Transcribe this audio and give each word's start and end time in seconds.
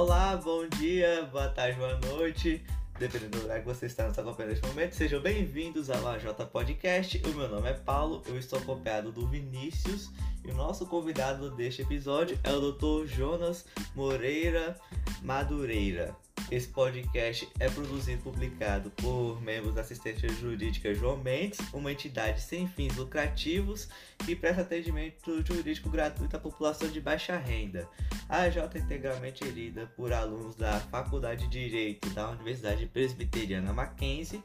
Olá, 0.00 0.34
bom 0.34 0.66
dia, 0.66 1.28
boa 1.30 1.50
tarde, 1.50 1.78
boa 1.78 1.94
noite. 1.98 2.64
Dependendo 2.98 3.36
do 3.36 3.42
lugar 3.42 3.60
que 3.60 3.66
você 3.66 3.84
está 3.84 4.08
nos 4.08 4.18
acompanhando 4.18 4.52
neste 4.52 4.66
momento, 4.66 4.94
sejam 4.94 5.20
bem-vindos 5.20 5.90
ao 5.90 6.08
AJ 6.08 6.24
Podcast. 6.50 7.20
O 7.26 7.36
meu 7.36 7.46
nome 7.46 7.68
é 7.68 7.74
Paulo, 7.74 8.22
eu 8.26 8.38
estou 8.38 8.58
acompanhado 8.58 9.12
do 9.12 9.26
Vinícius 9.26 10.10
e 10.42 10.50
o 10.50 10.54
nosso 10.54 10.86
convidado 10.86 11.50
deste 11.50 11.82
episódio 11.82 12.40
é 12.42 12.50
o 12.50 12.72
Dr. 12.72 13.06
Jonas 13.08 13.66
Moreira 13.94 14.74
Madureira. 15.22 16.16
Esse 16.50 16.66
podcast 16.66 17.48
é 17.60 17.70
produzido 17.70 18.18
e 18.18 18.22
publicado 18.24 18.90
por 18.90 19.40
membros 19.40 19.72
da 19.72 19.82
assistência 19.82 20.28
jurídica 20.28 20.92
João 20.92 21.16
Mendes, 21.16 21.60
uma 21.72 21.92
entidade 21.92 22.40
sem 22.40 22.66
fins 22.66 22.96
lucrativos 22.96 23.88
que 24.26 24.34
presta 24.34 24.62
atendimento 24.62 25.46
jurídico 25.46 25.88
gratuito 25.88 26.36
à 26.36 26.40
população 26.40 26.88
de 26.88 27.00
baixa 27.00 27.36
renda. 27.36 27.88
A 28.28 28.38
AJ 28.38 28.56
é 28.74 28.78
integralmente 28.78 29.44
gerida 29.44 29.86
por 29.96 30.12
alunos 30.12 30.56
da 30.56 30.80
Faculdade 30.80 31.46
de 31.46 31.68
Direito 31.68 32.10
da 32.10 32.30
Universidade 32.30 32.84
Presbiteriana 32.86 33.72
Mackenzie. 33.72 34.42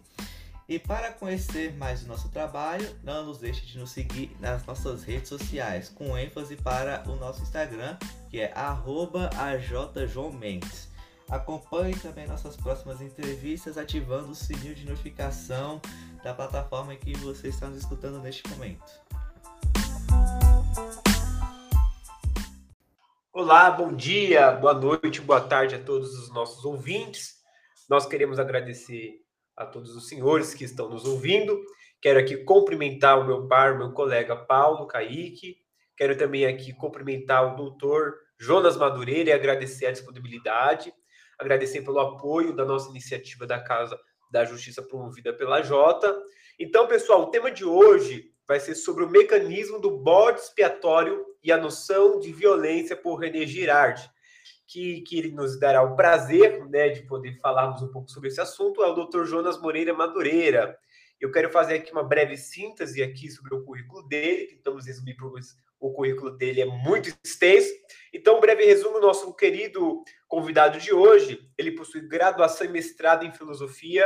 E 0.70 0.78
para 0.78 1.12
conhecer 1.12 1.76
mais 1.76 2.04
o 2.04 2.08
nosso 2.08 2.30
trabalho, 2.30 2.88
não 3.04 3.26
nos 3.26 3.40
deixe 3.40 3.66
de 3.66 3.80
nos 3.80 3.90
seguir 3.90 4.30
nas 4.40 4.64
nossas 4.64 5.04
redes 5.04 5.30
sociais, 5.30 5.90
com 5.90 6.16
ênfase 6.16 6.56
para 6.56 7.04
o 7.10 7.16
nosso 7.16 7.42
Instagram, 7.42 7.98
que 8.30 8.40
é 8.40 8.54
@ajjoãomendes. 8.56 10.94
Acompanhe 11.30 11.96
também 11.96 12.28
nossas 12.28 12.56
próximas 12.56 13.02
entrevistas 13.02 13.80
ativando 13.80 14.32
o 14.32 14.36
sininho 14.36 14.76
de 14.76 14.86
notificação 14.88 15.82
da 16.24 16.36
plataforma 16.36 16.94
em 16.94 17.00
que 17.00 17.18
você 17.18 17.48
está 17.48 17.68
nos 17.68 17.80
escutando 17.80 18.20
neste 18.20 18.48
momento. 18.48 18.84
Olá, 23.34 23.72
bom 23.72 23.92
dia, 23.92 24.52
boa 24.52 24.76
noite, 24.76 25.20
boa 25.20 25.42
tarde 25.42 25.74
a 25.74 25.84
todos 25.84 26.14
os 26.14 26.32
nossos 26.32 26.64
ouvintes. 26.64 27.38
Nós 27.90 28.06
queremos 28.06 28.38
agradecer 28.38 29.16
a 29.58 29.66
todos 29.66 29.96
os 29.96 30.08
senhores 30.08 30.54
que 30.54 30.64
estão 30.64 30.90
nos 30.90 31.06
ouvindo. 31.06 31.60
Quero 32.00 32.20
aqui 32.20 32.38
cumprimentar 32.38 33.20
o 33.20 33.26
meu 33.26 33.48
par, 33.48 33.80
meu 33.80 33.92
colega 33.94 34.36
Paulo 34.36 34.86
Caíque. 34.86 35.58
Quero 35.98 36.16
também 36.16 36.46
aqui 36.46 36.72
cumprimentar 36.72 37.52
o 37.52 37.56
doutor 37.56 38.14
Jonas 38.40 38.78
Madureira 38.78 39.32
e 39.32 39.34
agradecer 39.34 39.88
a 39.88 39.92
disponibilidade 39.92 40.94
agradecer 41.40 41.82
pelo 41.82 42.00
apoio 42.00 42.56
da 42.56 42.66
nossa 42.66 42.90
iniciativa 42.90 43.46
da 43.46 43.60
Casa 43.60 44.00
da 44.32 44.44
Justiça 44.44 44.82
promovida 44.82 45.34
pela 45.34 45.62
Jota. 45.62 46.16
Então, 46.60 46.88
pessoal, 46.88 47.24
o 47.24 47.32
tema 47.32 47.52
de 47.52 47.64
hoje 47.64 48.32
vai 48.48 48.60
ser 48.60 48.76
sobre 48.76 49.04
o 49.04 49.10
mecanismo 49.10 49.80
do 49.80 49.98
bode 49.98 50.40
expiatório 50.40 51.26
e 51.44 51.52
a 51.52 51.58
noção 51.58 52.20
de 52.20 52.32
violência 52.32 52.96
por 52.96 53.16
René 53.18 53.46
Girard, 53.46 54.10
que, 54.68 55.02
que 55.02 55.32
nos 55.32 55.60
dará 55.60 55.82
o 55.84 55.96
prazer 55.96 56.66
né, 56.68 56.90
de 56.90 57.02
poder 57.04 57.40
falarmos 57.40 57.82
um 57.82 57.92
pouco 57.92 58.10
sobre 58.10 58.30
esse 58.30 58.42
assunto, 58.42 58.84
é 58.84 58.88
o 58.88 59.06
Dr. 59.06 59.26
Jonas 59.26 59.60
Moreira 59.60 59.94
Madureira. 59.94 60.78
Eu 61.20 61.32
quero 61.32 61.50
fazer 61.50 61.76
aqui 61.76 61.92
uma 61.92 62.04
breve 62.04 62.38
síntese 62.38 63.02
aqui 63.02 63.30
sobre 63.30 63.56
o 63.56 63.64
currículo 63.64 64.08
dele, 64.08 64.48
tentamos 64.48 64.86
resumir 64.86 65.16
para 65.16 65.28
o 65.86 65.94
currículo 65.94 66.32
dele 66.32 66.62
é 66.62 66.66
muito 66.66 67.16
extenso. 67.24 67.72
Então, 68.12 68.40
breve 68.40 68.66
resumo, 68.66 69.00
nosso 69.00 69.34
querido 69.36 70.04
convidado 70.28 70.80
de 70.80 70.92
hoje, 70.92 71.40
ele 71.58 71.74
possui 71.74 72.02
graduação 72.08 72.66
e 72.66 72.70
mestrado 72.70 73.24
em 73.24 73.32
filosofia 73.32 74.04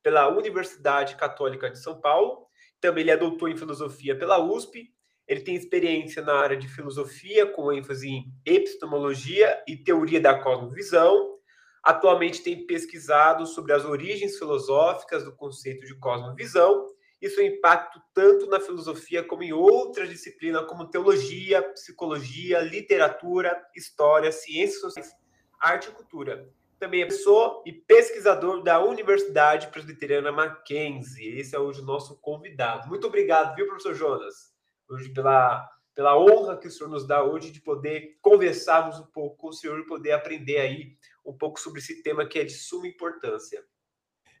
pela 0.00 0.28
Universidade 0.28 1.16
Católica 1.16 1.68
de 1.68 1.78
São 1.80 2.00
Paulo. 2.00 2.46
Também 2.80 3.02
ele 3.02 3.10
é 3.10 3.16
doutor 3.16 3.50
em 3.50 3.56
filosofia 3.56 4.16
pela 4.16 4.38
USP. 4.38 4.92
Ele 5.26 5.40
tem 5.40 5.56
experiência 5.56 6.22
na 6.22 6.34
área 6.34 6.56
de 6.56 6.68
filosofia, 6.68 7.46
com 7.46 7.72
ênfase 7.72 8.08
em 8.08 8.32
epistemologia 8.46 9.60
e 9.66 9.76
teoria 9.76 10.20
da 10.20 10.38
cosmovisão. 10.38 11.36
Atualmente 11.82 12.42
tem 12.42 12.64
pesquisado 12.64 13.44
sobre 13.46 13.72
as 13.72 13.84
origens 13.84 14.38
filosóficas 14.38 15.24
do 15.24 15.34
conceito 15.34 15.84
de 15.84 15.98
cosmovisão 15.98 16.86
e 17.20 17.28
seu 17.28 17.44
impacto 17.44 18.00
tanto 18.14 18.46
na 18.46 18.60
filosofia 18.60 19.24
como 19.24 19.42
em 19.42 19.52
outras 19.52 20.08
disciplinas 20.08 20.66
como 20.66 20.88
teologia, 20.88 21.62
psicologia, 21.62 22.60
literatura, 22.60 23.60
história, 23.74 24.30
ciências 24.30 24.80
sociais, 24.80 25.12
arte 25.60 25.88
e 25.88 25.92
cultura. 25.92 26.48
Também 26.78 27.02
é 27.02 27.06
professor 27.06 27.62
e 27.66 27.72
pesquisador 27.72 28.62
da 28.62 28.80
Universidade 28.80 29.66
Presbiteriana 29.66 30.30
Mackenzie. 30.30 31.36
Esse 31.38 31.56
é 31.56 31.58
hoje 31.58 31.80
o 31.80 31.84
nosso 31.84 32.20
convidado. 32.20 32.88
Muito 32.88 33.08
obrigado, 33.08 33.56
viu, 33.56 33.66
professor 33.66 33.94
Jonas? 33.94 34.54
Hoje 34.88 35.08
pela, 35.08 35.68
pela 35.92 36.16
honra 36.16 36.56
que 36.56 36.68
o 36.68 36.70
senhor 36.70 36.88
nos 36.88 37.04
dá 37.04 37.24
hoje 37.24 37.50
de 37.50 37.60
poder 37.60 38.16
conversarmos 38.22 39.00
um 39.00 39.06
pouco 39.06 39.36
com 39.36 39.48
o 39.48 39.52
senhor 39.52 39.80
e 39.80 39.86
poder 39.86 40.12
aprender 40.12 40.58
aí 40.58 40.96
um 41.26 41.36
pouco 41.36 41.58
sobre 41.58 41.80
esse 41.80 42.00
tema 42.00 42.24
que 42.24 42.38
é 42.38 42.44
de 42.44 42.54
suma 42.54 42.86
importância. 42.86 43.64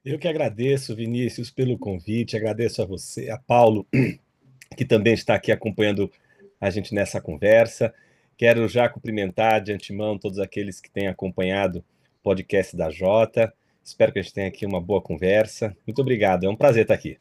Eu 0.04 0.18
que 0.18 0.28
agradeço, 0.28 0.94
Vinícius, 0.94 1.50
pelo 1.50 1.76
convite, 1.76 2.36
agradeço 2.36 2.80
a 2.80 2.86
você, 2.86 3.30
a 3.30 3.38
Paulo, 3.38 3.86
que 4.76 4.84
também 4.84 5.12
está 5.12 5.34
aqui 5.34 5.50
acompanhando 5.50 6.10
a 6.60 6.70
gente 6.70 6.94
nessa 6.94 7.20
conversa. 7.20 7.92
Quero 8.36 8.68
já 8.68 8.88
cumprimentar 8.88 9.60
de 9.60 9.72
antemão 9.72 10.16
todos 10.16 10.38
aqueles 10.38 10.80
que 10.80 10.90
têm 10.90 11.08
acompanhado 11.08 11.78
o 11.78 12.22
podcast 12.22 12.76
da 12.76 12.90
Jota. 12.90 13.52
Espero 13.82 14.12
que 14.12 14.20
a 14.20 14.22
gente 14.22 14.34
tenha 14.34 14.48
aqui 14.48 14.64
uma 14.64 14.80
boa 14.80 15.02
conversa. 15.02 15.76
Muito 15.84 16.00
obrigado, 16.00 16.44
é 16.44 16.48
um 16.48 16.56
prazer 16.56 16.82
estar 16.82 16.94
aqui. 16.94 17.18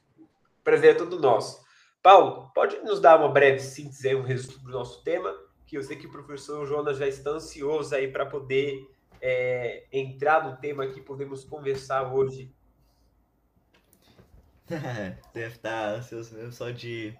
Prazer 0.64 0.92
é 0.92 0.94
todo 0.94 1.20
nosso. 1.20 1.66
Paulo, 2.04 2.52
pode 2.54 2.78
nos 2.80 3.02
dar 3.02 3.18
uma 3.18 3.30
breve 3.30 3.60
síntese, 3.60 4.14
um 4.14 4.22
resumo 4.22 4.60
do 4.60 4.72
nosso 4.72 5.04
tema? 5.04 5.34
Que 5.66 5.78
eu 5.78 5.84
sei 5.84 5.98
que 5.98 6.06
o 6.06 6.12
professor 6.12 6.66
Jonas 6.68 7.00
já 7.00 7.08
está 7.08 7.32
ansioso 7.32 7.96
aí 7.96 8.08
para 8.08 8.26
poder 8.26 8.88
é, 9.20 9.86
entrar 9.92 10.48
no 10.48 10.58
tema 10.58 10.88
que 10.88 11.02
podemos 11.02 11.44
conversar 11.44 12.14
hoje 12.14 12.56
Deve 15.34 15.56
estar 15.56 15.96
ansioso 15.96 16.36
mesmo 16.36 16.52
só 16.52 16.70
de 16.72 17.14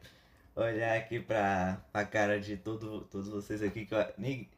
olhar 0.54 0.98
aqui 0.98 1.20
pra, 1.20 1.82
pra 1.94 2.04
cara 2.04 2.40
de 2.40 2.58
todo, 2.58 3.02
todos 3.10 3.30
vocês 3.30 3.62
aqui. 3.62 3.86
Que 3.86 3.96
eu, 3.96 4.06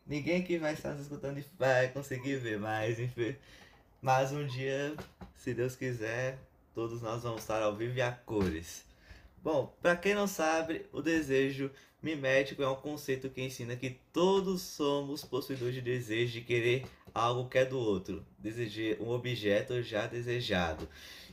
ninguém 0.08 0.44
que 0.44 0.58
vai 0.58 0.74
estar 0.74 0.96
escutando 1.00 1.44
vai 1.58 1.90
conseguir 1.90 2.38
ver, 2.38 2.58
mas 2.58 3.00
enfim. 3.00 3.36
Mas 4.02 4.32
um 4.32 4.46
dia, 4.46 4.96
se 5.36 5.54
Deus 5.54 5.76
quiser, 5.76 6.40
todos 6.74 7.02
nós 7.02 7.24
vamos 7.24 7.42
estar 7.42 7.62
ao 7.62 7.76
vivo 7.76 7.98
e 7.98 8.02
a 8.02 8.12
cores. 8.12 8.86
Bom, 9.44 9.74
para 9.82 9.96
quem 9.96 10.16
não 10.16 10.28
sabe, 10.28 10.86
o 10.92 11.02
desejo 11.02 11.70
mimético 12.02 12.64
é 12.64 12.70
um 12.70 12.76
conceito 12.76 13.30
que 13.30 13.42
ensina 13.42 13.76
que 13.76 14.00
todos 14.12 14.62
somos 14.62 15.24
possuidores 15.24 15.76
de 15.76 15.82
desejo 15.82 16.34
de 16.34 16.42
querer 16.42 16.86
algo 17.14 17.50
que 17.50 17.58
é 17.58 17.66
do 17.66 17.78
outro, 17.78 18.26
desejar 18.38 19.02
um 19.02 19.10
objeto 19.10 19.82
já 19.84 20.08
desejado 20.08 20.88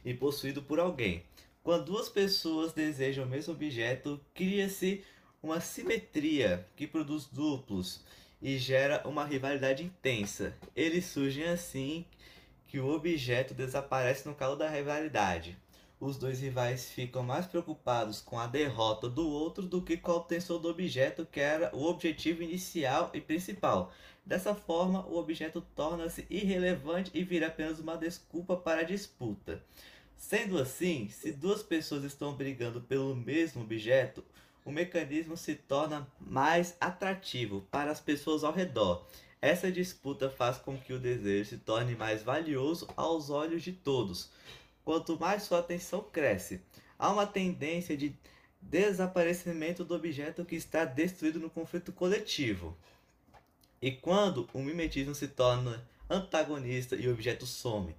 e 0.05 0.13
possuído 0.13 0.63
por 0.63 0.79
alguém. 0.79 1.25
Quando 1.67 1.87
duas 1.87 2.09
pessoas 2.09 2.73
desejam 2.73 3.25
o 3.25 3.29
mesmo 3.29 3.53
objeto, 3.53 4.21
cria-se 4.33 5.03
uma 5.43 5.61
simetria 5.61 6.65
que 6.77 6.87
produz 6.87 7.27
duplos 7.27 8.05
e 8.41 8.57
gera 8.57 9.03
uma 9.05 9.25
rivalidade 9.25 9.83
intensa. 9.83 10.55
Eles 10.77 11.07
surgem 11.07 11.43
assim 11.43 12.05
que 12.69 12.79
o 12.79 12.89
objeto 12.89 13.53
desaparece 13.53 14.29
no 14.29 14.35
calor 14.37 14.55
da 14.55 14.71
rivalidade. 14.71 15.59
Os 15.99 16.17
dois 16.17 16.41
rivais 16.41 16.89
ficam 16.89 17.25
mais 17.25 17.47
preocupados 17.47 18.21
com 18.21 18.39
a 18.39 18.47
derrota 18.47 19.09
do 19.09 19.29
outro 19.29 19.65
do 19.65 19.83
que 19.83 19.97
com 19.97 20.13
a 20.13 20.17
obtenção 20.19 20.61
do 20.61 20.69
objeto 20.69 21.27
que 21.27 21.41
era 21.41 21.75
o 21.75 21.83
objetivo 21.83 22.45
inicial 22.45 23.11
e 23.13 23.21
principal. 23.21 23.93
Dessa 24.25 24.55
forma, 24.55 25.05
o 25.07 25.17
objeto 25.17 25.61
torna-se 25.75 26.27
irrelevante 26.31 27.11
e 27.13 27.25
vira 27.25 27.49
apenas 27.49 27.81
uma 27.81 27.97
desculpa 27.97 28.57
para 28.57 28.83
a 28.83 28.85
disputa. 28.85 29.61
Sendo 30.17 30.59
assim, 30.59 31.09
se 31.09 31.31
duas 31.31 31.63
pessoas 31.63 32.03
estão 32.03 32.35
brigando 32.35 32.81
pelo 32.81 33.15
mesmo 33.15 33.63
objeto, 33.63 34.25
o 34.65 34.73
mecanismo 34.73 35.37
se 35.37 35.55
torna 35.55 36.07
mais 36.19 36.77
atrativo 36.81 37.67
para 37.71 37.91
as 37.91 38.01
pessoas 38.01 38.43
ao 38.43 38.53
redor. 38.53 39.07
Essa 39.41 39.71
disputa 39.71 40.29
faz 40.29 40.59
com 40.59 40.77
que 40.77 40.93
o 40.93 40.99
desejo 40.99 41.51
se 41.51 41.59
torne 41.59 41.95
mais 41.95 42.23
valioso 42.23 42.89
aos 42.97 43.31
olhos 43.31 43.63
de 43.63 43.73
todos. 43.73 44.31
Quanto 44.85 45.19
mais 45.21 45.45
sua 45.45 45.61
atenção 45.61 46.03
cresce, 46.03 46.61
há 46.99 47.13
uma 47.13 47.27
tendência 47.27 47.97
de 47.97 48.17
desaparecimento 48.61 49.85
do 49.85 49.95
objeto 49.95 50.45
que 50.45 50.57
está 50.57 50.85
destruído 50.85 51.39
no 51.39 51.51
conflito 51.51 51.93
coletivo. 51.93 52.77
E 53.81 53.93
quando 53.93 54.49
o 54.53 54.61
mimetismo 54.61 55.15
se 55.15 55.29
torna 55.29 55.87
antagonista 56.09 56.97
e 56.97 57.07
o 57.07 57.13
objeto 57.13 57.47
some, 57.47 57.95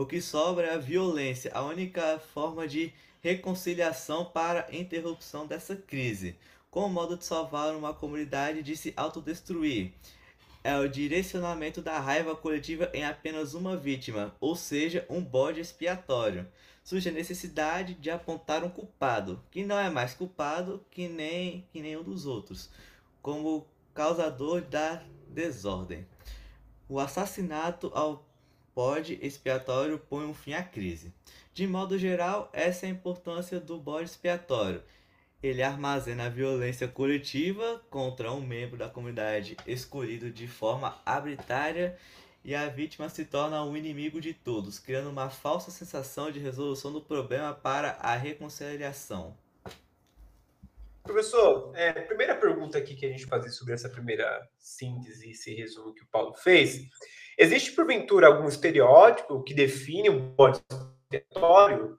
o 0.00 0.06
que 0.06 0.18
sobra 0.18 0.68
é 0.68 0.72
a 0.72 0.78
violência, 0.78 1.50
a 1.52 1.62
única 1.62 2.18
forma 2.32 2.66
de 2.66 2.90
reconciliação 3.20 4.24
para 4.24 4.66
a 4.66 4.74
interrupção 4.74 5.46
dessa 5.46 5.76
crise, 5.76 6.36
com 6.70 6.86
o 6.86 6.88
modo 6.88 7.18
de 7.18 7.24
salvar 7.26 7.76
uma 7.76 7.92
comunidade 7.92 8.62
de 8.62 8.74
se 8.78 8.94
autodestruir. 8.96 9.92
É 10.64 10.74
o 10.78 10.88
direcionamento 10.88 11.82
da 11.82 11.98
raiva 11.98 12.34
coletiva 12.34 12.90
em 12.94 13.04
apenas 13.04 13.52
uma 13.52 13.76
vítima, 13.76 14.34
ou 14.40 14.56
seja, 14.56 15.04
um 15.06 15.20
bode 15.20 15.60
expiatório. 15.60 16.48
Surge 16.82 17.10
a 17.10 17.12
necessidade 17.12 17.92
de 17.92 18.10
apontar 18.10 18.64
um 18.64 18.70
culpado, 18.70 19.44
que 19.50 19.66
não 19.66 19.78
é 19.78 19.90
mais 19.90 20.14
culpado 20.14 20.82
que 20.90 21.08
nem 21.08 21.68
que 21.70 21.82
nenhum 21.82 22.02
dos 22.02 22.24
outros, 22.24 22.70
como 23.20 23.66
causador 23.92 24.62
da 24.62 25.02
desordem. 25.28 26.06
O 26.88 26.98
assassinato 26.98 27.92
ao 27.94 28.29
bode 28.80 29.18
expiatório 29.20 29.98
põe 29.98 30.24
um 30.24 30.32
fim 30.32 30.54
à 30.54 30.62
crise. 30.62 31.12
De 31.52 31.66
modo 31.66 31.98
geral, 31.98 32.48
essa 32.50 32.86
é 32.86 32.88
a 32.88 32.92
importância 32.92 33.60
do 33.60 33.76
bode 33.76 34.08
expiatório. 34.08 34.82
Ele 35.42 35.62
armazena 35.62 36.24
a 36.24 36.28
violência 36.30 36.88
coletiva 36.88 37.84
contra 37.90 38.32
um 38.32 38.40
membro 38.40 38.78
da 38.78 38.88
comunidade 38.88 39.54
escolhido 39.66 40.30
de 40.30 40.48
forma 40.48 40.98
arbitrária 41.04 41.98
e 42.42 42.54
a 42.54 42.70
vítima 42.70 43.10
se 43.10 43.26
torna 43.26 43.62
um 43.62 43.76
inimigo 43.76 44.18
de 44.18 44.32
todos, 44.32 44.78
criando 44.78 45.10
uma 45.10 45.28
falsa 45.28 45.70
sensação 45.70 46.30
de 46.30 46.38
resolução 46.38 46.90
do 46.90 47.02
problema 47.02 47.52
para 47.52 47.98
a 48.00 48.16
reconciliação. 48.16 49.36
Professor, 51.02 51.70
é, 51.76 51.92
primeira 51.92 52.34
pergunta 52.34 52.78
aqui 52.78 52.94
que 52.94 53.04
a 53.04 53.10
gente 53.10 53.26
fazer 53.26 53.50
sobre 53.50 53.74
essa 53.74 53.90
primeira 53.90 54.48
síntese, 54.58 55.32
esse 55.32 55.54
resumo 55.54 55.92
que 55.92 56.02
o 56.02 56.06
Paulo 56.06 56.32
fez. 56.32 56.88
Existe, 57.40 57.72
porventura, 57.72 58.26
algum 58.26 58.46
estereótipo 58.46 59.42
que 59.42 59.54
define 59.54 60.10
um 60.10 60.28
bode 60.34 60.60
expiatório? 61.10 61.98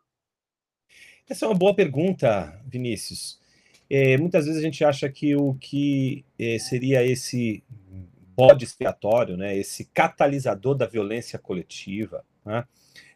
Essa 1.28 1.46
é 1.46 1.48
uma 1.48 1.58
boa 1.58 1.74
pergunta, 1.74 2.62
Vinícius. 2.68 3.42
É, 3.90 4.18
muitas 4.18 4.46
vezes 4.46 4.62
a 4.62 4.64
gente 4.64 4.86
acha 4.86 5.10
que 5.10 5.36
o 5.36 5.56
que 5.56 6.24
é, 6.38 6.60
seria 6.60 7.04
esse 7.04 7.64
bode 8.38 8.66
expiatório, 8.66 9.36
né, 9.36 9.58
esse 9.58 9.86
catalisador 9.86 10.76
da 10.76 10.86
violência 10.86 11.40
coletiva, 11.40 12.24
né, 12.46 12.64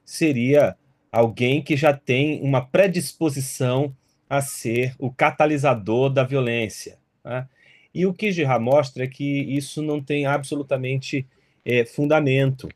seria 0.04 0.76
alguém 1.12 1.62
que 1.62 1.78
já 1.78 1.94
tem 1.94 2.42
uma 2.42 2.66
predisposição 2.66 3.96
a 4.28 4.42
ser 4.42 4.96
o 4.98 5.14
catalisador 5.14 6.10
da 6.10 6.24
violência. 6.24 6.98
Né? 7.24 7.48
E 7.94 8.08
o 8.08 8.14
que 8.16 8.32
Gerard 8.32 8.66
mostra 8.66 9.04
é 9.04 9.08
que 9.08 9.24
isso 9.24 9.84
não 9.84 10.02
tem 10.02 10.26
absolutamente 10.26 11.28
é, 11.66 11.84
fundamento. 11.84 12.70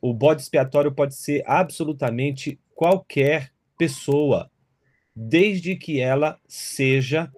O 0.00 0.14
bode 0.14 0.42
expiatório 0.42 0.92
pode 0.92 1.14
ser 1.14 1.42
absolutamente 1.46 2.58
qualquer 2.74 3.52
pessoa, 3.76 4.50
desde 5.14 5.76
que 5.76 6.00
ela 6.00 6.38
seja, 6.46 7.30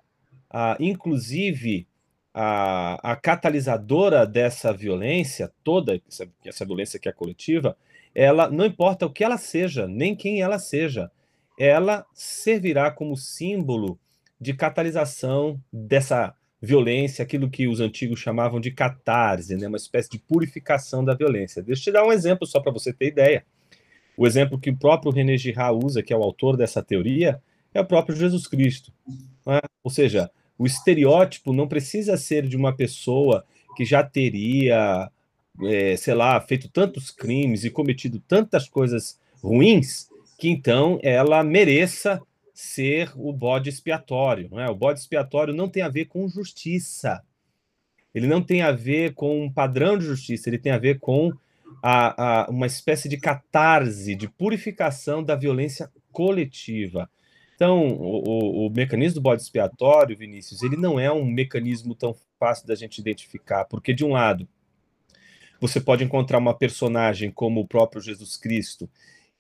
ah, 0.51 0.77
inclusive, 0.79 1.87
a, 2.33 3.13
a 3.13 3.17
catalisadora 3.17 4.27
dessa 4.27 4.73
violência 4.73 5.53
toda, 5.63 6.01
essa, 6.09 6.29
essa 6.45 6.65
violência 6.65 6.99
que 6.99 7.09
é 7.09 7.13
coletiva, 7.13 7.77
ela 8.15 8.51
não 8.51 8.65
importa 8.65 9.07
o 9.07 9.11
que 9.11 9.25
ela 9.25 9.39
seja, 9.39 9.87
nem 9.87 10.15
quem 10.15 10.41
ela 10.41 10.59
seja, 10.59 11.11
ela 11.59 12.05
servirá 12.13 12.91
como 12.91 13.17
símbolo 13.17 13.99
de 14.41 14.53
catalisação 14.53 15.61
dessa 15.73 16.35
violência, 16.65 17.23
aquilo 17.23 17.51
que 17.51 17.69
os 17.69 17.81
antigos 17.81 18.19
chamavam 18.19 18.61
de 18.61 18.71
catarse, 18.71 19.57
né? 19.57 19.69
uma 19.69 19.77
espécie 19.77 20.11
de 20.11 20.19
purificação 20.19 21.05
da 21.05 21.15
violência. 21.15 21.63
Deixa 21.63 21.81
eu 21.81 21.85
te 21.85 21.93
dar 21.93 22.07
um 22.07 22.13
exemplo 22.13 22.47
só 22.47 22.61
para 22.61 22.73
você 22.73 22.93
ter 22.93 23.07
ideia. 23.07 23.45
O 24.17 24.27
exemplo 24.27 24.59
que 24.59 24.71
o 24.71 24.77
próprio 24.77 25.13
René 25.13 25.37
Girard 25.37 25.85
usa, 25.85 26.03
que 26.03 26.13
é 26.13 26.17
o 26.17 26.23
autor 26.23 26.57
dessa 26.57 26.83
teoria, 26.83 27.41
é 27.73 27.81
o 27.81 27.85
próprio 27.85 28.17
Jesus 28.17 28.47
Cristo. 28.47 28.93
Né? 29.47 29.61
Ou 29.83 29.91
seja, 29.91 30.31
o 30.59 30.67
estereótipo 30.67 31.53
não 31.53 31.67
precisa 31.67 32.17
ser 32.17 32.47
de 32.47 32.57
uma 32.57 32.75
pessoa 32.75 33.45
que 33.77 33.85
já 33.85 34.05
teria, 34.05 35.11
é, 35.65 35.97
sei 35.97 36.15
lá, 36.15 36.41
feito 36.41 36.69
tantos 36.69 37.11
crimes 37.11 37.65
e 37.65 37.71
cometido 37.71 38.21
tantas 38.21 38.69
coisas 38.69 39.19
ruins, 39.43 40.09
que 40.39 40.49
então 40.49 40.99
ela 41.03 41.43
mereça 41.43 42.23
ser 42.55 43.13
o 43.17 43.33
bode 43.33 43.69
expiatório. 43.69 44.49
Não 44.51 44.61
é? 44.61 44.71
O 44.71 44.75
bode 44.75 45.01
expiatório 45.01 45.53
não 45.53 45.69
tem 45.69 45.83
a 45.83 45.89
ver 45.89 46.07
com 46.07 46.29
justiça. 46.29 47.23
Ele 48.15 48.29
não 48.29 48.41
tem 48.41 48.63
a 48.63 48.71
ver 48.71 49.13
com 49.13 49.45
um 49.45 49.53
padrão 49.53 49.99
de 49.99 50.07
justiça, 50.07 50.49
ele 50.49 50.59
tem 50.59 50.71
a 50.71 50.79
ver 50.79 51.01
com 51.01 51.33
a, 51.83 52.45
a, 52.45 52.51
uma 52.51 52.67
espécie 52.67 53.09
de 53.09 53.17
catarse, 53.17 54.15
de 54.15 54.29
purificação 54.29 55.23
da 55.23 55.35
violência 55.35 55.91
coletiva. 56.13 57.11
Então, 57.57 57.89
o, 57.89 58.23
o, 58.29 58.67
o, 58.67 58.71
mecanismo 58.71 59.17
do 59.17 59.21
bode 59.21 59.43
expiatório, 59.43 60.17
Vinícius, 60.17 60.63
ele 60.63 60.77
não 60.77 60.99
é 60.99 61.11
um 61.13 61.25
mecanismo 61.25 61.95
tão 61.95 62.15
fácil 62.39 62.67
da 62.67 62.75
gente 62.75 62.99
identificar, 62.99 63.65
porque, 63.65 63.93
de 63.93 64.05
um 64.05 64.13
lado, 64.13 64.49
você 65.61 65.81
pode 65.81 66.05
encontrar 66.05 66.39
uma 66.39 66.55
personagem 66.55 67.31
como 67.31 67.61
o 67.61 67.67
próprio 67.67 68.03
Jesus 68.03 68.37
Cristo, 68.37 68.89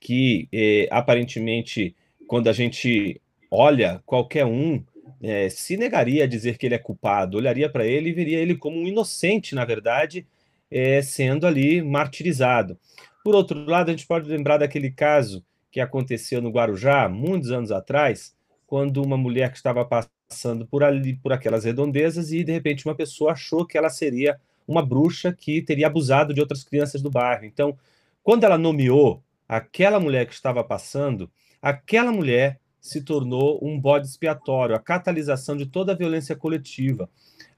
que 0.00 0.49
eh, 0.52 0.88
aparentemente, 0.90 1.94
quando 2.26 2.48
a 2.48 2.52
gente 2.52 3.20
olha, 3.50 4.02
qualquer 4.04 4.44
um 4.44 4.82
eh, 5.22 5.48
se 5.48 5.76
negaria 5.76 6.24
a 6.24 6.26
dizer 6.26 6.58
que 6.58 6.66
ele 6.66 6.74
é 6.74 6.78
culpado, 6.78 7.36
olharia 7.36 7.68
para 7.68 7.86
ele 7.86 8.10
e 8.10 8.12
veria 8.12 8.38
ele 8.38 8.56
como 8.56 8.78
um 8.78 8.86
inocente, 8.86 9.54
na 9.54 9.64
verdade, 9.64 10.26
eh, 10.70 11.02
sendo 11.02 11.46
ali 11.46 11.80
martirizado. 11.80 12.78
Por 13.24 13.34
outro 13.34 13.64
lado, 13.64 13.88
a 13.88 13.92
gente 13.92 14.06
pode 14.06 14.28
lembrar 14.28 14.58
daquele 14.58 14.90
caso 14.90 15.44
que 15.70 15.80
aconteceu 15.80 16.42
no 16.42 16.50
Guarujá, 16.50 17.08
muitos 17.08 17.50
anos 17.50 17.72
atrás, 17.72 18.34
quando 18.66 19.02
uma 19.02 19.16
mulher 19.16 19.50
que 19.50 19.56
estava 19.56 19.84
passando 19.84 20.66
por 20.66 20.82
ali, 20.82 21.14
por 21.16 21.32
aquelas 21.32 21.64
redondezas, 21.64 22.32
e 22.32 22.44
de 22.44 22.52
repente 22.52 22.86
uma 22.86 22.94
pessoa 22.94 23.32
achou 23.32 23.64
que 23.64 23.78
ela 23.78 23.88
seria 23.88 24.38
uma 24.66 24.84
bruxa 24.84 25.32
que 25.32 25.62
teria 25.62 25.86
abusado 25.86 26.34
de 26.34 26.40
outras 26.40 26.64
crianças 26.64 27.00
do 27.02 27.10
bairro. 27.10 27.44
Então, 27.44 27.78
quando 28.22 28.44
ela 28.44 28.58
nomeou 28.58 29.22
aquela 29.48 30.00
mulher 30.00 30.26
que 30.26 30.34
estava 30.34 30.64
passando, 30.64 31.30
aquela 31.64 32.12
mulher 32.12 32.61
se 32.78 33.00
tornou 33.00 33.58
um 33.62 33.81
bode 33.81 34.06
expiatório, 34.06 34.76
a 34.76 34.78
catalisação 34.78 35.56
de 35.56 35.64
toda 35.64 35.93
a 35.93 35.96
violência 35.96 36.37
coletiva. 36.37 37.08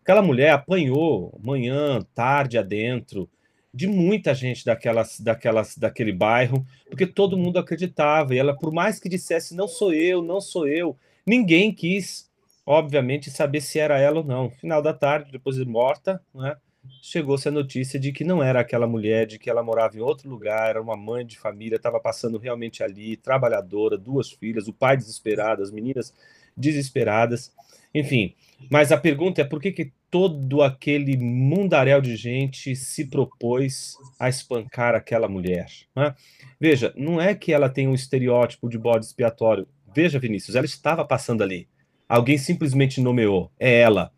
Aquela 0.00 0.22
mulher 0.22 0.50
apanhou 0.50 1.36
manhã, 1.42 2.00
tarde 2.14 2.56
adentro, 2.56 3.28
de 3.74 3.88
muita 3.88 4.32
gente 4.32 4.64
daquelas, 4.64 5.18
daquelas, 5.18 5.76
daquele 5.76 6.12
bairro, 6.12 6.64
porque 6.88 7.04
todo 7.04 7.36
mundo 7.36 7.58
acreditava. 7.58 8.32
E 8.32 8.38
ela, 8.38 8.56
por 8.56 8.72
mais 8.72 9.00
que 9.00 9.08
dissesse, 9.08 9.56
não 9.56 9.66
sou 9.66 9.92
eu, 9.92 10.22
não 10.22 10.40
sou 10.40 10.68
eu, 10.68 10.96
ninguém 11.26 11.74
quis, 11.74 12.30
obviamente, 12.64 13.28
saber 13.28 13.60
se 13.60 13.80
era 13.80 13.98
ela 13.98 14.18
ou 14.18 14.24
não. 14.24 14.50
Final 14.50 14.80
da 14.80 14.94
tarde, 14.94 15.32
depois 15.32 15.56
de 15.56 15.64
morta, 15.64 16.22
né, 16.32 16.56
chegou-se 17.02 17.48
a 17.48 17.52
notícia 17.52 17.98
de 17.98 18.12
que 18.12 18.24
não 18.24 18.42
era 18.42 18.60
aquela 18.60 18.86
mulher, 18.86 19.26
de 19.26 19.38
que 19.38 19.50
ela 19.50 19.62
morava 19.62 19.96
em 19.96 20.00
outro 20.00 20.28
lugar, 20.28 20.70
era 20.70 20.80
uma 20.82 20.96
mãe 20.96 21.24
de 21.24 21.38
família, 21.38 21.76
estava 21.76 22.00
passando 22.00 22.38
realmente 22.38 22.82
ali, 22.82 23.16
trabalhadora, 23.16 23.96
duas 23.96 24.30
filhas, 24.30 24.68
o 24.68 24.72
pai 24.72 24.96
desesperado, 24.96 25.62
as 25.62 25.70
meninas 25.70 26.14
desesperadas. 26.56 27.52
Enfim, 27.94 28.34
mas 28.70 28.92
a 28.92 28.98
pergunta 28.98 29.40
é 29.40 29.44
por 29.44 29.60
que, 29.60 29.72
que 29.72 29.92
todo 30.10 30.62
aquele 30.62 31.16
mundaréu 31.16 32.00
de 32.00 32.16
gente 32.16 32.74
se 32.76 33.06
propôs 33.06 33.96
a 34.18 34.28
espancar 34.28 34.94
aquela 34.94 35.28
mulher? 35.28 35.66
Né? 35.94 36.14
Veja, 36.60 36.92
não 36.96 37.20
é 37.20 37.34
que 37.34 37.52
ela 37.52 37.68
tem 37.68 37.86
um 37.88 37.94
estereótipo 37.94 38.68
de 38.68 38.78
bode 38.78 39.06
expiatório. 39.06 39.66
Veja, 39.94 40.18
Vinícius, 40.18 40.56
ela 40.56 40.66
estava 40.66 41.04
passando 41.04 41.42
ali. 41.42 41.68
Alguém 42.08 42.38
simplesmente 42.38 43.00
nomeou. 43.00 43.50
É 43.58 43.80
ela. 43.80 44.12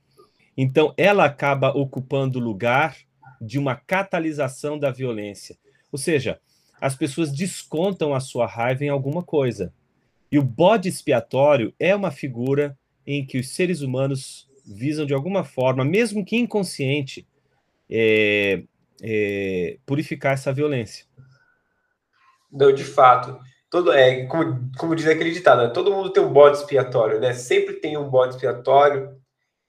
Então, 0.61 0.93
ela 0.97 1.25
acaba 1.25 1.69
ocupando 1.71 2.41
o 2.41 2.43
lugar 2.43 2.97
de 3.41 3.61
uma 3.61 3.77
catalisação 3.77 4.77
da 4.77 4.91
violência. 4.91 5.57
Ou 5.93 5.97
seja, 5.97 6.41
as 6.81 6.97
pessoas 6.97 7.31
descontam 7.31 8.13
a 8.13 8.19
sua 8.19 8.45
raiva 8.45 8.85
em 8.85 8.89
alguma 8.89 9.23
coisa. 9.23 9.73
E 10.33 10.37
o 10.37 10.43
bode 10.43 10.89
expiatório 10.89 11.73
é 11.79 11.95
uma 11.95 12.11
figura 12.11 12.77
em 13.07 13.25
que 13.25 13.39
os 13.39 13.51
seres 13.51 13.83
humanos 13.83 14.51
visam 14.67 15.07
de 15.07 15.15
alguma 15.15 15.45
forma, 15.45 15.85
mesmo 15.85 16.25
que 16.25 16.37
inconsciente, 16.37 17.25
é, 17.89 18.65
é, 19.01 19.79
purificar 19.87 20.33
essa 20.33 20.53
violência. 20.53 21.07
Não, 22.51 22.75
de 22.75 22.83
fato. 22.85 23.39
Todo, 23.71 23.93
é, 23.93 24.27
como, 24.27 24.69
como 24.77 24.97
diz 24.97 25.07
aquele 25.07 25.31
ditado, 25.31 25.63
né? 25.63 25.69
todo 25.69 25.93
mundo 25.93 26.11
tem 26.11 26.23
um 26.23 26.33
bode 26.33 26.57
expiatório, 26.57 27.21
né? 27.21 27.33
Sempre 27.33 27.75
tem 27.75 27.97
um 27.97 28.09
bode 28.09 28.35
expiatório 28.35 29.18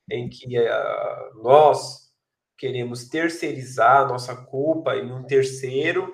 em 0.10 0.30
que 0.30 0.58
uh, 0.60 1.44
nós 1.44 2.10
queremos 2.58 3.08
terceirizar 3.08 4.02
a 4.02 4.08
nossa 4.08 4.36
culpa 4.36 4.96
em 4.96 5.12
um 5.12 5.24
terceiro 5.24 6.14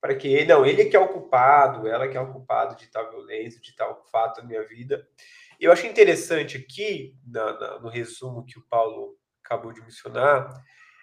para 0.00 0.14
que 0.14 0.44
não, 0.44 0.64
ele 0.64 0.84
que 0.84 0.96
é 0.96 1.00
o 1.00 1.08
culpado, 1.08 1.88
ela 1.88 2.06
que 2.06 2.16
é 2.16 2.20
o 2.20 2.32
culpado 2.32 2.76
de 2.76 2.86
tal 2.86 3.10
violência, 3.10 3.60
de 3.60 3.74
tal 3.74 4.04
fato 4.12 4.40
na 4.40 4.46
minha 4.46 4.62
vida. 4.66 5.06
Eu 5.58 5.72
acho 5.72 5.86
interessante 5.86 6.58
aqui, 6.58 7.16
na, 7.26 7.58
na, 7.58 7.80
no 7.80 7.88
resumo 7.88 8.44
que 8.44 8.58
o 8.58 8.64
Paulo 8.68 9.16
acabou 9.42 9.72
de 9.72 9.80
mencionar, 9.80 10.48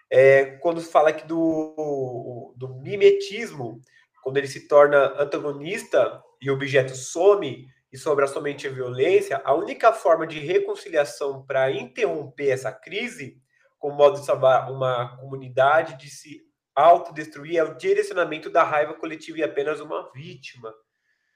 é, 0.10 0.58
quando 0.58 0.80
fala 0.80 1.10
aqui 1.10 1.26
do, 1.28 2.54
do 2.56 2.76
mimetismo, 2.76 3.82
quando 4.22 4.38
ele 4.38 4.48
se 4.48 4.68
torna 4.68 5.22
antagonista 5.22 6.22
e 6.40 6.50
o 6.52 6.54
objeto 6.54 6.96
some 6.96 7.68
e 7.94 7.98
somente 7.98 8.68
a 8.68 8.72
violência, 8.72 9.40
a 9.46 9.54
única 9.54 9.94
forma 9.94 10.26
de 10.26 10.40
reconciliação 10.40 11.46
para 11.46 11.72
interromper 11.72 12.50
essa 12.50 12.72
crise, 12.72 13.40
com 13.78 13.90
o 13.90 13.96
modo 13.96 14.20
de 14.20 14.26
salvar 14.26 14.72
uma 14.72 15.16
comunidade 15.18 15.96
de 15.98 16.10
se 16.10 16.42
autodestruir, 16.76 17.58
é 17.58 17.64
o 17.64 17.78
direcionamento 17.78 18.50
da 18.50 18.64
raiva 18.64 18.96
coletiva 18.96 19.38
e 19.38 19.44
apenas 19.44 19.80
uma 19.80 20.12
vítima. 20.12 20.74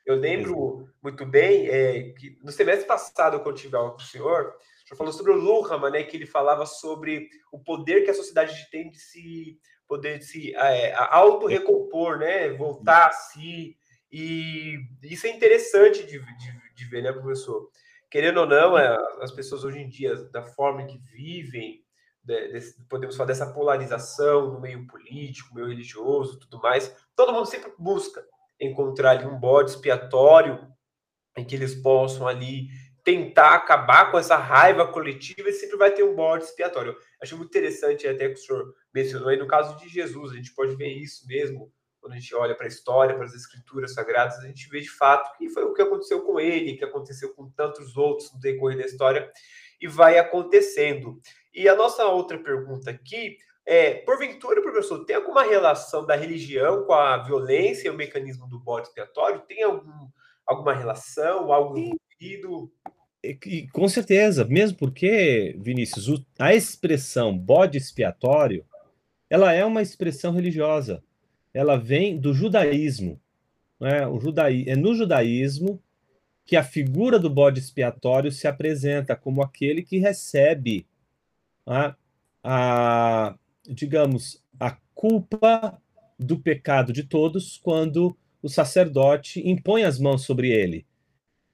Eu 0.03 0.15
lembro 0.15 0.89
muito 1.03 1.27
bem 1.27 1.67
é, 1.67 2.13
que 2.13 2.39
no 2.43 2.51
semestre 2.51 2.87
passado, 2.87 3.39
quando 3.41 3.55
eu 3.55 3.61
tive 3.61 3.75
aula 3.75 3.91
com 3.91 3.97
o 3.97 4.01
senhor, 4.01 4.55
o 4.55 4.87
senhor 4.87 4.97
falou 4.97 5.13
sobre 5.13 5.33
o 5.33 5.35
Luhmann, 5.35 5.91
né, 5.91 6.01
que 6.01 6.17
ele 6.17 6.25
falava 6.25 6.65
sobre 6.65 7.29
o 7.51 7.59
poder 7.59 8.03
que 8.03 8.09
a 8.09 8.15
sociedade 8.15 8.67
tem 8.71 8.89
de 8.89 8.97
se 8.97 9.59
poder 9.87 10.21
se 10.23 10.55
é, 10.55 10.93
auto-recompor, 10.95 12.17
né? 12.17 12.49
Voltar 12.49 13.07
a 13.07 13.11
si. 13.11 13.77
E 14.11 14.77
isso 15.03 15.27
é 15.27 15.29
interessante 15.29 16.03
de, 16.03 16.19
de, 16.19 16.73
de 16.75 16.85
ver, 16.85 17.03
né, 17.03 17.11
professor? 17.11 17.69
Querendo 18.09 18.39
ou 18.39 18.45
não, 18.45 18.77
é, 18.77 18.95
as 19.21 19.31
pessoas 19.31 19.63
hoje 19.63 19.79
em 19.79 19.89
dia, 19.89 20.15
da 20.31 20.43
forma 20.43 20.85
que 20.85 20.97
vivem, 20.97 21.83
de, 22.23 22.59
de, 22.59 22.73
podemos 22.89 23.15
falar 23.15 23.27
dessa 23.27 23.51
polarização 23.51 24.53
no 24.53 24.61
meio 24.61 24.87
político, 24.87 25.53
meio 25.53 25.67
religioso, 25.67 26.39
tudo 26.39 26.61
mais, 26.61 26.95
todo 27.15 27.33
mundo 27.33 27.45
sempre 27.45 27.71
busca 27.77 28.23
encontrar 28.59 29.11
ali 29.11 29.25
um 29.25 29.37
bode 29.37 29.71
expiatório 29.71 30.67
em 31.35 31.45
que 31.45 31.55
eles 31.55 31.75
possam 31.75 32.27
ali 32.27 32.67
tentar 33.03 33.55
acabar 33.55 34.11
com 34.11 34.17
essa 34.17 34.35
raiva 34.35 34.85
coletiva 34.85 35.47
e 35.47 35.53
sempre 35.53 35.77
vai 35.77 35.91
ter 35.91 36.03
um 36.03 36.15
bode 36.15 36.43
expiatório. 36.43 36.97
Acho 37.21 37.37
muito 37.37 37.49
interessante 37.49 38.05
até 38.05 38.27
que 38.27 38.33
o 38.33 38.37
senhor 38.37 38.73
mencionou 38.93 39.29
aí 39.29 39.37
no 39.37 39.47
caso 39.47 39.77
de 39.77 39.87
Jesus, 39.87 40.31
a 40.31 40.35
gente 40.35 40.53
pode 40.53 40.75
ver 40.75 40.89
isso 40.89 41.25
mesmo 41.25 41.71
quando 41.99 42.13
a 42.13 42.15
gente 42.15 42.33
olha 42.35 42.55
para 42.55 42.65
a 42.65 42.69
história, 42.69 43.15
para 43.15 43.25
as 43.25 43.33
escrituras 43.33 43.93
sagradas, 43.93 44.37
a 44.39 44.47
gente 44.47 44.69
vê 44.69 44.79
de 44.79 44.89
fato 44.89 45.37
que 45.37 45.49
foi 45.49 45.63
o 45.63 45.73
que 45.73 45.81
aconteceu 45.81 46.21
com 46.21 46.39
ele, 46.39 46.77
que 46.77 46.85
aconteceu 46.85 47.33
com 47.33 47.49
tantos 47.49 47.97
outros 47.97 48.31
no 48.33 48.39
decorrer 48.39 48.77
da 48.77 48.85
história 48.85 49.31
e 49.81 49.87
vai 49.87 50.17
acontecendo. 50.17 51.19
E 51.53 51.67
a 51.67 51.75
nossa 51.75 52.05
outra 52.05 52.37
pergunta 52.37 52.91
aqui 52.91 53.37
é, 53.69 53.95
porventura, 53.95 54.61
professor, 54.61 55.03
tem 55.03 55.17
alguma 55.17 55.43
relação 55.43 56.05
da 56.05 56.15
religião 56.15 56.85
com 56.85 56.93
a 56.93 57.17
violência 57.17 57.89
e 57.89 57.91
o 57.91 57.97
mecanismo 57.97 58.47
do 58.47 58.57
bode 58.57 58.87
expiatório? 58.87 59.41
Tem 59.41 59.61
algum, 59.61 60.07
alguma 60.45 60.73
relação, 60.73 61.51
algo 61.51 61.77
envolvido? 61.77 62.71
E, 63.21 63.67
com 63.73 63.89
certeza, 63.89 64.45
mesmo 64.45 64.77
porque, 64.77 65.53
Vinícius, 65.59 66.23
a 66.39 66.55
expressão 66.55 67.37
bode 67.37 67.77
expiatório, 67.77 68.65
ela 69.29 69.51
é 69.51 69.65
uma 69.65 69.81
expressão 69.81 70.31
religiosa. 70.31 71.03
Ela 71.53 71.77
vem 71.77 72.19
do 72.19 72.33
judaísmo. 72.33 73.19
Né? 73.79 74.05
O 74.07 74.19
judaí, 74.19 74.65
é 74.67 74.75
no 74.75 74.95
judaísmo 74.95 75.81
que 76.45 76.55
a 76.55 76.63
figura 76.63 77.19
do 77.19 77.29
bode 77.29 77.59
expiatório 77.59 78.31
se 78.31 78.47
apresenta 78.47 79.15
como 79.15 79.41
aquele 79.41 79.83
que 79.83 79.97
recebe 79.97 80.87
a, 81.65 81.95
a 82.43 83.35
digamos, 83.67 84.41
a 84.59 84.77
culpa 84.95 85.79
do 86.17 86.39
pecado 86.39 86.93
de 86.93 87.03
todos 87.03 87.57
quando 87.57 88.17
o 88.41 88.49
sacerdote 88.49 89.45
impõe 89.47 89.83
as 89.83 89.99
mãos 89.99 90.23
sobre 90.23 90.49
ele. 90.49 90.85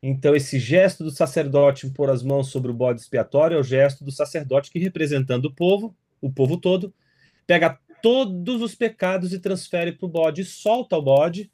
Então, 0.01 0.35
esse 0.35 0.59
gesto 0.59 1.03
do 1.03 1.11
sacerdote 1.11 1.87
impor 1.87 2.09
as 2.09 2.21
mãos 2.21 2.49
sobre 2.49 2.69
o 2.69 2.73
bode 2.73 3.01
expiatório 3.01 3.55
é 3.55 3.59
o 3.59 3.63
gesto 3.63 4.03
do 4.03 4.11
sacerdote 4.11 4.69
que, 4.69 4.77
representando 4.77 5.45
o 5.45 5.53
povo, 5.53 5.95
o 6.21 6.29
povo 6.31 6.57
todo, 6.57 6.93
pega 7.47 7.79
todos 8.03 8.61
os 8.61 8.75
pecados 8.75 9.31
e 9.31 9.39
transfere 9.39 9.93
para 9.93 10.05
o 10.05 10.09
bode, 10.09 10.43
solta 10.43 10.97
o 10.97 11.01
bode, 11.01 11.49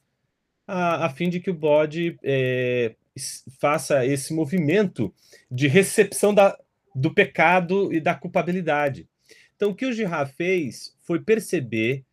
a, 0.65 1.05
a, 1.05 1.09
fim 1.11 1.29
de 1.29 1.39
que 1.39 1.51
o 1.51 1.53
bode 1.53 2.17
é, 2.23 2.95
faça 3.59 4.03
esse 4.03 4.33
movimento 4.33 5.13
de 5.51 5.67
recepção 5.67 6.33
da, 6.33 6.57
do 6.95 7.13
pecado 7.13 7.93
e 7.93 8.01
da 8.01 8.15
culpabilidade. 8.15 9.07
Então, 9.55 9.69
o 9.69 9.75
que 9.75 9.85
o 9.85 9.93
Girard 9.93 10.33
fez 10.33 10.95
foi 11.01 11.19
perceber 11.19 12.03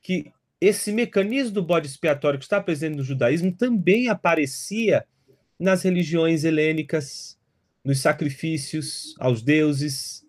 que 0.00 0.30
esse 0.60 0.92
mecanismo 0.92 1.54
do 1.54 1.62
bode 1.62 1.88
expiatório 1.88 2.38
que 2.38 2.44
está 2.44 2.60
presente 2.60 2.96
no 2.96 3.02
judaísmo 3.02 3.50
também 3.50 4.08
aparecia 4.08 5.04
nas 5.58 5.82
religiões 5.82 6.44
helênicas, 6.44 7.36
nos 7.84 7.98
sacrifícios 7.98 9.16
aos 9.18 9.42
deuses 9.42 10.23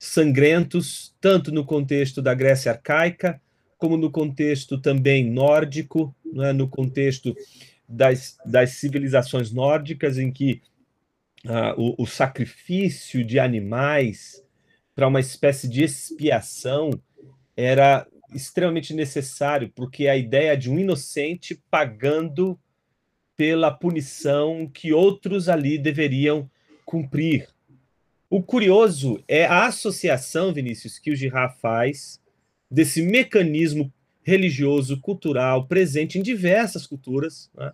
sangrentos, 0.00 1.14
tanto 1.20 1.52
no 1.52 1.62
contexto 1.62 2.22
da 2.22 2.32
Grécia 2.32 2.72
arcaica, 2.72 3.38
como 3.76 3.98
no 3.98 4.10
contexto 4.10 4.78
também 4.78 5.30
nórdico, 5.30 6.16
né, 6.24 6.54
no 6.54 6.66
contexto 6.66 7.36
das, 7.86 8.38
das 8.46 8.70
civilizações 8.70 9.52
nórdicas, 9.52 10.16
em 10.16 10.32
que 10.32 10.62
uh, 11.44 11.78
o, 11.98 12.02
o 12.04 12.06
sacrifício 12.06 13.22
de 13.22 13.38
animais 13.38 14.42
para 14.94 15.06
uma 15.06 15.20
espécie 15.20 15.68
de 15.68 15.84
expiação 15.84 16.90
era 17.54 18.06
extremamente 18.34 18.94
necessário, 18.94 19.70
porque 19.74 20.08
a 20.08 20.16
ideia 20.16 20.56
de 20.56 20.70
um 20.70 20.78
inocente 20.78 21.62
pagando 21.70 22.58
pela 23.36 23.70
punição 23.70 24.66
que 24.66 24.94
outros 24.94 25.48
ali 25.48 25.76
deveriam 25.76 26.50
cumprir. 26.86 27.48
O 28.30 28.40
curioso 28.40 29.20
é 29.26 29.44
a 29.44 29.66
associação, 29.66 30.54
Vinícius, 30.54 31.00
que 31.00 31.10
o 31.10 31.16
Girard 31.16 31.58
faz 31.60 32.20
desse 32.70 33.02
mecanismo 33.02 33.92
religioso, 34.22 35.00
cultural, 35.00 35.66
presente 35.66 36.16
em 36.16 36.22
diversas 36.22 36.86
culturas, 36.86 37.50
né? 37.52 37.72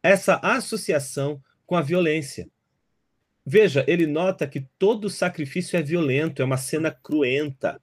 essa 0.00 0.36
associação 0.36 1.42
com 1.66 1.74
a 1.74 1.82
violência. 1.82 2.48
Veja, 3.44 3.84
ele 3.88 4.06
nota 4.06 4.46
que 4.46 4.64
todo 4.78 5.10
sacrifício 5.10 5.76
é 5.76 5.82
violento, 5.82 6.40
é 6.40 6.44
uma 6.44 6.56
cena 6.56 6.92
cruenta, 6.92 7.80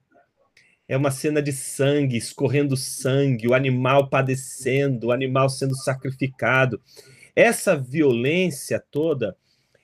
é 0.88 0.96
uma 0.96 1.10
cena 1.10 1.42
de 1.42 1.52
sangue, 1.52 2.16
escorrendo 2.16 2.78
sangue, 2.78 3.46
o 3.46 3.52
animal 3.52 4.08
padecendo, 4.08 5.08
o 5.08 5.12
animal 5.12 5.50
sendo 5.50 5.76
sacrificado. 5.76 6.80
Essa 7.36 7.76
violência 7.76 8.82
toda, 8.90 9.36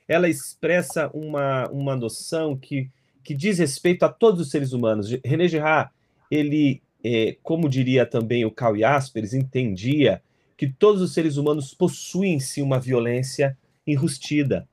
ela 0.08 0.28
expressa 0.28 1.10
uma, 1.12 1.68
uma 1.68 1.96
noção 1.96 2.56
que, 2.56 2.90
que 3.22 3.34
diz 3.34 3.58
respeito 3.58 4.04
a 4.04 4.08
todos 4.08 4.40
os 4.40 4.50
seres 4.50 4.72
humanos. 4.72 5.10
René 5.24 5.48
Girard, 5.48 5.90
ele, 6.30 6.82
é, 7.04 7.36
como 7.42 7.68
diria 7.68 8.06
também 8.06 8.44
o 8.44 8.50
Karl 8.50 8.78
Jaspers, 8.78 9.34
entendia 9.34 10.22
que 10.56 10.68
todos 10.68 11.02
os 11.02 11.12
seres 11.12 11.36
humanos 11.36 11.74
possuem 11.74 12.34
em 12.34 12.40
si 12.40 12.62
uma 12.62 12.80
violência 12.80 13.56
enrustida 13.86 14.66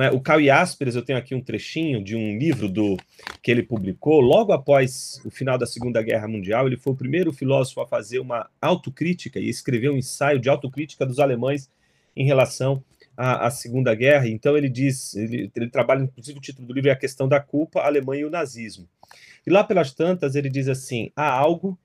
é? 0.00 0.10
O 0.10 0.20
Karl 0.20 0.42
Jaspers, 0.42 0.94
eu 0.94 1.02
tenho 1.02 1.18
aqui 1.18 1.34
um 1.34 1.40
trechinho 1.40 2.02
de 2.02 2.16
um 2.16 2.38
livro 2.38 2.66
do 2.66 2.96
que 3.42 3.50
ele 3.50 3.62
publicou 3.62 4.20
logo 4.20 4.52
após 4.52 5.20
o 5.22 5.30
final 5.30 5.58
da 5.58 5.66
Segunda 5.66 6.00
Guerra 6.00 6.26
Mundial. 6.26 6.66
Ele 6.66 6.78
foi 6.78 6.94
o 6.94 6.96
primeiro 6.96 7.30
filósofo 7.30 7.82
a 7.82 7.86
fazer 7.86 8.18
uma 8.18 8.48
autocrítica 8.60 9.38
e 9.38 9.50
escrever 9.50 9.90
um 9.90 9.98
ensaio 9.98 10.38
de 10.38 10.48
autocrítica 10.48 11.04
dos 11.04 11.18
alemães 11.18 11.70
em 12.16 12.24
relação 12.24 12.82
à, 13.16 13.46
à 13.46 13.50
Segunda 13.50 13.94
Guerra. 13.94 14.28
Então 14.28 14.56
ele 14.56 14.68
diz, 14.68 15.14
ele, 15.14 15.50
ele, 15.54 15.70
trabalha, 15.70 16.02
inclusive 16.02 16.38
o 16.38 16.42
título 16.42 16.66
do 16.66 16.74
livro 16.74 16.90
é 16.90 16.92
a 16.92 16.96
questão 16.96 17.28
da 17.28 17.40
culpa, 17.40 17.80
a 17.80 17.86
Alemanha 17.86 18.22
e 18.22 18.24
o 18.24 18.30
nazismo. 18.30 18.88
E 19.46 19.50
lá 19.50 19.64
pelas 19.64 19.92
tantas 19.92 20.34
ele 20.34 20.48
diz 20.48 20.68
assim: 20.68 21.10
há 21.16 21.30
algo 21.30 21.78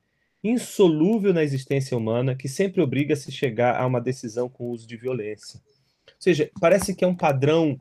insolúvel 0.44 1.34
na 1.34 1.44
existência 1.44 1.98
humana 1.98 2.36
que 2.36 2.48
sempre 2.48 2.82
obriga 2.82 3.14
a 3.14 3.18
se 3.18 3.32
chegar 3.32 3.80
a 3.80 3.86
uma 3.86 4.00
decisão 4.00 4.48
com 4.48 4.66
o 4.66 4.72
uso 4.72 4.88
de 4.88 4.96
violência. 4.96 5.60
Ou 6.08 6.16
seja, 6.20 6.50
parece 6.60 6.96
que 6.96 7.04
é 7.04 7.08
um 7.08 7.16
padrão 7.16 7.78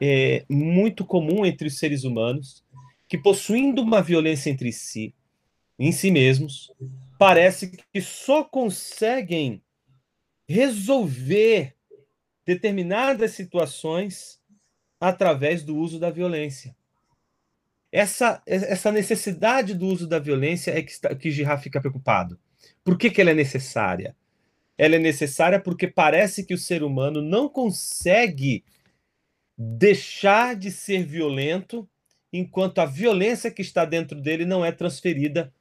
é, 0.00 0.44
muito 0.48 1.04
comum 1.04 1.44
entre 1.44 1.68
os 1.68 1.78
seres 1.78 2.04
humanos, 2.04 2.64
que 3.08 3.18
possuindo 3.18 3.82
uma 3.82 4.02
violência 4.02 4.50
entre 4.50 4.72
si, 4.72 5.14
em 5.78 5.92
si 5.92 6.10
mesmos, 6.10 6.72
parece 7.18 7.72
que 7.92 8.00
só 8.00 8.44
conseguem 8.44 9.62
resolver 10.48 11.74
determinadas 12.48 13.32
situações 13.32 14.40
através 14.98 15.62
do 15.62 15.76
uso 15.76 16.00
da 16.00 16.10
violência. 16.10 16.74
Essa, 17.92 18.42
essa 18.46 18.90
necessidade 18.90 19.74
do 19.74 19.86
uso 19.86 20.06
da 20.06 20.18
violência 20.18 20.70
é 20.70 20.82
que, 20.82 20.94
que 21.16 21.30
Girard 21.30 21.62
fica 21.62 21.78
preocupado. 21.78 22.40
Por 22.82 22.96
que, 22.96 23.10
que 23.10 23.20
ela 23.20 23.32
é 23.32 23.34
necessária? 23.34 24.16
Ela 24.78 24.96
é 24.96 24.98
necessária 24.98 25.60
porque 25.60 25.86
parece 25.86 26.42
que 26.42 26.54
o 26.54 26.58
ser 26.58 26.82
humano 26.82 27.20
não 27.20 27.50
consegue 27.50 28.64
deixar 29.54 30.56
de 30.56 30.70
ser 30.70 31.04
violento 31.04 31.86
enquanto 32.32 32.78
a 32.78 32.86
violência 32.86 33.50
que 33.50 33.60
está 33.60 33.84
dentro 33.84 34.18
dele 34.18 34.46
não 34.46 34.64
é 34.64 34.72
transferida 34.72 35.52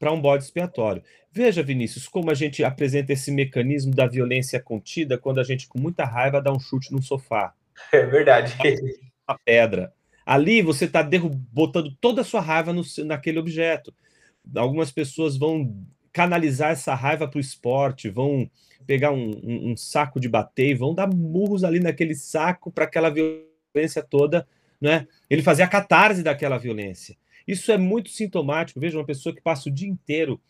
para 0.00 0.10
um 0.10 0.20
bode 0.20 0.44
expiatório. 0.44 1.02
Veja, 1.30 1.62
Vinícius, 1.62 2.08
como 2.08 2.30
a 2.30 2.34
gente 2.34 2.64
apresenta 2.64 3.12
esse 3.12 3.30
mecanismo 3.30 3.94
da 3.94 4.06
violência 4.06 4.58
contida 4.58 5.18
quando 5.18 5.38
a 5.38 5.44
gente, 5.44 5.68
com 5.68 5.78
muita 5.78 6.06
raiva, 6.06 6.40
dá 6.40 6.50
um 6.50 6.58
chute 6.58 6.90
no 6.90 7.02
sofá. 7.02 7.54
É 7.92 8.04
verdade. 8.04 8.58
A 9.26 9.38
pedra. 9.38 9.90
Ali 10.26 10.60
você 10.60 10.84
está 10.84 11.02
botando 11.50 11.96
toda 11.98 12.20
a 12.20 12.24
sua 12.24 12.42
raiva 12.42 12.74
no, 12.74 12.82
naquele 13.06 13.38
objeto. 13.38 13.94
Algumas 14.54 14.92
pessoas 14.92 15.38
vão 15.38 15.74
canalizar 16.12 16.72
essa 16.72 16.94
raiva 16.94 17.26
para 17.26 17.38
o 17.38 17.40
esporte, 17.40 18.10
vão 18.10 18.50
pegar 18.86 19.12
um, 19.12 19.30
um, 19.42 19.70
um, 19.70 19.76
saco 19.78 20.20
de 20.20 20.28
bater 20.28 20.70
e 20.70 20.74
vão 20.74 20.94
dar 20.94 21.06
murros 21.06 21.64
ali 21.64 21.80
naquele 21.80 22.14
saco 22.14 22.70
para 22.70 22.84
aquela 22.84 23.08
violência 23.08 24.02
toda, 24.02 24.46
né? 24.78 25.06
Ele 25.30 25.42
fazia 25.42 25.64
a 25.64 25.68
catarse 25.68 26.22
daquela 26.22 26.58
violência. 26.58 27.16
Isso 27.50 27.72
é 27.72 27.76
muito 27.76 28.10
sintomático. 28.10 28.78
Veja 28.78 28.96
uma 28.96 29.04
pessoa 29.04 29.34
que 29.34 29.42
passa 29.42 29.68
o 29.68 29.72
dia 29.72 29.88
inteiro 29.88 30.40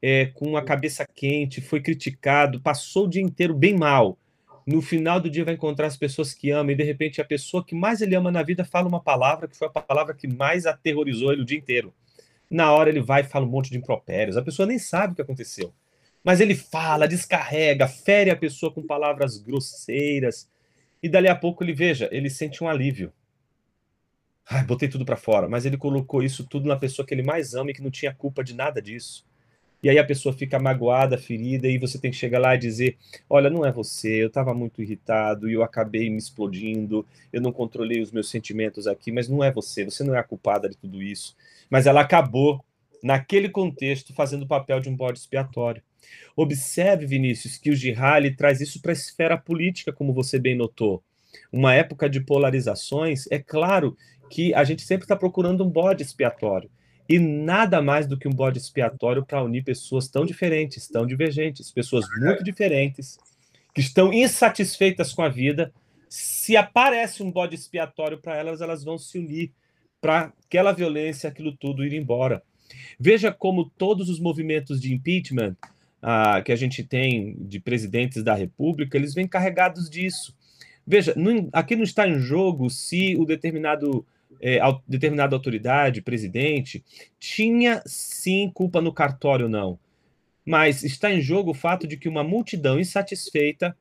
é, 0.00 0.24
com 0.26 0.56
a 0.56 0.62
cabeça 0.62 1.06
quente, 1.06 1.60
foi 1.60 1.82
criticado, 1.82 2.62
passou 2.62 3.04
o 3.04 3.10
dia 3.10 3.20
inteiro 3.20 3.54
bem 3.54 3.76
mal. 3.76 4.18
No 4.66 4.80
final 4.80 5.20
do 5.20 5.28
dia 5.28 5.44
vai 5.44 5.52
encontrar 5.52 5.86
as 5.86 5.98
pessoas 5.98 6.32
que 6.32 6.50
ama 6.50 6.72
e 6.72 6.74
de 6.74 6.82
repente 6.82 7.20
a 7.20 7.24
pessoa 7.26 7.62
que 7.62 7.74
mais 7.74 8.00
ele 8.00 8.14
ama 8.14 8.30
na 8.30 8.42
vida 8.42 8.64
fala 8.64 8.88
uma 8.88 9.02
palavra 9.02 9.46
que 9.46 9.54
foi 9.54 9.68
a 9.68 9.70
palavra 9.70 10.14
que 10.14 10.26
mais 10.26 10.64
aterrorizou 10.64 11.30
ele 11.30 11.42
o 11.42 11.44
dia 11.44 11.58
inteiro. 11.58 11.92
Na 12.50 12.72
hora 12.72 12.88
ele 12.88 13.02
vai 13.02 13.20
e 13.20 13.24
fala 13.24 13.44
um 13.44 13.50
monte 13.50 13.68
de 13.68 13.76
impropérios. 13.76 14.38
A 14.38 14.42
pessoa 14.42 14.64
nem 14.64 14.78
sabe 14.78 15.12
o 15.12 15.16
que 15.16 15.22
aconteceu. 15.22 15.74
Mas 16.24 16.40
ele 16.40 16.54
fala, 16.54 17.06
descarrega, 17.06 17.86
fere 17.86 18.30
a 18.30 18.36
pessoa 18.36 18.72
com 18.72 18.82
palavras 18.82 19.36
grosseiras. 19.36 20.48
E 21.02 21.08
dali 21.08 21.28
a 21.28 21.36
pouco 21.36 21.62
ele, 21.62 21.74
veja, 21.74 22.08
ele 22.10 22.30
sente 22.30 22.64
um 22.64 22.68
alívio. 22.68 23.12
Ai, 24.48 24.64
botei 24.64 24.88
tudo 24.88 25.04
para 25.04 25.16
fora. 25.16 25.48
Mas 25.48 25.66
ele 25.66 25.76
colocou 25.76 26.22
isso 26.22 26.44
tudo 26.46 26.68
na 26.68 26.76
pessoa 26.76 27.04
que 27.06 27.12
ele 27.12 27.22
mais 27.22 27.54
ama 27.54 27.70
e 27.70 27.74
que 27.74 27.82
não 27.82 27.90
tinha 27.90 28.14
culpa 28.14 28.44
de 28.44 28.54
nada 28.54 28.80
disso. 28.80 29.24
E 29.82 29.90
aí 29.90 29.98
a 29.98 30.04
pessoa 30.04 30.32
fica 30.32 30.58
magoada, 30.58 31.18
ferida, 31.18 31.68
e 31.68 31.78
você 31.78 31.98
tem 31.98 32.10
que 32.10 32.16
chegar 32.16 32.38
lá 32.38 32.54
e 32.54 32.58
dizer: 32.58 32.96
Olha, 33.28 33.50
não 33.50 33.64
é 33.64 33.70
você, 33.70 34.22
eu 34.22 34.28
estava 34.28 34.54
muito 34.54 34.82
irritado 34.82 35.48
e 35.48 35.52
eu 35.52 35.62
acabei 35.62 36.08
me 36.08 36.16
explodindo, 36.16 37.06
eu 37.32 37.40
não 37.40 37.52
controlei 37.52 38.00
os 38.00 38.10
meus 38.10 38.30
sentimentos 38.30 38.86
aqui, 38.86 39.12
mas 39.12 39.28
não 39.28 39.44
é 39.44 39.52
você, 39.52 39.84
você 39.84 40.02
não 40.02 40.14
é 40.14 40.18
a 40.18 40.24
culpada 40.24 40.68
de 40.68 40.76
tudo 40.76 41.02
isso. 41.02 41.36
Mas 41.70 41.86
ela 41.86 42.00
acabou, 42.00 42.64
naquele 43.02 43.48
contexto, 43.48 44.14
fazendo 44.14 44.42
o 44.44 44.48
papel 44.48 44.80
de 44.80 44.88
um 44.88 44.96
bode 44.96 45.18
expiatório. 45.18 45.82
Observe, 46.34 47.06
Vinícius, 47.06 47.58
que 47.58 47.70
o 47.70 47.76
Gihali 47.76 48.34
traz 48.34 48.60
isso 48.60 48.80
para 48.80 48.92
a 48.92 48.94
esfera 48.94 49.36
política, 49.36 49.92
como 49.92 50.12
você 50.12 50.38
bem 50.38 50.56
notou. 50.56 51.02
Uma 51.52 51.74
época 51.74 52.08
de 52.08 52.20
polarizações, 52.20 53.26
é 53.30 53.38
claro 53.38 53.96
que 54.30 54.54
a 54.54 54.64
gente 54.64 54.82
sempre 54.82 55.04
está 55.04 55.16
procurando 55.16 55.64
um 55.64 55.70
bode 55.70 56.02
expiatório. 56.02 56.70
E 57.08 57.18
nada 57.18 57.80
mais 57.80 58.06
do 58.06 58.18
que 58.18 58.26
um 58.26 58.32
bode 58.32 58.58
expiatório 58.58 59.24
para 59.24 59.42
unir 59.42 59.62
pessoas 59.62 60.08
tão 60.08 60.26
diferentes, 60.26 60.88
tão 60.88 61.06
divergentes, 61.06 61.70
pessoas 61.70 62.04
muito 62.18 62.42
diferentes, 62.42 63.18
que 63.72 63.80
estão 63.80 64.12
insatisfeitas 64.12 65.12
com 65.12 65.22
a 65.22 65.28
vida. 65.28 65.72
Se 66.08 66.56
aparece 66.56 67.22
um 67.22 67.30
bode 67.30 67.54
expiatório 67.54 68.18
para 68.18 68.36
elas, 68.36 68.60
elas 68.60 68.82
vão 68.82 68.98
se 68.98 69.18
unir 69.18 69.52
para 70.00 70.32
aquela 70.46 70.72
violência, 70.72 71.28
aquilo 71.28 71.56
tudo 71.56 71.84
ir 71.84 71.92
embora. 71.92 72.42
Veja 72.98 73.30
como 73.30 73.70
todos 73.70 74.08
os 74.08 74.18
movimentos 74.18 74.80
de 74.80 74.92
impeachment 74.92 75.56
ah, 76.02 76.42
que 76.42 76.52
a 76.52 76.56
gente 76.56 76.82
tem 76.82 77.36
de 77.40 77.60
presidentes 77.60 78.22
da 78.22 78.34
República, 78.34 78.96
eles 78.96 79.14
vêm 79.14 79.28
carregados 79.28 79.88
disso. 79.88 80.34
Veja, 80.86 81.14
aqui 81.52 81.74
não 81.74 81.82
está 81.82 82.06
em 82.06 82.18
jogo 82.18 82.70
se 82.70 83.16
o 83.16 83.24
determinado 83.24 84.06
é, 84.40 84.58
determinada 84.86 85.34
autoridade, 85.34 86.02
presidente, 86.02 86.84
tinha 87.18 87.82
sim 87.86 88.50
culpa 88.52 88.80
no 88.80 88.92
cartório, 88.92 89.48
não. 89.48 89.78
Mas 90.44 90.82
está 90.84 91.12
em 91.12 91.20
jogo 91.20 91.50
o 91.50 91.54
fato 91.54 91.86
de 91.86 91.96
que 91.96 92.08
uma 92.08 92.22
multidão 92.22 92.78
insatisfeita 92.78 93.76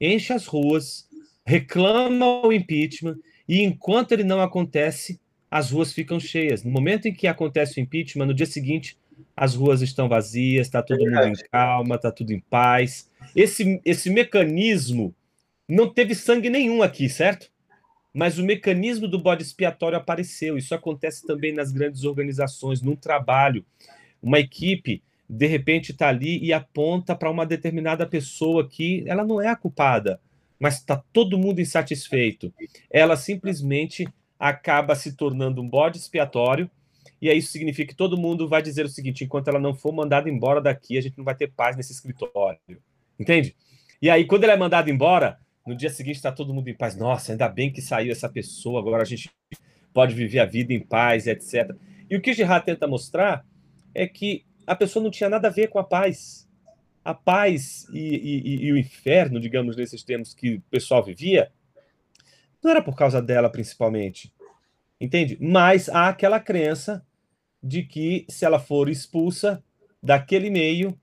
enche 0.00 0.32
as 0.32 0.46
ruas, 0.46 1.08
reclama 1.44 2.46
o 2.46 2.52
impeachment, 2.52 3.16
e 3.48 3.62
enquanto 3.62 4.12
ele 4.12 4.24
não 4.24 4.40
acontece, 4.40 5.20
as 5.50 5.70
ruas 5.70 5.92
ficam 5.92 6.18
cheias. 6.18 6.64
No 6.64 6.70
momento 6.70 7.06
em 7.06 7.14
que 7.14 7.26
acontece 7.26 7.78
o 7.78 7.82
impeachment, 7.82 8.26
no 8.26 8.34
dia 8.34 8.46
seguinte, 8.46 8.96
as 9.36 9.54
ruas 9.54 9.82
estão 9.82 10.08
vazias, 10.08 10.66
está 10.66 10.82
todo 10.82 11.04
mundo 11.04 11.28
em 11.28 11.34
calma, 11.50 11.96
está 11.96 12.10
tudo 12.10 12.32
em 12.32 12.40
paz. 12.40 13.10
Esse, 13.34 13.80
esse 13.84 14.10
mecanismo 14.10 15.14
não 15.68 15.92
teve 15.92 16.14
sangue 16.14 16.50
nenhum 16.50 16.82
aqui, 16.82 17.08
certo? 17.08 17.50
Mas 18.14 18.38
o 18.38 18.44
mecanismo 18.44 19.08
do 19.08 19.18
bode 19.18 19.42
expiatório 19.42 19.98
apareceu. 19.98 20.56
Isso 20.56 20.72
acontece 20.72 21.26
também 21.26 21.52
nas 21.52 21.72
grandes 21.72 22.04
organizações, 22.04 22.80
num 22.80 22.94
trabalho. 22.94 23.66
Uma 24.22 24.38
equipe, 24.38 25.02
de 25.28 25.46
repente, 25.46 25.90
está 25.90 26.08
ali 26.08 26.38
e 26.38 26.52
aponta 26.52 27.16
para 27.16 27.28
uma 27.28 27.44
determinada 27.44 28.06
pessoa 28.06 28.68
que 28.68 29.02
ela 29.08 29.24
não 29.24 29.40
é 29.40 29.48
a 29.48 29.56
culpada, 29.56 30.20
mas 30.60 30.76
está 30.76 31.02
todo 31.12 31.36
mundo 31.36 31.60
insatisfeito. 31.60 32.54
Ela 32.88 33.16
simplesmente 33.16 34.06
acaba 34.38 34.94
se 34.94 35.16
tornando 35.16 35.60
um 35.60 35.68
bode 35.68 35.98
expiatório. 35.98 36.70
E 37.20 37.28
aí 37.28 37.38
isso 37.38 37.50
significa 37.50 37.88
que 37.88 37.96
todo 37.96 38.16
mundo 38.16 38.48
vai 38.48 38.62
dizer 38.62 38.84
o 38.84 38.88
seguinte: 38.88 39.24
enquanto 39.24 39.48
ela 39.48 39.58
não 39.58 39.74
for 39.74 39.92
mandada 39.92 40.30
embora 40.30 40.60
daqui, 40.60 40.96
a 40.96 41.00
gente 41.00 41.18
não 41.18 41.24
vai 41.24 41.34
ter 41.34 41.50
paz 41.50 41.76
nesse 41.76 41.92
escritório. 41.92 42.60
Entende? 43.18 43.56
E 44.00 44.08
aí, 44.08 44.24
quando 44.24 44.44
ela 44.44 44.52
é 44.52 44.56
mandada 44.56 44.90
embora, 44.90 45.38
no 45.66 45.74
dia 45.74 45.90
seguinte 45.90 46.16
está 46.16 46.30
todo 46.30 46.52
mundo 46.52 46.68
em 46.68 46.74
paz. 46.74 46.96
Nossa, 46.96 47.32
ainda 47.32 47.48
bem 47.48 47.72
que 47.72 47.80
saiu 47.80 48.12
essa 48.12 48.28
pessoa, 48.28 48.80
agora 48.80 49.02
a 49.02 49.06
gente 49.06 49.30
pode 49.92 50.14
viver 50.14 50.40
a 50.40 50.44
vida 50.44 50.72
em 50.72 50.80
paz, 50.80 51.26
etc. 51.26 51.74
E 52.10 52.16
o 52.16 52.20
que 52.20 52.34
Gerard 52.34 52.66
tenta 52.66 52.86
mostrar 52.86 53.46
é 53.94 54.06
que 54.06 54.44
a 54.66 54.74
pessoa 54.74 55.02
não 55.02 55.10
tinha 55.10 55.30
nada 55.30 55.48
a 55.48 55.50
ver 55.50 55.68
com 55.68 55.78
a 55.78 55.84
paz. 55.84 56.48
A 57.04 57.14
paz 57.14 57.86
e, 57.92 57.98
e, 57.98 58.64
e 58.66 58.72
o 58.72 58.78
inferno, 58.78 59.40
digamos 59.40 59.76
nesses 59.76 60.02
termos, 60.02 60.34
que 60.34 60.54
o 60.54 60.60
pessoal 60.70 61.02
vivia, 61.02 61.50
não 62.62 62.70
era 62.70 62.82
por 62.82 62.96
causa 62.96 63.20
dela 63.22 63.50
principalmente. 63.50 64.32
Entende? 65.00 65.36
Mas 65.40 65.88
há 65.88 66.08
aquela 66.08 66.40
crença 66.40 67.04
de 67.62 67.82
que 67.82 68.26
se 68.28 68.44
ela 68.44 68.58
for 68.58 68.88
expulsa 68.88 69.62
daquele 70.02 70.50
meio, 70.50 70.98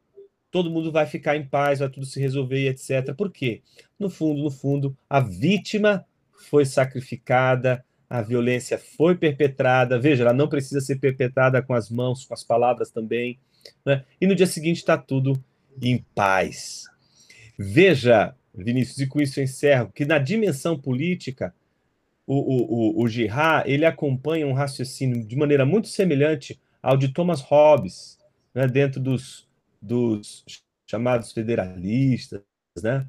todo 0.52 0.70
mundo 0.70 0.92
vai 0.92 1.06
ficar 1.06 1.38
em 1.38 1.46
paz, 1.46 1.80
vai 1.80 1.90
tudo 1.90 2.06
se 2.06 2.20
resolver, 2.20 2.68
etc. 2.68 3.16
Por 3.16 3.32
quê? 3.32 3.62
No 3.98 4.10
fundo, 4.10 4.44
no 4.44 4.52
fundo, 4.52 4.96
a 5.10 5.20
vítima 5.20 6.06
foi 6.34 6.66
sacrificada, 6.66 7.84
a 8.10 8.22
violência 8.22 8.78
foi 8.78 9.16
perpetrada. 9.16 9.98
Veja, 9.98 10.24
ela 10.24 10.34
não 10.34 10.50
precisa 10.50 10.82
ser 10.82 10.98
perpetrada 10.98 11.62
com 11.62 11.74
as 11.74 11.90
mãos, 11.90 12.26
com 12.26 12.34
as 12.34 12.44
palavras 12.44 12.92
também. 12.92 13.40
Né? 13.86 14.04
E 14.20 14.28
no 14.28 14.36
dia 14.36 14.48
seguinte 14.48 14.78
está 14.78 14.98
tudo 14.98 15.42
em 15.82 16.04
paz. 16.14 16.86
Veja, 17.58 18.36
Vinícius, 18.54 19.00
e 19.00 19.08
com 19.08 19.22
isso 19.22 19.40
eu 19.40 19.44
encerro, 19.46 19.92
que 19.96 20.04
na 20.04 20.18
dimensão 20.18 20.78
política, 20.78 21.54
o, 22.28 22.36
o, 22.36 23.00
o, 23.00 23.04
o 23.04 23.08
Girard, 23.08 23.72
ele 23.72 23.86
acompanha 23.86 24.46
um 24.46 24.54
raciocínio 24.54 25.26
de 25.26 25.36
maneira 25.36 25.66
muito 25.66 25.88
semelhante 25.88 26.60
ao 26.82 26.98
de 26.98 27.10
Thomas 27.10 27.42
Hobbes, 27.42 28.18
né, 28.54 28.68
dentro 28.68 29.00
dos, 29.00 29.48
dos 29.82 30.44
chamados 30.90 31.32
federalistas, 31.32 32.42
né? 32.82 33.08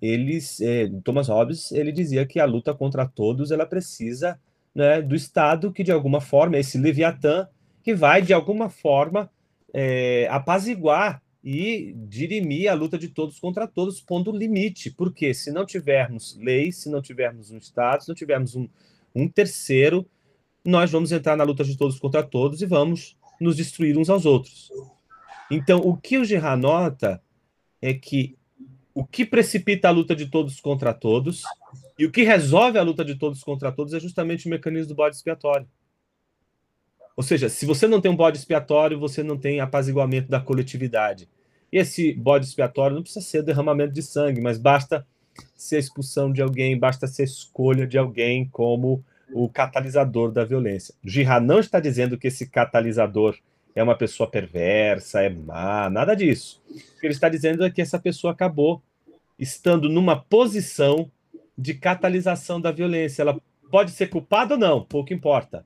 Eles, 0.00 0.60
é, 0.60 0.88
Thomas 1.02 1.28
Hobbes, 1.28 1.72
ele 1.72 1.90
dizia 1.90 2.24
que 2.24 2.38
a 2.38 2.44
luta 2.44 2.72
contra 2.72 3.06
todos 3.06 3.50
ela 3.50 3.66
precisa 3.66 4.40
né, 4.74 5.02
do 5.02 5.16
Estado 5.16 5.72
que 5.72 5.82
de 5.82 5.90
alguma 5.90 6.20
forma 6.20 6.56
esse 6.56 6.78
Leviatã 6.78 7.48
que 7.82 7.94
vai 7.94 8.22
de 8.22 8.32
alguma 8.32 8.70
forma 8.70 9.28
é, 9.74 10.28
apaziguar 10.30 11.20
e 11.42 11.94
dirimir 12.08 12.70
a 12.70 12.74
luta 12.74 12.98
de 12.98 13.08
todos 13.08 13.38
contra 13.38 13.66
todos, 13.66 14.00
pondo 14.00 14.30
limite. 14.30 14.90
Porque 14.90 15.32
se 15.32 15.50
não 15.50 15.64
tivermos 15.64 16.36
leis, 16.36 16.76
se 16.76 16.90
não 16.90 17.00
tivermos 17.00 17.50
um 17.50 17.58
Estado, 17.58 18.02
se 18.02 18.08
não 18.08 18.14
tivermos 18.14 18.54
um, 18.54 18.68
um 19.14 19.28
terceiro, 19.28 20.06
nós 20.64 20.90
vamos 20.90 21.12
entrar 21.12 21.36
na 21.36 21.44
luta 21.44 21.64
de 21.64 21.76
todos 21.76 21.98
contra 21.98 22.22
todos 22.22 22.60
e 22.60 22.66
vamos 22.66 23.16
nos 23.40 23.56
destruir 23.56 23.96
uns 23.96 24.10
aos 24.10 24.26
outros. 24.26 24.70
Então, 25.50 25.80
o 25.80 25.96
que 25.96 26.18
o 26.18 26.24
Gerard 26.24 26.60
nota 26.60 27.22
é 27.80 27.94
que 27.94 28.36
o 28.94 29.04
que 29.04 29.24
precipita 29.24 29.88
a 29.88 29.92
luta 29.92 30.14
de 30.14 30.26
todos 30.26 30.60
contra 30.60 30.92
todos 30.92 31.44
e 31.98 32.04
o 32.04 32.10
que 32.10 32.24
resolve 32.24 32.78
a 32.78 32.82
luta 32.82 33.04
de 33.04 33.14
todos 33.14 33.42
contra 33.44 33.70
todos 33.70 33.94
é 33.94 34.00
justamente 34.00 34.46
o 34.46 34.50
mecanismo 34.50 34.88
do 34.88 34.94
bode 34.96 35.14
expiatório. 35.14 35.68
Ou 37.16 37.22
seja, 37.22 37.48
se 37.48 37.64
você 37.64 37.86
não 37.86 38.00
tem 38.00 38.10
um 38.10 38.16
bode 38.16 38.38
expiatório, 38.38 38.98
você 38.98 39.22
não 39.22 39.36
tem 39.36 39.60
apaziguamento 39.60 40.28
da 40.28 40.40
coletividade. 40.40 41.28
E 41.72 41.78
esse 41.78 42.12
bode 42.12 42.46
expiatório 42.46 42.94
não 42.94 43.02
precisa 43.02 43.24
ser 43.24 43.42
derramamento 43.42 43.92
de 43.92 44.02
sangue, 44.02 44.40
mas 44.40 44.58
basta 44.58 45.06
ser 45.56 45.76
a 45.76 45.80
expulsão 45.80 46.32
de 46.32 46.42
alguém, 46.42 46.78
basta 46.78 47.06
ser 47.06 47.22
a 47.22 47.24
escolha 47.24 47.86
de 47.86 47.98
alguém 47.98 48.48
como 48.48 49.04
o 49.32 49.48
catalisador 49.48 50.32
da 50.32 50.44
violência. 50.44 50.94
Girard 51.04 51.46
não 51.46 51.60
está 51.60 51.78
dizendo 51.78 52.18
que 52.18 52.28
esse 52.28 52.48
catalisador 52.48 53.36
é 53.74 53.82
uma 53.82 53.96
pessoa 53.96 54.30
perversa, 54.30 55.22
é 55.22 55.28
má, 55.28 55.88
nada 55.88 56.14
disso. 56.14 56.62
O 56.68 57.00
que 57.00 57.06
ele 57.06 57.14
está 57.14 57.28
dizendo 57.28 57.64
é 57.64 57.70
que 57.70 57.80
essa 57.80 57.98
pessoa 57.98 58.32
acabou 58.32 58.82
estando 59.38 59.88
numa 59.88 60.16
posição 60.20 61.10
de 61.56 61.74
catalisação 61.74 62.60
da 62.60 62.72
violência. 62.72 63.22
Ela 63.22 63.40
pode 63.70 63.92
ser 63.92 64.08
culpada 64.08 64.54
ou 64.54 64.60
não, 64.60 64.84
pouco 64.84 65.12
importa. 65.12 65.64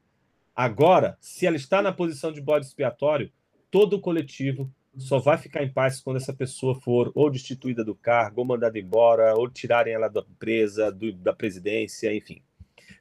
Agora, 0.55 1.17
se 1.21 1.47
ela 1.47 1.57
está 1.57 1.81
na 1.81 1.93
posição 1.93 2.31
de 2.31 2.41
bode 2.41 2.67
expiatório, 2.67 3.31
todo 3.71 3.97
o 3.97 4.01
coletivo 4.01 4.71
só 4.99 5.19
vai 5.19 5.39
ficar 5.39 5.63
em 5.63 5.73
paz 5.73 6.01
quando 6.01 6.19
essa 6.19 6.35
pessoa 6.35 6.79
for 6.81 7.11
ou 7.15 7.31
destituída 7.31 7.83
do 7.83 7.95
cargo, 7.95 8.41
ou 8.41 8.47
mandada 8.47 8.79
embora, 8.79 9.35
ou 9.35 9.49
tirarem 9.49 9.95
ela 9.95 10.09
da 10.09 10.21
empresa, 10.21 10.93
do, 10.93 11.13
da 11.13 11.33
presidência, 11.33 12.15
enfim. 12.15 12.43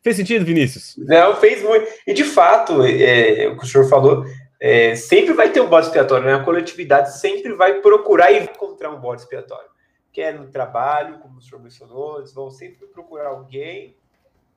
Fez 0.01 0.15
sentido, 0.15 0.45
Vinícius? 0.45 0.95
Não, 0.97 1.35
fez 1.35 1.61
muito. 1.61 1.85
E 2.07 2.13
de 2.13 2.23
fato, 2.23 2.83
é, 2.83 3.47
o 3.49 3.57
que 3.57 3.65
o 3.65 3.67
senhor 3.67 3.87
falou, 3.89 4.25
é, 4.63 4.93
sempre 4.93 5.33
vai 5.33 5.51
ter 5.51 5.59
um 5.59 5.67
bode 5.67 5.87
expiatório, 5.87 6.23
né? 6.23 6.35
A 6.35 6.43
coletividade 6.43 7.17
sempre 7.17 7.51
vai 7.51 7.81
procurar 7.81 8.31
encontrar 8.31 8.91
um 8.91 8.99
bode 8.99 9.23
expiatório. 9.23 9.71
Quer 10.13 10.35
no 10.35 10.51
trabalho, 10.51 11.17
como 11.17 11.39
o 11.39 11.41
senhor 11.41 11.59
mencionou, 11.59 12.19
eles 12.19 12.31
vão 12.31 12.51
sempre 12.51 12.85
procurar 12.85 13.29
alguém 13.29 13.97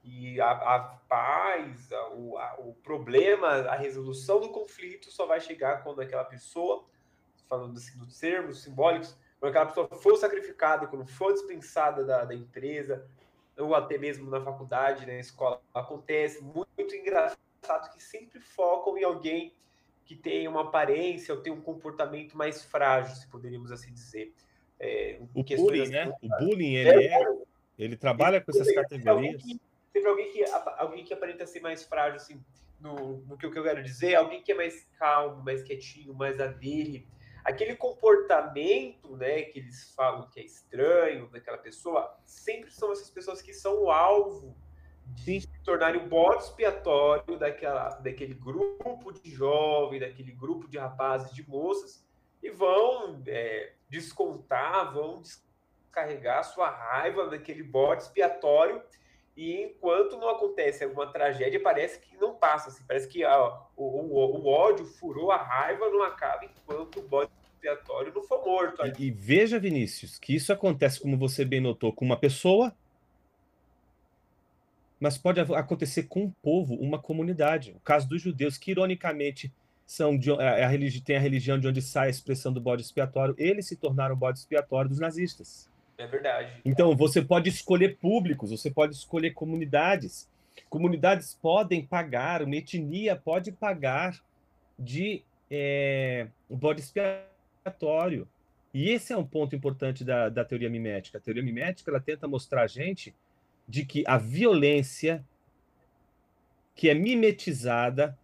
e 0.04 0.38
a, 0.38 0.50
a 0.50 0.78
paz, 1.08 1.90
a, 1.90 2.08
o, 2.10 2.36
a, 2.36 2.56
o 2.58 2.74
problema, 2.82 3.48
a 3.48 3.76
resolução 3.76 4.40
do 4.40 4.50
conflito 4.50 5.10
só 5.10 5.24
vai 5.24 5.40
chegar 5.40 5.82
quando 5.82 6.02
aquela 6.02 6.24
pessoa, 6.24 6.84
falando 7.48 7.78
assim, 7.78 7.96
dos 7.96 8.18
termos 8.18 8.62
simbólicos, 8.62 9.16
quando 9.40 9.50
aquela 9.52 9.66
pessoa 9.66 9.88
for 9.88 10.16
sacrificada, 10.18 10.86
quando 10.86 11.06
for 11.06 11.32
dispensada 11.32 12.04
da, 12.04 12.26
da 12.26 12.34
empresa, 12.34 13.08
ou 13.56 13.74
até 13.74 13.96
mesmo 13.96 14.28
na 14.28 14.42
faculdade, 14.42 15.06
na 15.06 15.14
escola, 15.14 15.62
acontece 15.72 16.44
muito 16.44 16.94
engraçado 16.94 17.38
que 17.94 18.02
sempre 18.02 18.38
focam 18.38 18.98
em 18.98 19.04
alguém 19.04 19.54
que 20.04 20.14
tem 20.14 20.46
uma 20.46 20.62
aparência 20.62 21.34
ou 21.34 21.40
tem 21.40 21.52
um 21.52 21.60
comportamento 21.60 22.36
mais 22.36 22.62
frágil, 22.62 23.16
se 23.16 23.26
poderíamos 23.28 23.72
assim 23.72 23.92
dizer. 23.92 24.34
É, 24.78 25.18
o 25.34 25.42
bullying, 25.42 25.88
né? 25.88 26.12
O 26.22 26.28
bullying, 26.38 26.74
ele, 26.74 27.06
é, 27.06 27.36
ele 27.78 27.96
trabalha 27.96 28.40
com 28.40 28.50
essas 28.50 28.70
categorias. 28.72 29.42
Teve 29.92 30.08
alguém 30.08 30.32
que, 30.32 30.44
alguém 30.76 31.04
que 31.04 31.14
aparenta 31.14 31.46
ser 31.46 31.60
mais 31.60 31.84
frágil, 31.84 32.16
assim, 32.16 32.44
no, 32.80 33.18
no 33.18 33.38
que 33.38 33.46
eu 33.46 33.52
quero 33.52 33.82
dizer, 33.82 34.16
alguém 34.16 34.42
que 34.42 34.52
é 34.52 34.54
mais 34.54 34.86
calmo, 34.98 35.42
mais 35.42 35.62
quietinho, 35.62 36.12
mais 36.12 36.38
a 36.40 36.48
dele. 36.48 37.08
Aquele 37.44 37.76
comportamento, 37.76 39.16
né, 39.16 39.42
que 39.42 39.58
eles 39.58 39.92
falam 39.94 40.28
que 40.30 40.40
é 40.40 40.44
estranho 40.44 41.28
daquela 41.28 41.58
pessoa, 41.58 42.18
sempre 42.24 42.70
são 42.70 42.90
essas 42.90 43.10
pessoas 43.10 43.40
que 43.40 43.52
são 43.52 43.84
o 43.84 43.90
alvo 43.90 44.56
de 45.06 45.40
se 45.40 45.48
tornarem 45.62 46.00
o 46.00 46.08
bode 46.08 46.44
expiatório 46.44 47.38
daquela, 47.38 47.90
daquele 48.00 48.34
grupo 48.34 49.12
de 49.12 49.30
jovens, 49.30 50.00
daquele 50.00 50.32
grupo 50.32 50.68
de 50.68 50.78
rapazes, 50.78 51.34
de 51.34 51.48
moças, 51.48 52.04
e 52.42 52.50
vão 52.50 53.22
é, 53.26 53.72
descontar, 53.88 54.92
vão 54.92 55.22
descarregar 55.22 56.44
sua 56.44 56.68
raiva 56.68 57.28
daquele 57.28 57.62
bode 57.62 58.02
expiatório. 58.02 58.82
E 59.36 59.62
enquanto 59.62 60.16
não 60.16 60.28
acontece 60.28 60.84
alguma 60.84 61.10
tragédia, 61.10 61.60
parece 61.60 61.98
que 61.98 62.16
não 62.16 62.34
passa. 62.34 62.68
Assim, 62.68 62.84
parece 62.86 63.08
que 63.08 63.24
ó, 63.24 63.62
o, 63.76 63.84
o, 63.84 64.42
o, 64.42 64.46
ódio 64.46 64.84
furou 64.84 65.32
a 65.32 65.36
raiva, 65.36 65.88
não 65.88 66.02
acaba 66.02 66.44
enquanto 66.44 67.00
o 67.00 67.02
bode 67.02 67.32
expiatório 67.54 68.12
não 68.14 68.22
for 68.22 68.44
morto. 68.44 68.86
E, 68.86 69.06
e 69.06 69.10
veja, 69.10 69.58
Vinícius, 69.58 70.18
que 70.18 70.34
isso 70.34 70.52
acontece, 70.52 71.00
como 71.00 71.16
você 71.16 71.44
bem 71.44 71.60
notou, 71.60 71.92
com 71.92 72.04
uma 72.04 72.16
pessoa 72.16 72.72
mas 75.00 75.18
pode 75.18 75.40
acontecer 75.40 76.04
com 76.04 76.24
um 76.24 76.30
povo, 76.42 76.74
uma 76.74 76.98
comunidade. 76.98 77.72
O 77.76 77.80
caso 77.80 78.08
dos 78.08 78.22
judeus, 78.22 78.56
que 78.56 78.70
ironicamente 78.70 79.52
são 79.86 80.16
de, 80.16 80.30
é, 80.30 80.60
é 80.60 80.64
a, 80.64 80.68
a, 80.68 81.04
tem 81.04 81.16
a 81.16 81.20
religião 81.20 81.58
de 81.58 81.68
onde 81.68 81.82
sai 81.82 82.06
a 82.06 82.10
expressão 82.10 82.52
do 82.52 82.60
bode 82.60 82.82
expiatório, 82.82 83.34
eles 83.36 83.66
se 83.66 83.76
tornaram 83.76 84.14
o 84.14 84.18
bode 84.18 84.38
expiatório 84.38 84.88
dos 84.88 84.98
nazistas. 84.98 85.70
É 85.96 86.06
verdade. 86.06 86.60
Então 86.64 86.96
você 86.96 87.22
pode 87.22 87.48
escolher 87.48 87.98
públicos, 87.98 88.50
você 88.50 88.70
pode 88.70 88.94
escolher 88.94 89.32
comunidades. 89.32 90.28
Comunidades 90.68 91.34
podem 91.40 91.84
pagar, 91.84 92.42
uma 92.42 92.56
etnia 92.56 93.16
pode 93.16 93.52
pagar 93.52 94.20
de 94.78 95.22
é, 95.50 96.28
bode 96.48 96.80
expiatório. 96.80 98.28
E 98.72 98.90
esse 98.90 99.12
é 99.12 99.16
um 99.16 99.24
ponto 99.24 99.54
importante 99.54 100.04
da, 100.04 100.28
da 100.28 100.44
teoria 100.44 100.68
mimética. 100.68 101.18
A 101.18 101.20
teoria 101.20 101.42
mimética 101.42 101.90
ela 101.90 102.00
tenta 102.00 102.26
mostrar 102.26 102.62
a 102.62 102.66
gente 102.66 103.14
de 103.68 103.84
que 103.84 104.04
a 104.06 104.18
violência 104.18 105.24
que 106.74 106.88
é 106.88 106.94
mimetizada 106.94 108.18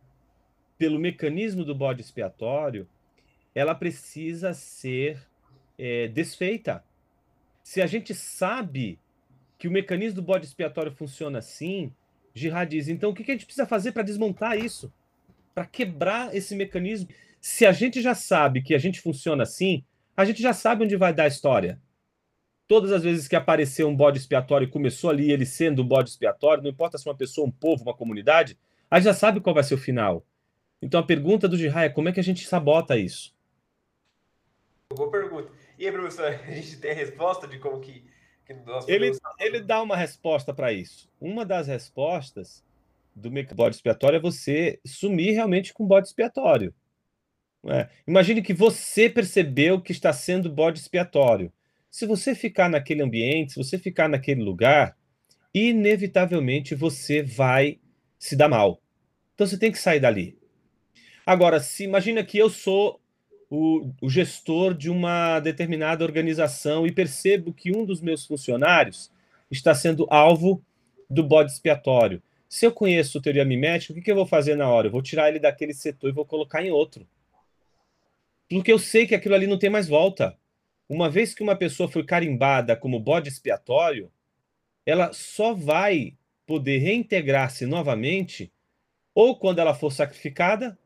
pelo 0.76 0.98
mecanismo 0.98 1.64
do 1.64 1.74
bode 1.74 2.00
expiatório, 2.00 2.88
ela 3.54 3.74
precisa 3.74 4.54
ser 4.54 5.20
é, 5.78 6.08
desfeita. 6.08 6.82
Se 7.62 7.80
a 7.80 7.86
gente 7.86 8.14
sabe 8.14 8.98
que 9.58 9.68
o 9.68 9.70
mecanismo 9.70 10.16
do 10.16 10.22
bode 10.22 10.46
expiatório 10.46 10.90
funciona 10.90 11.38
assim, 11.38 11.92
Girard 12.34 12.74
diz, 12.74 12.88
então 12.88 13.10
o 13.10 13.14
que 13.14 13.30
a 13.30 13.34
gente 13.34 13.44
precisa 13.44 13.66
fazer 13.66 13.92
para 13.92 14.02
desmontar 14.02 14.58
isso? 14.58 14.92
Para 15.54 15.66
quebrar 15.66 16.34
esse 16.34 16.54
mecanismo? 16.56 17.08
Se 17.40 17.66
a 17.66 17.72
gente 17.72 18.00
já 18.00 18.14
sabe 18.14 18.62
que 18.62 18.74
a 18.74 18.78
gente 18.78 19.00
funciona 19.00 19.42
assim, 19.42 19.84
a 20.16 20.24
gente 20.24 20.40
já 20.40 20.52
sabe 20.52 20.84
onde 20.84 20.96
vai 20.96 21.12
dar 21.12 21.24
a 21.24 21.28
história. 21.28 21.80
Todas 22.70 22.92
as 22.92 23.02
vezes 23.02 23.26
que 23.26 23.34
apareceu 23.34 23.88
um 23.88 23.96
bode 23.96 24.16
expiatório 24.16 24.64
e 24.64 24.70
começou 24.70 25.10
ali 25.10 25.32
ele 25.32 25.44
sendo 25.44 25.82
um 25.82 25.84
bode 25.84 26.08
expiatório, 26.08 26.62
não 26.62 26.70
importa 26.70 26.96
se 26.96 27.08
é 27.08 27.10
uma 27.10 27.18
pessoa, 27.18 27.44
um 27.44 27.50
povo, 27.50 27.82
uma 27.82 27.96
comunidade, 27.96 28.56
a 28.88 28.96
gente 28.96 29.06
já 29.06 29.12
sabe 29.12 29.40
qual 29.40 29.52
vai 29.52 29.64
ser 29.64 29.74
o 29.74 29.78
final. 29.78 30.24
Então 30.80 31.00
a 31.00 31.02
pergunta 31.02 31.48
do 31.48 31.56
Jihai 31.56 31.86
é 31.86 31.88
como 31.88 32.08
é 32.08 32.12
que 32.12 32.20
a 32.20 32.22
gente 32.22 32.46
sabota 32.46 32.96
isso? 32.96 33.34
Boa 34.94 35.10
pergunta. 35.10 35.50
E 35.76 35.84
aí, 35.84 35.90
professor, 35.90 36.26
a 36.46 36.50
gente 36.52 36.76
tem 36.76 36.92
a 36.92 36.94
resposta 36.94 37.48
de 37.48 37.58
como 37.58 37.80
que, 37.80 38.04
que 38.46 38.54
nós 38.54 38.86
ele, 38.86 39.10
ele 39.40 39.60
dá 39.62 39.82
uma 39.82 39.96
resposta 39.96 40.54
para 40.54 40.72
isso. 40.72 41.10
Uma 41.20 41.44
das 41.44 41.66
respostas 41.66 42.64
do 43.16 43.32
bode 43.52 43.74
expiatório 43.74 44.18
é 44.18 44.20
você 44.20 44.78
sumir 44.86 45.32
realmente 45.32 45.74
com 45.74 45.84
bode 45.84 46.06
expiatório. 46.06 46.72
É. 47.66 47.88
Imagine 48.06 48.40
que 48.42 48.54
você 48.54 49.10
percebeu 49.10 49.80
que 49.80 49.90
está 49.90 50.12
sendo 50.12 50.48
bode 50.48 50.78
expiatório. 50.78 51.52
Se 51.90 52.06
você 52.06 52.34
ficar 52.34 52.68
naquele 52.68 53.02
ambiente, 53.02 53.52
se 53.52 53.58
você 53.58 53.78
ficar 53.78 54.08
naquele 54.08 54.42
lugar, 54.42 54.96
inevitavelmente 55.52 56.74
você 56.74 57.22
vai 57.22 57.78
se 58.18 58.36
dar 58.36 58.48
mal. 58.48 58.80
Então 59.34 59.46
você 59.46 59.58
tem 59.58 59.72
que 59.72 59.78
sair 59.78 59.98
dali. 59.98 60.38
Agora, 61.26 61.60
se 61.60 61.84
imagina 61.84 62.24
que 62.24 62.38
eu 62.38 62.48
sou 62.48 63.00
o, 63.48 63.90
o, 64.00 64.08
gestor 64.08 64.74
de 64.74 64.88
uma 64.88 65.40
determinada 65.40 66.04
organização 66.04 66.86
e 66.86 66.92
percebo 66.92 67.52
que 67.52 67.76
um 67.76 67.84
dos 67.84 68.00
meus 68.00 68.24
funcionários 68.24 69.10
está 69.50 69.74
sendo 69.74 70.06
alvo 70.08 70.62
do 71.08 71.24
bode 71.24 71.50
expiatório. 71.50 72.22
Se 72.48 72.64
eu 72.64 72.72
conheço 72.72 73.20
teoria 73.20 73.44
mimética, 73.44 73.92
o 73.92 73.96
que, 73.96 74.02
que 74.02 74.10
eu 74.10 74.16
vou 74.16 74.26
fazer 74.26 74.54
na 74.54 74.68
hora? 74.68 74.86
Eu 74.86 74.92
vou 74.92 75.02
tirar 75.02 75.28
ele 75.28 75.40
daquele 75.40 75.74
setor 75.74 76.08
e 76.10 76.12
vou 76.12 76.24
colocar 76.24 76.64
em 76.64 76.70
outro. 76.70 77.06
Porque 78.48 78.72
eu 78.72 78.78
sei 78.78 79.06
que 79.06 79.14
aquilo 79.14 79.34
ali 79.34 79.46
não 79.46 79.58
tem 79.58 79.70
mais 79.70 79.88
volta 79.88 80.36
uma 80.90 81.08
vez 81.08 81.32
que 81.32 81.42
uma 81.42 81.54
pessoa 81.54 81.88
foi 81.88 82.04
carimbada 82.04 82.76
como 82.76 82.98
bode 82.98 83.28
expiatório, 83.28 84.10
ela 84.84 85.12
só 85.12 85.54
vai 85.54 86.18
poder 86.44 86.78
reintegrar-se 86.78 87.64
novamente 87.64 88.52
ou 89.14 89.38
quando 89.38 89.60
ela 89.60 89.72
for 89.72 89.92
sacrificada 89.92 90.76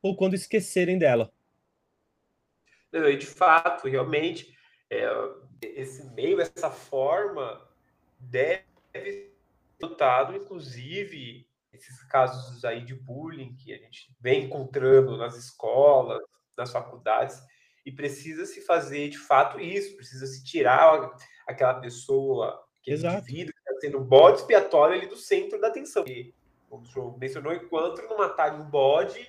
ou 0.00 0.16
quando 0.16 0.32
esquecerem 0.32 0.98
dela. 0.98 1.30
De 2.90 3.26
fato, 3.26 3.86
realmente, 3.86 4.56
é, 4.88 5.06
esse 5.60 6.10
meio, 6.14 6.40
essa 6.40 6.70
forma 6.70 7.60
deve 8.18 8.64
ser 8.90 9.36
dotado, 9.78 10.34
inclusive, 10.34 11.46
esses 11.70 12.02
casos 12.04 12.64
aí 12.64 12.82
de 12.82 12.94
bullying 12.94 13.54
que 13.56 13.74
a 13.74 13.76
gente 13.76 14.10
vem 14.18 14.44
encontrando 14.44 15.18
nas 15.18 15.36
escolas, 15.36 16.22
nas 16.56 16.72
faculdades, 16.72 17.42
e 17.84 17.92
precisa 17.92 18.44
se 18.46 18.60
fazer 18.60 19.08
de 19.08 19.18
fato 19.18 19.58
isso, 19.58 19.96
precisa 19.96 20.26
se 20.26 20.44
tirar 20.44 21.10
aquela 21.46 21.74
pessoa, 21.74 22.64
aquele 22.80 22.96
Exato. 22.96 23.18
indivíduo 23.18 23.54
que 23.54 23.60
está 23.60 23.80
sendo 23.80 23.98
um 23.98 24.04
bode 24.04 24.38
expiatório 24.40 24.96
ali 24.96 25.06
do 25.06 25.16
centro 25.16 25.60
da 25.60 25.68
atenção. 25.68 26.04
E, 26.06 26.34
como 26.68 26.82
o 26.82 26.86
senhor 26.86 27.18
mencionou, 27.18 27.52
enquanto 27.52 28.02
não 28.02 28.18
matarem 28.18 28.60
um 28.60 28.68
bode, 28.68 29.28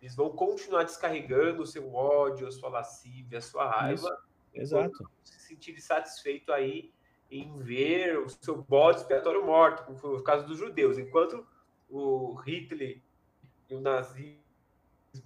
eles 0.00 0.16
vão 0.16 0.30
continuar 0.30 0.82
descarregando 0.82 1.62
o 1.62 1.66
seu 1.66 1.94
ódio, 1.94 2.46
a 2.48 2.50
sua 2.50 2.68
lascívia, 2.68 3.38
a 3.38 3.42
sua 3.42 3.70
raiva. 3.70 4.08
Isso. 4.08 4.32
Exato. 4.54 5.10
Se 5.22 5.40
sentir 5.40 5.80
satisfeito 5.80 6.52
aí 6.52 6.92
em 7.30 7.56
ver 7.56 8.18
o 8.18 8.28
seu 8.28 8.62
bode 8.62 9.00
expiatório 9.00 9.46
morto, 9.46 9.84
como 9.84 9.96
foi 9.96 10.10
o 10.16 10.22
caso 10.22 10.46
dos 10.46 10.58
judeus. 10.58 10.98
Enquanto 10.98 11.46
o 11.88 12.34
Hitler 12.34 13.00
e 13.70 13.74
o 13.74 13.80
nazismo 13.80 14.41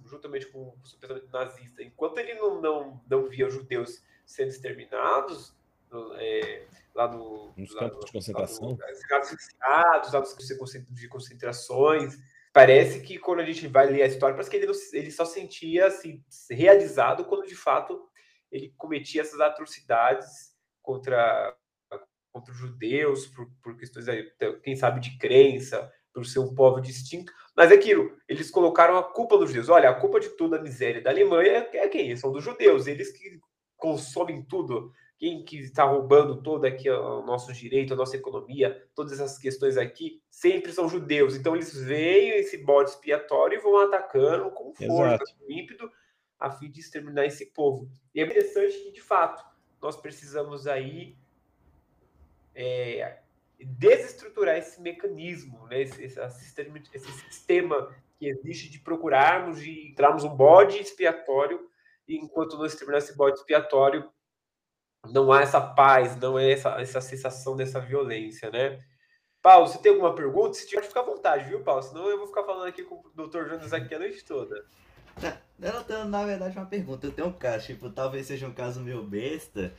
juntamente 0.05 0.47
com 0.47 0.69
o 0.69 0.77
pensamento 0.79 1.29
nazista, 1.31 1.83
enquanto 1.83 2.17
ele 2.17 2.33
não, 2.35 2.61
não, 2.61 3.01
não 3.09 3.29
via 3.29 3.47
os 3.47 3.53
judeus 3.53 4.03
sendo 4.25 4.49
exterminados, 4.49 5.55
é, 6.17 6.67
lá 6.93 7.07
no, 7.07 7.53
nos 7.55 7.73
lá 7.73 7.81
campos 7.81 7.99
no, 7.99 8.05
de 8.05 8.11
concentração, 8.11 8.69
lá 8.69 8.71
no, 8.71 8.77
lá 10.11 10.19
nos 10.19 10.95
de 10.95 11.07
concentrações, 11.07 12.17
parece 12.51 13.01
que 13.01 13.17
quando 13.17 13.39
a 13.39 13.45
gente 13.45 13.67
vai 13.67 13.87
ler 13.89 14.01
a 14.03 14.07
história, 14.07 14.35
parece 14.35 14.49
que 14.49 14.57
ele, 14.57 14.71
ele 14.93 15.11
só 15.11 15.23
sentia 15.23 15.87
assim, 15.87 16.23
realizado 16.49 17.25
quando 17.25 17.47
de 17.47 17.55
fato 17.55 18.09
ele 18.51 18.73
cometia 18.77 19.21
essas 19.21 19.39
atrocidades 19.39 20.55
contra 20.81 21.55
contra 22.37 22.53
os 22.53 22.59
judeus 22.59 23.25
por, 23.25 23.49
por 23.63 23.75
questões, 23.75 24.05
quem 24.61 24.75
sabe, 24.75 24.99
de 24.99 25.17
crença, 25.17 25.91
por 26.13 26.23
ser 26.23 26.39
um 26.39 26.53
povo 26.53 26.79
distinto. 26.79 27.33
Mas 27.57 27.71
é 27.71 27.73
aquilo, 27.73 28.15
eles 28.29 28.51
colocaram 28.51 28.99
a 28.99 29.03
culpa 29.03 29.35
nos 29.35 29.49
judeus. 29.49 29.67
Olha, 29.67 29.89
a 29.89 29.95
culpa 29.95 30.19
de 30.19 30.29
toda 30.29 30.57
a 30.57 30.61
miséria 30.61 31.01
da 31.01 31.09
Alemanha 31.09 31.67
é 31.73 31.87
quem? 31.87 32.15
São 32.15 32.31
dos 32.31 32.43
judeus, 32.43 32.85
eles 32.85 33.11
que 33.11 33.39
consomem 33.75 34.43
tudo. 34.43 34.93
Quem 35.17 35.43
que 35.43 35.57
está 35.57 35.83
roubando 35.83 36.43
todo 36.43 36.65
aqui 36.65 36.87
o 36.87 37.23
nosso 37.23 37.51
direito, 37.51 37.95
a 37.95 37.97
nossa 37.97 38.15
economia, 38.15 38.87
todas 38.93 39.13
essas 39.13 39.39
questões 39.39 39.75
aqui, 39.75 40.21
sempre 40.29 40.71
são 40.71 40.87
judeus. 40.87 41.35
Então 41.35 41.55
eles 41.55 41.73
veem 41.75 42.29
esse 42.37 42.59
bode 42.59 42.91
expiatório 42.91 43.57
e 43.57 43.61
vão 43.61 43.79
atacando 43.79 44.51
com 44.51 44.71
força, 44.75 45.23
com 45.39 45.51
ímpeto, 45.51 45.89
a 46.39 46.51
fim 46.51 46.69
de 46.69 46.79
exterminar 46.79 47.25
esse 47.25 47.47
povo. 47.47 47.89
E 48.13 48.21
é 48.21 48.25
interessante 48.25 48.77
que, 48.83 48.91
de 48.91 49.01
fato, 49.01 49.43
nós 49.81 49.97
precisamos 49.97 50.67
aí 50.67 51.17
é, 52.53 53.17
desestruturar 53.65 54.57
esse 54.57 54.81
mecanismo, 54.81 55.67
né? 55.67 55.81
esse, 55.81 56.03
esse, 56.03 56.29
sistema, 56.31 56.79
esse 56.93 57.11
sistema 57.11 57.95
que 58.17 58.27
existe 58.27 58.69
de 58.69 58.79
procurarmos, 58.79 59.59
de 59.59 59.89
entrarmos 59.89 60.23
um 60.23 60.35
bode 60.35 60.77
expiatório, 60.77 61.67
e 62.07 62.17
enquanto 62.17 62.57
não 62.57 62.65
exterminar 62.65 62.99
esse 62.99 63.15
bode 63.15 63.39
expiatório, 63.39 64.09
não 65.11 65.31
há 65.31 65.41
essa 65.41 65.61
paz, 65.61 66.15
não 66.17 66.37
é 66.37 66.51
essa, 66.51 66.69
essa 66.81 67.01
sensação 67.01 67.55
dessa 67.55 67.79
violência, 67.79 68.49
né? 68.49 68.79
Paulo, 69.41 69.67
você 69.67 69.77
tem 69.77 69.91
alguma 69.91 70.13
pergunta? 70.13 70.55
Se 70.55 70.67
tiver, 70.67 70.83
fica 70.83 70.99
à 70.99 71.03
vontade, 71.03 71.47
viu, 71.47 71.61
Paulo? 71.61 71.81
Senão 71.81 72.09
eu 72.09 72.17
vou 72.17 72.27
ficar 72.27 72.43
falando 72.43 72.67
aqui 72.67 72.83
com 72.83 72.95
o 72.95 73.27
Dr. 73.27 73.47
Jonas 73.47 73.71
aqui 73.71 73.93
a 73.95 73.99
noite 73.99 74.23
toda. 74.25 74.65
Eu 75.59 75.83
tenho, 75.83 76.05
na 76.05 76.23
verdade, 76.23 76.55
uma 76.55 76.67
pergunta. 76.67 77.07
Eu 77.07 77.11
tenho 77.11 77.27
um 77.29 77.33
caso, 77.33 77.65
tipo, 77.65 77.89
talvez 77.89 78.27
seja 78.27 78.45
um 78.45 78.53
caso 78.53 78.79
meio 78.79 79.01
besta, 79.03 79.73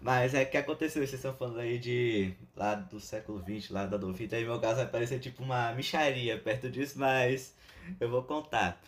mas 0.00 0.34
é 0.34 0.44
que 0.44 0.56
aconteceu, 0.56 1.02
vocês 1.02 1.14
estão 1.14 1.34
falando 1.34 1.60
aí 1.60 1.78
de 1.78 2.34
lá 2.56 2.74
do 2.74 3.00
século 3.00 3.42
XX, 3.42 3.70
lá 3.70 3.86
da 3.86 3.96
Dovita, 3.96 4.36
aí 4.36 4.44
meu 4.44 4.60
caso 4.60 4.76
vai 4.76 4.86
parecer 4.86 5.18
tipo 5.18 5.42
uma 5.42 5.72
micharia 5.72 6.38
perto 6.38 6.70
disso, 6.70 6.98
mas 6.98 7.54
eu 8.00 8.08
vou 8.08 8.22
contar. 8.22 8.80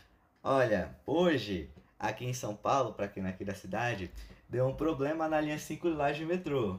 Olha, 0.42 0.96
hoje, 1.06 1.68
aqui 1.98 2.24
em 2.24 2.32
São 2.32 2.54
Paulo, 2.56 2.94
pra 2.94 3.08
quem 3.08 3.24
é 3.24 3.28
aqui 3.28 3.44
da 3.44 3.54
cidade, 3.54 4.10
deu 4.48 4.66
um 4.66 4.74
problema 4.74 5.28
na 5.28 5.40
linha 5.40 5.58
5 5.58 5.88
lá 5.88 6.12
de 6.12 6.24
metrô. 6.24 6.78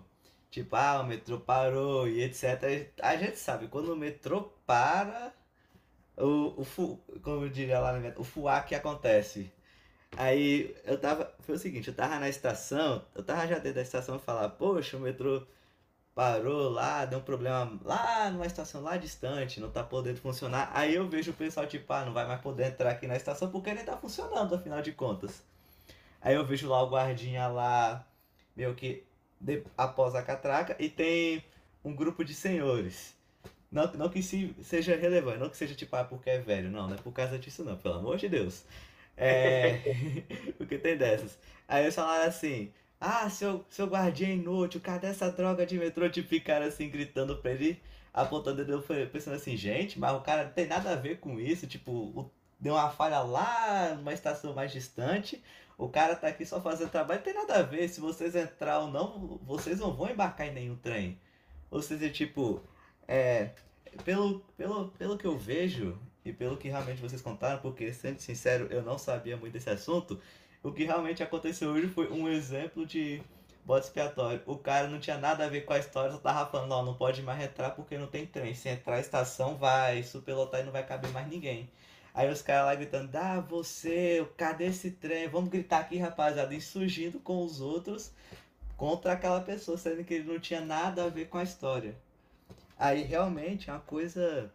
Tipo, 0.50 0.76
ah, 0.76 1.02
o 1.02 1.06
metrô 1.06 1.40
parou 1.40 2.08
e 2.08 2.22
etc. 2.24 2.92
A 3.02 3.16
gente 3.16 3.38
sabe, 3.38 3.68
quando 3.68 3.94
o 3.94 3.96
metrô 3.96 4.52
para, 4.66 5.34
o, 6.18 6.62
o 6.62 6.98
como 7.22 7.46
eu 7.46 7.50
diria 7.50 7.80
lá, 7.80 7.94
o 8.18 8.24
fuá 8.24 8.62
que 8.62 8.76
acontece. 8.76 9.52
Aí 10.18 10.76
eu 10.86 11.00
tava. 11.00 11.34
Foi 11.42 11.56
o 11.56 11.60
seguinte, 11.60 11.88
eu 11.88 11.96
tava 11.96 12.20
na 12.20 12.30
estação, 12.30 13.04
eu 13.16 13.24
tava 13.24 13.48
já 13.48 13.56
dentro 13.56 13.76
da 13.76 13.82
estação 13.82 14.18
e 14.18 14.20
falar, 14.20 14.50
poxa, 14.50 14.98
o 14.98 15.00
metrô 15.00 15.44
parou 16.14 16.70
lá, 16.70 17.06
deu 17.06 17.20
um 17.20 17.22
problema 17.24 17.80
lá 17.84 18.30
numa 18.30 18.46
estação 18.46 18.82
lá 18.82 18.98
distante, 18.98 19.60
não 19.60 19.72
tá 19.72 19.84
podendo 19.84 20.20
funcionar. 20.20 20.70
Aí 20.74 20.96
eu 20.96 21.08
vejo 21.08 21.32
o 21.32 21.34
pessoal 21.34 21.66
tipo, 21.66 21.92
ah, 21.94 22.06
não 22.06 22.14
vai 22.14 22.28
mais 22.28 22.42
poder 22.42 22.68
entrar 22.68 22.92
aqui 22.92 23.08
na 23.08 23.16
estação 23.16 23.50
porque 23.50 23.74
nem 23.74 23.86
tá 23.86 23.98
funcionando, 23.98 24.54
afinal 24.56 24.82
de 24.82 24.92
contas. 24.92 25.44
Aí 26.22 26.36
eu 26.36 26.46
vejo 26.46 26.70
lá 26.70 26.84
o 26.84 26.90
guardinha 26.90 27.48
lá, 27.48 28.06
meio 28.56 28.76
que 28.76 29.04
de, 29.40 29.64
após 29.78 30.14
a 30.16 30.22
catraca, 30.22 30.76
e 30.80 30.90
tem 30.90 31.44
um 31.84 31.96
grupo 31.96 32.24
de 32.24 32.34
senhores. 32.34 33.16
Não, 33.72 33.92
não 33.94 34.10
que 34.10 34.22
se, 34.22 34.54
seja 34.64 34.96
relevante, 34.98 35.40
não 35.40 35.50
que 35.50 35.58
seja 35.58 35.74
tipo, 35.74 35.96
ah, 35.96 36.04
porque 36.04 36.30
é 36.30 36.40
velho, 36.40 36.70
não, 36.70 36.88
não 36.88 36.96
é 36.96 37.00
por 37.00 37.14
causa 37.14 37.40
disso 37.40 37.64
não, 37.64 37.78
pelo 37.78 37.96
amor 37.96 38.18
de 38.18 38.28
Deus. 38.30 38.66
É. 39.18 39.80
porque 40.58 40.78
tem 40.78 40.98
dessas. 40.98 41.38
Aí 41.68 41.84
eles 41.84 41.96
falaram 41.96 42.28
assim: 42.28 42.72
Ah, 43.00 43.30
seu, 43.30 43.66
seu 43.70 43.86
guardiã 43.88 44.30
inútil, 44.30 44.82
cadê 44.82 45.08
essa 45.08 45.32
droga 45.32 45.66
de 45.66 45.78
metrô? 45.78 46.10
Tipo, 46.10 46.28
ficaram 46.28 46.66
assim 46.66 46.90
gritando 46.90 47.38
pra 47.38 47.52
ele, 47.52 47.82
apontando 48.14 48.66
dedo, 48.66 48.84
pensando 49.12 49.36
assim: 49.36 49.56
Gente, 49.58 50.00
mas 50.00 50.14
o 50.16 50.22
cara 50.22 50.46
não 50.46 50.52
tem 50.52 50.68
nada 50.68 50.92
a 50.92 50.96
ver 50.96 51.20
com 51.20 51.40
isso. 51.40 51.68
Tipo, 51.68 52.30
deu 52.60 52.74
uma 52.74 52.90
falha 52.90 53.20
lá 53.20 53.96
numa 53.96 54.14
estação 54.14 54.54
mais 54.54 54.72
distante. 54.72 55.42
O 55.78 55.90
cara 55.90 56.16
tá 56.16 56.28
aqui 56.28 56.46
só 56.46 56.62
fazendo 56.62 56.92
trabalho, 56.92 57.20
não 57.20 57.26
tem 57.26 57.34
nada 57.34 57.56
a 57.56 57.64
ver. 57.64 57.88
Se 57.90 58.00
vocês 58.00 58.36
entrar 58.36 58.80
ou 58.80 58.92
não, 58.92 59.40
vocês 59.44 59.80
não 59.80 59.94
vão 59.96 60.10
embarcar 60.12 60.48
em 60.48 60.54
nenhum 60.54 60.76
trem. 60.76 61.20
Ou 61.72 61.82
seja, 61.82 62.10
tipo, 62.10 62.62
é. 63.08 63.50
Pelo, 64.06 64.40
pelo, 64.56 64.90
pelo 64.90 65.18
que 65.18 65.26
eu 65.26 65.38
vejo, 65.38 65.98
e 66.24 66.32
pelo 66.32 66.58
que 66.58 66.68
realmente 66.70 67.02
vocês 67.02 67.22
contaram, 67.22 67.60
porque, 67.62 67.92
sendo 67.94 68.20
sincero, 68.20 68.68
eu 68.70 68.82
não 68.84 68.98
sabia 68.98 69.38
muito 69.38 69.54
desse 69.54 69.70
assunto, 69.70 70.20
o 70.64 70.72
que 70.72 70.84
realmente 70.84 71.24
aconteceu 71.24 71.72
hoje 71.72 71.88
foi 71.88 72.12
um 72.12 72.30
exemplo 72.30 72.86
de 72.86 73.22
bode 73.66 73.86
expiatório. 73.86 74.42
O 74.46 74.58
cara 74.58 74.88
não 74.88 75.00
tinha 75.00 75.18
nada 75.18 75.46
a 75.46 75.50
ver 75.50 75.62
com 75.62 75.74
a 75.74 75.80
história, 75.80 76.12
só 76.12 76.18
tava 76.18 76.52
falando, 76.52 76.72
ó, 76.72 76.84
não 76.84 76.94
pode 76.94 77.22
mais 77.24 77.42
entrar 77.42 77.72
porque 77.72 77.98
não 77.98 78.08
tem 78.08 78.26
trem. 78.26 78.54
Se 78.54 78.70
entrar 78.70 78.96
a 78.96 79.00
estação, 79.00 79.56
vai 79.56 80.04
superlotar 80.04 80.62
e 80.62 80.64
não 80.64 80.72
vai 80.72 80.86
caber 80.86 81.12
mais 81.12 81.28
ninguém. 81.28 81.70
Aí 82.14 82.30
os 82.30 82.42
caras 82.42 82.66
lá 82.66 82.76
gritando, 82.76 83.16
ah, 83.16 83.40
você, 83.40 84.28
cadê 84.38 84.66
esse 84.66 84.92
trem? 84.92 85.30
Vamos 85.30 85.50
gritar 85.50 85.80
aqui, 85.80 85.98
rapaziada, 85.98 86.54
e 86.54 86.62
surgindo 86.62 87.20
com 87.20 87.44
os 87.44 87.62
outros 87.62 88.12
contra 88.76 89.14
aquela 89.14 89.40
pessoa, 89.42 89.78
sendo 89.78 90.04
que 90.04 90.16
ele 90.16 90.32
não 90.32 90.40
tinha 90.40 90.62
nada 90.62 91.06
a 91.06 91.10
ver 91.10 91.28
com 91.30 91.38
a 91.38 91.44
história. 91.44 91.96
Aí 92.78 93.04
realmente 93.04 93.70
é 93.70 93.74
uma 93.74 93.80
coisa 93.80 94.52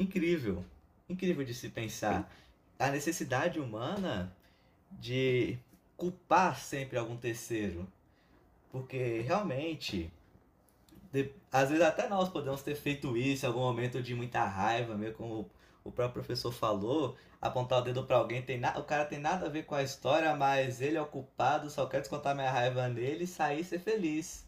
incrível. 0.00 0.64
Incrível 1.08 1.44
de 1.44 1.54
se 1.54 1.68
pensar. 1.68 2.30
A 2.78 2.88
necessidade 2.88 3.60
humana 3.60 4.34
de 4.90 5.58
culpar 5.96 6.58
sempre 6.58 6.98
algum 6.98 7.16
terceiro. 7.16 7.86
Porque 8.72 9.20
realmente, 9.20 10.10
de, 11.12 11.30
às 11.52 11.68
vezes 11.68 11.84
até 11.84 12.08
nós 12.08 12.28
podemos 12.28 12.62
ter 12.62 12.74
feito 12.74 13.16
isso 13.16 13.44
em 13.44 13.48
algum 13.48 13.60
momento 13.60 14.02
de 14.02 14.14
muita 14.14 14.44
raiva, 14.44 14.96
meio 14.96 15.12
como 15.14 15.50
o 15.84 15.90
próprio 15.90 16.22
professor 16.22 16.52
falou, 16.52 17.16
apontar 17.40 17.80
o 17.80 17.82
dedo 17.82 18.04
para 18.04 18.16
alguém, 18.16 18.42
tem 18.42 18.58
na, 18.58 18.78
o 18.78 18.84
cara 18.84 19.04
tem 19.04 19.18
nada 19.18 19.46
a 19.46 19.48
ver 19.48 19.64
com 19.64 19.74
a 19.74 19.82
história, 19.82 20.34
mas 20.36 20.80
ele 20.80 20.96
é 20.96 21.02
o 21.02 21.06
culpado, 21.06 21.70
só 21.70 21.86
quer 21.86 22.00
descontar 22.00 22.34
minha 22.34 22.50
raiva 22.50 22.88
nele 22.88 23.24
e 23.24 23.26
sair 23.26 23.60
e 23.60 23.64
ser 23.64 23.80
feliz. 23.80 24.46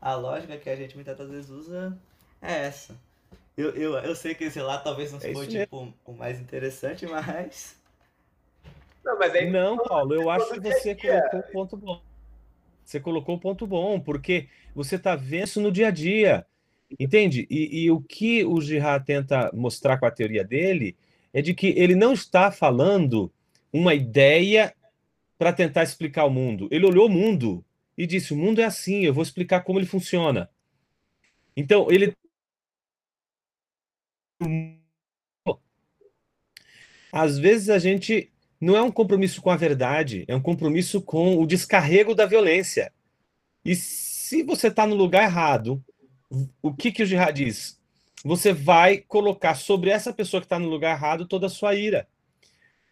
A 0.00 0.14
lógica 0.14 0.56
que 0.56 0.70
a 0.70 0.76
gente 0.76 0.94
muitas 0.94 1.28
vezes 1.28 1.50
usa 1.50 1.98
é 2.40 2.66
essa. 2.66 3.07
Eu, 3.58 3.70
eu, 3.70 3.94
eu 3.94 4.14
sei 4.14 4.36
que 4.36 4.44
esse 4.44 4.60
lá 4.60 4.78
talvez 4.78 5.10
não 5.10 5.18
é 5.18 5.32
foi 5.32 5.48
tipo, 5.48 5.92
o 6.04 6.12
mais 6.12 6.40
interessante, 6.40 7.04
mas. 7.06 7.76
Não, 9.04 9.18
mas 9.18 9.34
aí... 9.34 9.50
não 9.50 9.76
Paulo, 9.78 10.14
eu 10.14 10.30
acho 10.30 10.52
que 10.52 10.60
você 10.60 10.94
colocou 10.94 11.40
o 11.40 11.52
ponto 11.52 11.76
bom. 11.76 12.02
Você 12.84 13.00
colocou 13.00 13.34
o 13.34 13.40
ponto 13.40 13.66
bom, 13.66 13.98
porque 13.98 14.46
você 14.72 14.94
está 14.94 15.16
vendo 15.16 15.44
isso 15.44 15.60
no 15.60 15.72
dia 15.72 15.88
a 15.88 15.90
dia. 15.90 16.46
Entende? 17.00 17.48
E, 17.50 17.82
e 17.82 17.90
o 17.90 18.00
que 18.00 18.44
o 18.44 18.60
Girard 18.60 19.04
tenta 19.04 19.50
mostrar 19.52 19.98
com 19.98 20.06
a 20.06 20.10
teoria 20.10 20.44
dele 20.44 20.96
é 21.34 21.42
de 21.42 21.52
que 21.52 21.66
ele 21.76 21.96
não 21.96 22.12
está 22.12 22.52
falando 22.52 23.28
uma 23.72 23.92
ideia 23.92 24.72
para 25.36 25.52
tentar 25.52 25.82
explicar 25.82 26.24
o 26.26 26.30
mundo. 26.30 26.68
Ele 26.70 26.86
olhou 26.86 27.06
o 27.06 27.10
mundo 27.10 27.64
e 27.96 28.06
disse: 28.06 28.32
o 28.32 28.36
mundo 28.36 28.60
é 28.60 28.64
assim, 28.64 29.04
eu 29.04 29.12
vou 29.12 29.24
explicar 29.24 29.62
como 29.62 29.80
ele 29.80 29.86
funciona. 29.86 30.48
Então, 31.56 31.88
ele 31.90 32.14
às 37.12 37.38
vezes 37.38 37.70
a 37.70 37.78
gente 37.78 38.30
não 38.60 38.76
é 38.76 38.82
um 38.82 38.90
compromisso 38.90 39.40
com 39.40 39.50
a 39.50 39.56
verdade, 39.56 40.24
é 40.28 40.34
um 40.34 40.40
compromisso 40.40 41.00
com 41.00 41.38
o 41.38 41.46
descarrego 41.46 42.14
da 42.14 42.26
violência. 42.26 42.92
E 43.64 43.74
se 43.76 44.42
você 44.42 44.68
está 44.68 44.86
no 44.86 44.94
lugar 44.94 45.24
errado, 45.24 45.82
o 46.62 46.74
que, 46.74 46.92
que 46.92 47.02
o 47.02 47.06
Jihad 47.06 47.34
diz? 47.34 47.78
Você 48.24 48.52
vai 48.52 48.98
colocar 48.98 49.54
sobre 49.54 49.90
essa 49.90 50.12
pessoa 50.12 50.40
que 50.40 50.46
está 50.46 50.58
no 50.58 50.68
lugar 50.68 50.96
errado 50.96 51.26
toda 51.26 51.46
a 51.46 51.50
sua 51.50 51.74
ira. 51.74 52.08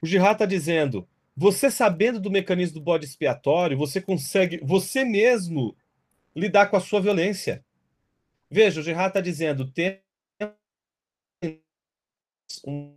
O 0.00 0.06
Jihad 0.06 0.32
está 0.32 0.46
dizendo: 0.46 1.06
você 1.36 1.70
sabendo 1.70 2.20
do 2.20 2.30
mecanismo 2.30 2.74
do 2.74 2.84
bode 2.84 3.04
expiatório, 3.04 3.76
você 3.76 4.00
consegue, 4.00 4.60
você 4.62 5.04
mesmo, 5.04 5.76
lidar 6.34 6.66
com 6.66 6.76
a 6.76 6.80
sua 6.80 7.00
violência. 7.00 7.64
Veja, 8.50 8.80
o 8.80 8.84
Jihad 8.84 9.08
está 9.08 9.20
dizendo: 9.20 9.70
tem 9.70 10.00
uma 12.64 12.92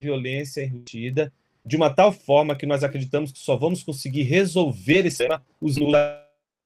violência 0.00 0.64
embutida 0.64 1.32
de 1.64 1.76
uma 1.76 1.90
tal 1.90 2.10
forma 2.12 2.56
que 2.56 2.66
nós 2.66 2.82
acreditamos 2.82 3.32
que 3.32 3.38
só 3.38 3.56
vamos 3.56 3.82
conseguir 3.82 4.22
resolver 4.22 5.06
esse 5.06 5.18
problema 5.18 5.46
usando 5.60 5.92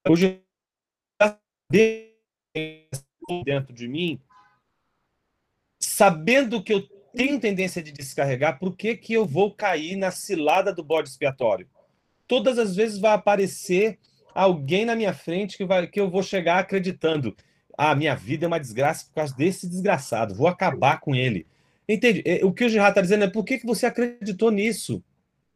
hoje 0.09 0.40
dentro 3.44 3.75
de 3.75 3.88
mim, 3.88 4.20
sabendo 5.81 6.62
que 6.62 6.73
eu 6.73 6.83
tenho 7.14 7.40
tendência 7.40 7.83
de 7.83 7.92
descarregar, 7.92 8.59
por 8.59 8.77
que, 8.77 8.97
que 8.97 9.12
eu 9.12 9.25
vou 9.25 9.53
cair 9.55 9.97
na 9.97 10.11
cilada 10.11 10.73
do 10.73 10.83
bode 10.83 11.09
expiatório? 11.09 11.68
Todas 12.27 12.59
as 12.59 12.75
vezes 12.75 12.99
vai 12.99 13.12
aparecer 13.12 13.99
alguém 14.35 14.85
na 14.85 14.97
minha 14.97 15.14
frente 15.14 15.57
que, 15.57 15.64
vai, 15.64 15.87
que 15.87 16.01
eu 16.01 16.11
vou 16.11 16.23
chegar 16.23 16.59
acreditando. 16.59 17.37
Ah, 17.77 17.94
minha 17.94 18.14
vida 18.14 18.47
é 18.47 18.49
uma 18.49 18.61
desgraça 18.61 19.07
por 19.07 19.14
causa 19.14 19.35
desse 19.35 19.68
desgraçado, 19.68 20.35
vou 20.35 20.47
acabar 20.47 21.01
com 21.01 21.14
ele. 21.14 21.47
Entende? 21.88 22.23
É, 22.25 22.44
o 22.44 22.53
que 22.53 22.64
o 22.64 22.68
Gerard 22.68 22.92
está 22.92 23.01
dizendo 23.01 23.25
é 23.25 23.31
por 23.31 23.44
que, 23.44 23.59
que 23.59 23.66
você 23.66 23.87
acreditou 23.87 24.51
nisso? 24.51 25.03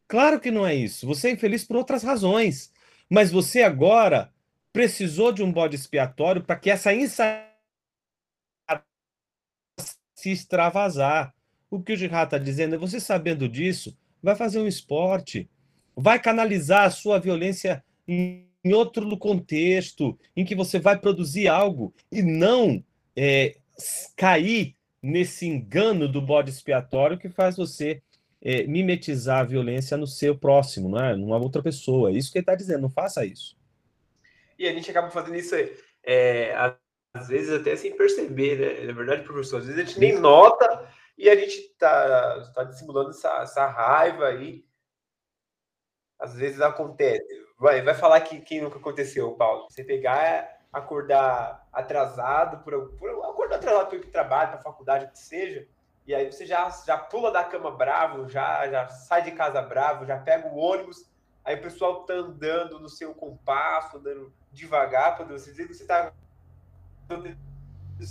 Claro 0.07 0.41
que 0.41 0.51
não 0.51 0.67
é 0.67 0.75
isso. 0.75 1.07
Você 1.07 1.29
é 1.29 1.33
infeliz 1.33 1.65
por 1.65 1.77
outras 1.77 2.03
razões. 2.03 2.73
Mas 3.09 3.31
você 3.31 3.63
agora 3.63 4.33
precisou 4.73 5.33
de 5.33 5.43
um 5.43 5.51
bode 5.51 5.77
expiatório 5.77 6.43
para 6.43 6.57
que 6.57 6.71
essa 6.71 6.93
insanidade 6.93 7.49
se 10.15 10.31
extravasar. 10.31 11.35
O 11.71 11.83
que 11.83 11.93
o 11.93 11.97
Gerard 11.97 12.27
está 12.27 12.39
dizendo 12.39 12.75
é 12.75 12.79
você 12.79 12.99
sabendo 12.99 13.49
disso, 13.49 13.97
vai 14.23 14.35
fazer 14.35 14.59
um 14.59 14.67
esporte, 14.67 15.49
vai 15.95 16.19
canalizar 16.19 16.85
a 16.85 16.91
sua 16.91 17.19
violência 17.19 17.85
em 18.07 18.49
outro 18.73 19.17
contexto, 19.19 20.19
em 20.35 20.45
que 20.45 20.55
você 20.55 20.79
vai 20.79 20.99
produzir 20.99 21.49
algo 21.49 21.95
e 22.11 22.23
não 22.23 22.83
é, 23.15 23.57
cair 24.17 24.78
nesse 25.09 25.47
engano 25.47 26.07
do 26.07 26.21
bode 26.21 26.51
expiatório 26.51 27.19
que 27.19 27.29
faz 27.29 27.57
você 27.57 28.03
é, 28.41 28.65
mimetizar 28.65 29.41
a 29.41 29.45
violência 29.45 29.97
no 29.97 30.07
seu 30.07 30.39
próximo, 30.39 30.89
não 30.89 31.03
é? 31.03 31.17
numa 31.17 31.39
outra 31.39 31.63
pessoa. 31.63 32.11
É 32.11 32.15
isso 32.15 32.31
que 32.31 32.39
ele 32.39 32.43
está 32.43 32.55
dizendo, 32.55 32.83
não 32.83 32.91
faça 32.91 33.25
isso. 33.25 33.57
E 34.59 34.69
a 34.69 34.73
gente 34.73 34.91
acaba 34.91 35.11
fazendo 35.11 35.37
isso 35.37 35.55
é, 36.05 36.55
às 37.15 37.29
vezes 37.29 37.51
até 37.51 37.75
sem 37.77 37.97
perceber, 37.97 38.59
né? 38.59 38.87
Na 38.87 38.93
verdade, 38.93 39.23
professor, 39.23 39.59
às 39.59 39.67
vezes 39.67 39.81
a 39.81 39.85
gente 39.85 40.01
nem 40.01 40.19
nota 40.19 40.89
e 41.17 41.29
a 41.29 41.35
gente 41.35 41.59
está 41.59 42.53
tá 42.55 42.65
dissimulando 42.65 43.11
essa, 43.11 43.43
essa 43.43 43.67
raiva 43.67 44.27
aí. 44.27 44.65
Às 46.19 46.35
vezes 46.35 46.61
acontece. 46.61 47.25
Vai, 47.59 47.83
vai 47.83 47.95
falar 47.95 48.21
que, 48.21 48.41
que 48.41 48.61
nunca 48.61 48.79
aconteceu, 48.79 49.33
Paulo. 49.33 49.69
Você 49.71 49.85
pegar 49.85 50.58
acordar 50.73 51.67
atrasado, 51.73 52.59
por, 52.59 52.91
por 52.99 53.11
acordar 53.25 53.57
atrasado 53.57 53.87
para 53.89 53.97
ir 53.97 54.01
para 54.01 54.09
o 54.09 54.13
trabalho, 54.13 54.51
para 54.51 54.61
a 54.61 54.63
faculdade, 54.63 55.07
o 55.07 55.11
que 55.11 55.19
seja, 55.19 55.67
e 56.07 56.15
aí 56.15 56.31
você 56.31 56.47
já, 56.47 56.69
já 56.87 56.97
pula 56.97 57.31
da 57.31 57.45
cama 57.45 57.71
bravo, 57.71 58.29
já, 58.29 58.67
já 58.69 58.89
sai 58.89 59.23
de 59.23 59.33
casa 59.33 59.61
bravo, 59.61 60.07
já 60.07 60.19
pega 60.19 60.49
o 60.49 60.57
ônibus, 60.57 61.05
aí 61.45 61.57
o 61.57 61.63
pessoal 61.63 62.05
tá 62.05 62.15
andando 62.15 62.81
no 62.81 62.89
seu 62.89 63.15
compasso, 63.15 63.99
andando 63.99 64.33
devagar, 64.51 65.17
para 65.17 65.27
você 65.27 65.51
dizer 65.51 65.67
que 65.67 65.75
você 65.75 65.87
tá 65.87 66.13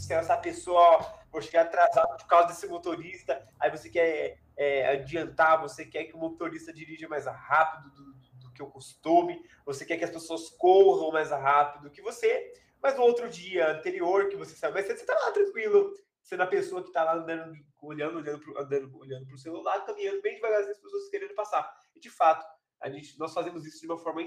essa 0.10 0.38
pessoa 0.38 1.18
vou 1.32 1.42
chegar 1.42 1.64
atrasado 1.64 2.18
por 2.18 2.28
causa 2.28 2.48
desse 2.48 2.68
motorista, 2.68 3.48
aí 3.60 3.70
você 3.70 3.90
quer 3.90 4.38
é, 4.56 4.90
adiantar, 4.90 5.62
você 5.62 5.86
quer 5.86 6.06
que 6.06 6.16
o 6.16 6.20
motorista 6.20 6.74
dirija 6.74 7.08
mais 7.08 7.26
rápido 7.26 7.90
do, 7.92 8.14
do, 8.14 8.17
que 8.58 8.64
o 8.64 8.70
costume, 8.70 9.42
você 9.66 9.86
quer 9.86 9.98
que 9.98 10.04
as 10.04 10.12
pessoas 10.12 10.50
corram 10.50 11.12
mais 11.12 11.30
rápido 11.30 11.92
que 11.92 12.02
você, 12.02 12.52
mas 12.82 12.98
no 12.98 13.04
outro 13.04 13.30
dia 13.30 13.72
anterior 13.72 14.28
que 14.28 14.36
você 14.36 14.56
sabe, 14.56 14.74
mas 14.74 14.86
você 14.86 15.06
tá 15.06 15.14
lá 15.14 15.32
tranquilo, 15.32 15.94
sendo 16.24 16.44
a 16.44 16.48
pessoa 16.48 16.84
que 16.84 16.92
tá 16.92 17.04
lá 17.04 17.16
andando, 17.16 17.54
olhando, 17.82 18.18
olhando 18.18 18.40
pro, 18.40 18.60
andando, 18.60 18.98
olhando 18.98 19.28
pro 19.28 19.38
celular, 19.38 19.86
caminhando 19.86 20.22
bem 20.22 20.36
devagarzinho, 20.36 20.72
as 20.72 20.82
pessoas 20.82 21.10
querendo 21.10 21.34
passar. 21.36 21.72
E 21.96 22.00
de 22.00 22.10
fato, 22.10 22.46
a 22.82 22.90
gente, 22.90 23.18
nós 23.18 23.34
fazemos 23.34 23.66
isso 23.66 23.80
de 23.80 23.88
uma 23.88 23.98
forma 23.98 24.22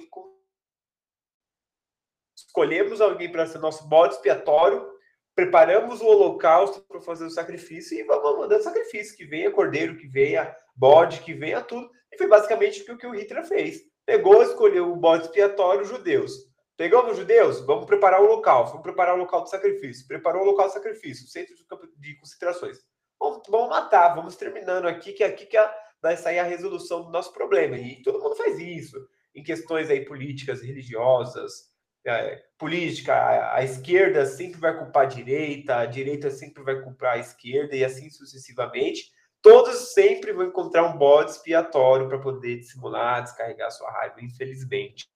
escolhemos 2.37 3.01
alguém 3.01 3.31
para 3.31 3.47
ser 3.47 3.59
nosso 3.59 3.87
bode 3.87 4.15
expiatório 4.15 5.01
preparamos 5.41 6.03
o 6.03 6.07
holocausto 6.07 6.83
para 6.83 7.01
fazer 7.01 7.25
o 7.25 7.31
sacrifício 7.31 7.99
e 7.99 8.03
vamos 8.05 8.39
mandando 8.39 8.63
sacrifício, 8.63 9.17
que 9.17 9.25
venha 9.25 9.51
cordeiro, 9.51 9.97
que 9.97 10.07
venha 10.07 10.55
bode, 10.77 11.21
que 11.23 11.33
venha 11.33 11.63
tudo. 11.63 11.91
E 12.13 12.19
foi 12.19 12.27
basicamente 12.27 12.83
o 12.91 12.99
que 12.99 13.07
o 13.07 13.15
Hitler 13.15 13.47
fez. 13.47 13.81
Pegou, 14.11 14.43
escolheu 14.43 14.91
o 14.91 14.97
bode 14.97 15.27
expiatório, 15.27 15.85
judeus. 15.85 16.33
Pegamos 16.77 17.13
os 17.13 17.19
judeus? 17.19 17.61
Vamos 17.61 17.85
preparar 17.85 18.21
o 18.21 18.27
local. 18.27 18.67
Vamos 18.67 18.83
preparar 18.83 19.15
o 19.15 19.19
local 19.19 19.43
do 19.43 19.49
sacrifício. 19.49 20.05
Preparou 20.09 20.43
o 20.43 20.47
local 20.47 20.67
do 20.67 20.73
sacrifício, 20.73 21.29
centro 21.29 21.55
de 21.97 22.17
concentrações. 22.17 22.79
Vamos, 23.21 23.43
vamos 23.49 23.69
matar, 23.69 24.17
vamos 24.17 24.35
terminando 24.35 24.89
aqui, 24.89 25.13
que 25.13 25.23
é 25.23 25.29
aqui 25.29 25.47
que 25.47 25.57
vai 26.03 26.17
sair 26.17 26.41
a 26.41 26.43
resolução 26.43 27.05
do 27.05 27.11
nosso 27.13 27.33
problema. 27.33 27.79
E 27.79 28.03
todo 28.03 28.21
mundo 28.21 28.35
faz 28.35 28.59
isso. 28.59 28.97
Em 29.33 29.45
questões 29.45 29.89
aí 29.89 30.05
políticas, 30.05 30.61
religiosas, 30.61 31.71
é, 32.05 32.43
política, 32.59 33.15
a, 33.15 33.59
a, 33.59 33.63
esquerda 33.63 34.27
sempre 34.27 34.59
vai 34.59 34.77
culpar 34.77 35.05
a 35.05 35.09
direita, 35.09 35.77
a 35.77 35.87
direita 35.87 36.33
sempre 36.33 36.65
vai 36.65 36.83
culpar 36.83 37.13
a 37.13 37.19
esquerda 37.21 37.77
e 37.77 37.85
assim 37.85 38.11
sucessivamente. 38.11 39.13
Todos 39.43 39.93
sempre 39.95 40.33
vão 40.33 40.47
encontrar 40.47 40.85
um 40.85 40.97
bode 40.97 41.31
expiatório 41.31 42.09
para 42.09 42.19
poder 42.19 42.59
dissimular, 42.59 43.23
descarregar 43.23 43.71
sua 43.71 43.91
raiva, 43.91 44.17
infelizmente. 44.21 45.09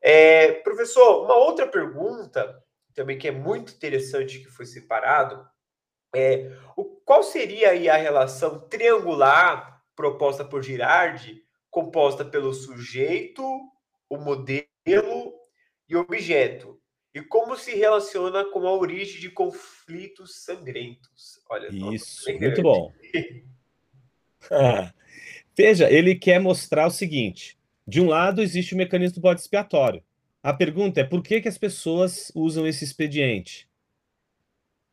É, 0.00 0.52
professor, 0.52 1.24
uma 1.24 1.34
outra 1.34 1.66
pergunta 1.66 2.62
também 2.94 3.18
que 3.18 3.28
é 3.28 3.32
muito 3.32 3.72
interessante 3.72 4.38
que 4.38 4.48
foi 4.48 4.66
separado 4.66 5.46
é 6.14 6.56
o, 6.76 6.84
qual 6.84 7.22
seria 7.22 7.70
aí 7.70 7.88
a 7.88 7.96
relação 7.96 8.60
triangular 8.68 9.82
proposta 9.94 10.44
por 10.44 10.62
Girardi, 10.62 11.42
composta 11.70 12.24
pelo 12.24 12.52
sujeito, 12.52 13.42
o 14.08 14.16
modelo 14.16 15.34
e 15.88 15.96
objeto, 15.96 16.79
e 17.14 17.20
como 17.22 17.56
se 17.56 17.74
relaciona 17.74 18.44
com 18.44 18.66
a 18.66 18.72
origem 18.72 19.20
de 19.20 19.30
conflitos 19.30 20.44
sangrentos. 20.44 21.40
Olha, 21.48 21.68
isso, 21.92 22.32
muito 22.38 22.62
bom. 22.62 22.92
Veja, 25.56 25.90
ele 25.90 26.14
quer 26.14 26.40
mostrar 26.40 26.86
o 26.86 26.90
seguinte: 26.90 27.58
de 27.86 28.00
um 28.00 28.06
lado 28.06 28.40
existe 28.40 28.74
o 28.74 28.76
mecanismo 28.76 29.16
do 29.16 29.20
bode 29.20 29.40
expiatório. 29.40 30.02
A 30.42 30.54
pergunta 30.54 31.00
é 31.00 31.04
por 31.04 31.22
que, 31.22 31.40
que 31.40 31.48
as 31.48 31.58
pessoas 31.58 32.32
usam 32.34 32.66
esse 32.66 32.84
expediente? 32.84 33.68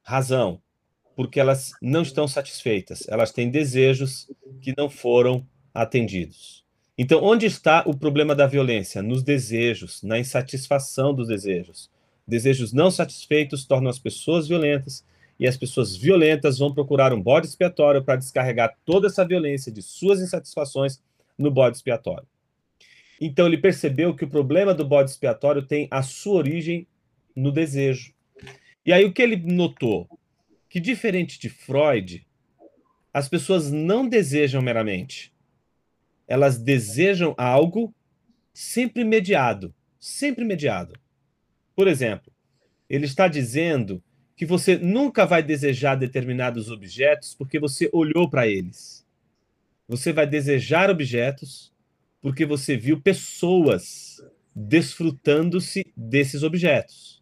Razão, 0.01 0.61
porque 1.15 1.39
elas 1.39 1.71
não 1.81 2.01
estão 2.01 2.27
satisfeitas, 2.27 3.07
elas 3.07 3.31
têm 3.31 3.49
desejos 3.49 4.29
que 4.61 4.73
não 4.75 4.89
foram 4.89 5.47
atendidos. 5.73 6.65
Então, 6.97 7.23
onde 7.23 7.45
está 7.45 7.83
o 7.85 7.95
problema 7.95 8.33
da 8.33 8.47
violência? 8.47 9.01
Nos 9.03 9.21
desejos, 9.21 10.01
na 10.01 10.17
insatisfação 10.17 11.13
dos 11.13 11.27
desejos. 11.27 11.91
Desejos 12.27 12.73
não 12.73 12.91
satisfeitos 12.91 13.65
tornam 13.65 13.89
as 13.89 13.99
pessoas 13.99 14.47
violentas 14.47 15.05
e 15.39 15.47
as 15.47 15.55
pessoas 15.55 15.95
violentas 15.95 16.57
vão 16.57 16.73
procurar 16.73 17.13
um 17.13 17.21
bode 17.21 17.47
expiatório 17.47 18.03
para 18.03 18.15
descarregar 18.15 18.75
toda 18.85 19.07
essa 19.07 19.25
violência 19.25 19.71
de 19.71 19.81
suas 19.81 20.19
insatisfações 20.19 21.01
no 21.37 21.51
bode 21.51 21.77
expiatório. 21.77 22.27
Então, 23.21 23.47
ele 23.47 23.57
percebeu 23.57 24.15
que 24.15 24.25
o 24.25 24.29
problema 24.29 24.73
do 24.73 24.85
bode 24.85 25.09
expiatório 25.09 25.61
tem 25.61 25.87
a 25.89 26.01
sua 26.03 26.35
origem 26.35 26.87
no 27.35 27.51
desejo. 27.51 28.13
E 28.85 28.91
aí, 28.91 29.05
o 29.05 29.13
que 29.13 29.21
ele 29.21 29.37
notou? 29.37 30.07
Que, 30.69 30.79
diferente 30.79 31.39
de 31.39 31.49
Freud, 31.49 32.25
as 33.13 33.29
pessoas 33.29 33.71
não 33.71 34.07
desejam 34.07 34.61
meramente 34.61 35.33
elas 36.27 36.57
desejam 36.59 37.33
algo 37.37 37.95
sempre 38.53 39.03
mediado, 39.03 39.73
sempre 39.97 40.43
mediado. 40.43 40.99
Por 41.77 41.87
exemplo, 41.87 42.33
ele 42.89 43.05
está 43.05 43.27
dizendo 43.27 44.03
que 44.35 44.47
você 44.47 44.79
nunca 44.79 45.27
vai 45.27 45.43
desejar 45.43 45.93
determinados 45.93 46.71
objetos 46.71 47.35
porque 47.35 47.59
você 47.59 47.87
olhou 47.93 48.27
para 48.27 48.47
eles. 48.47 49.05
Você 49.87 50.11
vai 50.11 50.25
desejar 50.25 50.89
objetos 50.89 51.71
porque 52.19 52.47
você 52.47 52.75
viu 52.75 52.99
pessoas 52.99 54.19
desfrutando-se 54.55 55.85
desses 55.95 56.41
objetos. 56.41 57.21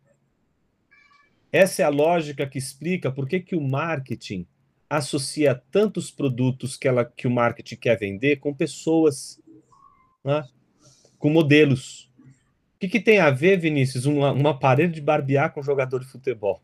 Essa 1.52 1.82
é 1.82 1.86
a 1.86 1.90
lógica 1.90 2.48
que 2.48 2.58
explica 2.58 3.12
por 3.12 3.28
que, 3.28 3.42
que 3.42 3.58
o 3.58 3.62
marketing 3.62 4.48
associa 4.90 5.54
tantos 5.70 6.10
produtos 6.12 6.78
que, 6.78 6.88
ela, 6.88 7.04
que 7.04 7.28
o 7.28 7.32
marketing 7.32 7.76
quer 7.76 8.00
vender 8.00 8.38
com 8.38 8.54
pessoas, 8.54 9.38
né? 10.24 10.48
com 11.20 11.30
modelos. 11.30 12.10
O 12.86 12.88
que, 12.88 13.00
que, 13.00 13.00
tem 13.00 13.20
a 13.20 13.32
ver, 13.32 13.58
Vinícius, 13.58 14.06
uma, 14.06 14.32
um 14.32 14.48
aparelho 14.48 14.92
de 14.92 15.02
barbear 15.02 15.54
com 15.54 15.64
jogador 15.64 16.00
de 16.00 16.06
futebol? 16.06 16.62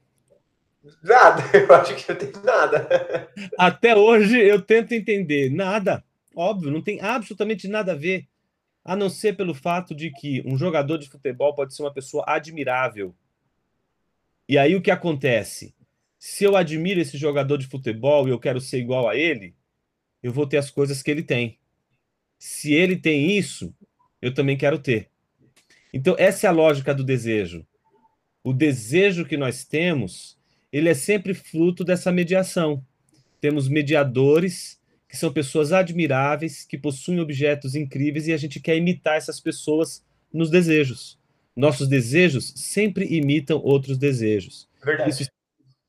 Nada, 1.04 1.44
eu 1.58 1.74
acho 1.76 1.96
que 1.96 2.12
não 2.12 2.20
tem 2.20 2.32
nada. 2.44 3.30
Até 3.58 3.96
hoje 3.96 4.40
eu 4.40 4.62
tento 4.62 4.94
entender. 4.94 5.50
Nada. 5.50 6.04
Óbvio, 6.36 6.72
não 6.72 6.82
tem 6.82 7.02
absolutamente 7.02 7.68
nada 7.68 7.94
a 7.94 7.96
ver. 7.96 8.28
A 8.84 8.96
não 8.96 9.10
ser 9.10 9.36
pelo 9.36 9.54
fato 9.54 9.94
de 9.94 10.12
que 10.12 10.42
um 10.46 10.58
jogador 10.58 10.98
de 10.98 11.10
futebol 11.10 11.54
pode 11.54 11.76
ser 11.76 11.84
uma 11.84 11.94
pessoa 11.94 12.24
admirável. 12.28 13.16
E 14.50 14.58
aí 14.58 14.76
o 14.76 14.82
que 14.82 14.92
acontece? 14.92 15.74
se 16.22 16.44
eu 16.44 16.56
admiro 16.56 17.02
esse 17.02 17.18
jogador 17.18 17.58
de 17.58 17.66
futebol 17.66 18.28
e 18.28 18.32
eu 18.32 18.40
quero 18.40 18.62
ser 18.62 18.78
igual 18.78 19.10
a 19.10 19.16
ele, 19.16 19.56
eu 20.22 20.32
vou 20.32 20.46
ter 20.46 20.58
as 20.58 20.70
coisas 20.70 21.02
que 21.02 21.10
ele 21.10 21.24
tem. 21.24 21.58
Se 22.38 22.72
ele 22.72 22.96
tem 22.96 23.36
isso, 23.36 23.76
eu 24.22 24.32
também 24.32 24.56
quero 24.56 24.78
ter. 24.78 25.11
Então, 25.93 26.15
essa 26.17 26.47
é 26.47 26.49
a 26.49 26.54
lógica 26.54 26.93
do 26.93 27.04
desejo. 27.04 27.65
O 28.43 28.54
desejo 28.54 29.25
que 29.25 29.38
nós 29.38 29.63
temos, 29.63 30.38
ele 30.71 30.89
é 30.89 30.93
sempre 30.93 31.34
fruto 31.34 31.84
dessa 31.84 32.12
mediação. 32.12 32.84
Temos 33.39 33.67
mediadores 33.67 34.80
que 35.08 35.17
são 35.17 35.32
pessoas 35.32 35.73
admiráveis, 35.73 36.63
que 36.63 36.77
possuem 36.77 37.19
objetos 37.19 37.75
incríveis 37.75 38.27
e 38.27 38.34
a 38.34 38.38
gente 38.38 38.60
quer 38.60 38.77
imitar 38.77 39.17
essas 39.17 39.39
pessoas 39.39 40.04
nos 40.34 40.49
desejos. 40.49 41.19
Nossos 41.56 41.88
desejos 41.88 42.54
sempre 42.56 43.06
imitam 43.06 43.60
outros 43.60 43.97
desejos. 43.97 44.69
Verdade. 44.82 45.10
Isso 45.10 45.30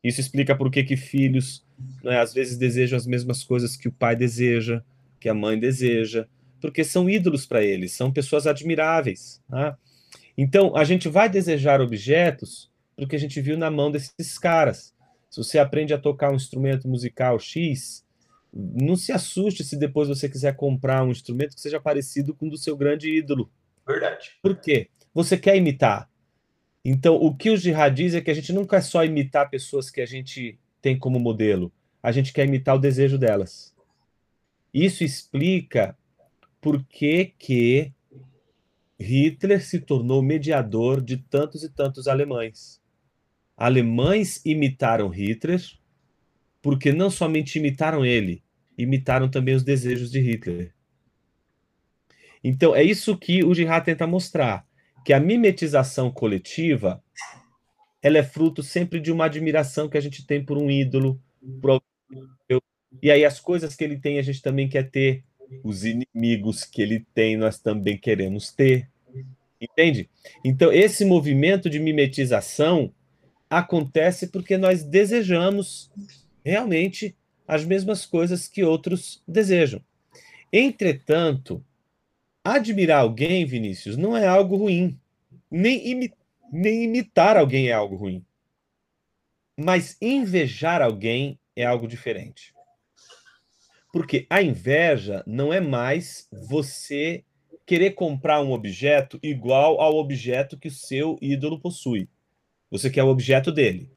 isso 0.02 0.20
explica 0.20 0.56
por 0.56 0.70
que, 0.70 0.82
que 0.82 0.96
filhos 0.96 1.64
né, 2.02 2.18
às 2.18 2.34
vezes 2.34 2.58
desejam 2.58 2.96
as 2.96 3.06
mesmas 3.06 3.44
coisas 3.44 3.76
que 3.76 3.88
o 3.88 3.92
pai 3.92 4.16
deseja, 4.16 4.82
que 5.20 5.28
a 5.28 5.34
mãe 5.34 5.58
deseja, 5.58 6.26
porque 6.60 6.82
são 6.82 7.08
ídolos 7.08 7.46
para 7.46 7.62
eles, 7.62 7.92
são 7.92 8.12
pessoas 8.12 8.46
admiráveis. 8.46 9.40
Né? 9.48 9.76
Então, 10.42 10.74
a 10.74 10.82
gente 10.82 11.08
vai 11.08 11.28
desejar 11.28 11.80
objetos 11.80 12.68
porque 12.96 13.14
a 13.14 13.18
gente 13.18 13.40
viu 13.40 13.56
na 13.56 13.70
mão 13.70 13.92
desses 13.92 14.36
caras. 14.36 14.92
Se 15.30 15.36
você 15.36 15.56
aprende 15.56 15.94
a 15.94 15.98
tocar 15.98 16.32
um 16.32 16.34
instrumento 16.34 16.88
musical 16.88 17.38
X, 17.38 18.04
não 18.52 18.96
se 18.96 19.12
assuste 19.12 19.62
se 19.62 19.76
depois 19.76 20.08
você 20.08 20.28
quiser 20.28 20.56
comprar 20.56 21.04
um 21.04 21.12
instrumento 21.12 21.54
que 21.54 21.60
seja 21.60 21.80
parecido 21.80 22.34
com 22.34 22.48
o 22.48 22.50
do 22.50 22.58
seu 22.58 22.76
grande 22.76 23.08
ídolo. 23.08 23.52
Verdade. 23.86 24.32
Por 24.42 24.56
quê? 24.56 24.88
Você 25.14 25.38
quer 25.38 25.56
imitar. 25.56 26.10
Então, 26.84 27.14
o 27.14 27.32
que 27.32 27.48
o 27.48 27.56
jihad 27.56 27.94
diz 27.94 28.12
é 28.12 28.20
que 28.20 28.30
a 28.32 28.34
gente 28.34 28.52
não 28.52 28.66
quer 28.66 28.82
só 28.82 29.04
imitar 29.04 29.48
pessoas 29.48 29.90
que 29.90 30.00
a 30.00 30.06
gente 30.06 30.58
tem 30.80 30.98
como 30.98 31.20
modelo, 31.20 31.72
a 32.02 32.10
gente 32.10 32.32
quer 32.32 32.48
imitar 32.48 32.74
o 32.74 32.80
desejo 32.80 33.16
delas. 33.16 33.72
Isso 34.74 35.04
explica 35.04 35.96
por 36.60 36.82
que, 36.82 37.32
que 37.38 37.92
Hitler 39.02 39.62
se 39.64 39.80
tornou 39.80 40.22
mediador 40.22 41.00
de 41.02 41.16
tantos 41.16 41.62
e 41.62 41.68
tantos 41.68 42.08
alemães. 42.08 42.80
Alemães 43.56 44.40
imitaram 44.44 45.08
Hitler 45.08 45.60
porque 46.62 46.92
não 46.92 47.10
somente 47.10 47.58
imitaram 47.58 48.06
ele, 48.06 48.42
imitaram 48.78 49.28
também 49.28 49.54
os 49.54 49.64
desejos 49.64 50.10
de 50.10 50.20
Hitler. 50.20 50.72
Então, 52.42 52.74
é 52.74 52.82
isso 52.82 53.16
que 53.16 53.44
o 53.44 53.54
Jihad 53.54 53.84
tenta 53.84 54.06
mostrar 54.06 54.66
que 55.04 55.12
a 55.12 55.20
mimetização 55.20 56.10
coletiva 56.10 57.02
ela 58.00 58.18
é 58.18 58.22
fruto 58.22 58.62
sempre 58.62 58.98
de 58.98 59.12
uma 59.12 59.26
admiração 59.26 59.88
que 59.88 59.96
a 59.96 60.00
gente 60.00 60.26
tem 60.26 60.44
por 60.44 60.58
um 60.58 60.68
ídolo, 60.68 61.20
por 61.60 61.80
E 63.00 63.10
aí 63.10 63.24
as 63.24 63.38
coisas 63.38 63.76
que 63.76 63.84
ele 63.84 63.96
tem, 63.96 64.18
a 64.18 64.22
gente 64.22 64.42
também 64.42 64.68
quer 64.68 64.90
ter. 64.90 65.24
Os 65.62 65.84
inimigos 65.84 66.64
que 66.64 66.80
ele 66.80 67.06
tem, 67.14 67.36
nós 67.36 67.58
também 67.58 67.98
queremos 67.98 68.50
ter. 68.50 68.90
Entende? 69.62 70.10
Então, 70.44 70.72
esse 70.72 71.04
movimento 71.04 71.70
de 71.70 71.78
mimetização 71.78 72.92
acontece 73.48 74.26
porque 74.26 74.56
nós 74.56 74.82
desejamos 74.82 75.88
realmente 76.44 77.16
as 77.46 77.64
mesmas 77.64 78.04
coisas 78.04 78.48
que 78.48 78.64
outros 78.64 79.22
desejam. 79.26 79.80
Entretanto, 80.52 81.64
admirar 82.42 83.02
alguém, 83.02 83.46
Vinícius, 83.46 83.96
não 83.96 84.16
é 84.16 84.26
algo 84.26 84.56
ruim. 84.56 84.98
Nem, 85.48 85.86
imi 85.88 86.12
nem 86.52 86.84
imitar 86.84 87.36
alguém 87.36 87.68
é 87.68 87.72
algo 87.72 87.94
ruim. 87.94 88.24
Mas 89.56 89.96
invejar 90.00 90.82
alguém 90.82 91.38
é 91.54 91.64
algo 91.64 91.86
diferente. 91.86 92.52
Porque 93.92 94.26
a 94.28 94.42
inveja 94.42 95.22
não 95.26 95.52
é 95.52 95.60
mais 95.60 96.26
você 96.32 97.24
querer 97.66 97.92
comprar 97.92 98.40
um 98.42 98.52
objeto 98.52 99.18
igual 99.22 99.80
ao 99.80 99.96
objeto 99.96 100.58
que 100.58 100.68
o 100.68 100.72
seu 100.72 101.18
ídolo 101.20 101.60
possui. 101.60 102.08
Você 102.70 102.90
quer 102.90 103.04
o 103.04 103.08
objeto 103.08 103.52
dele. 103.52 103.90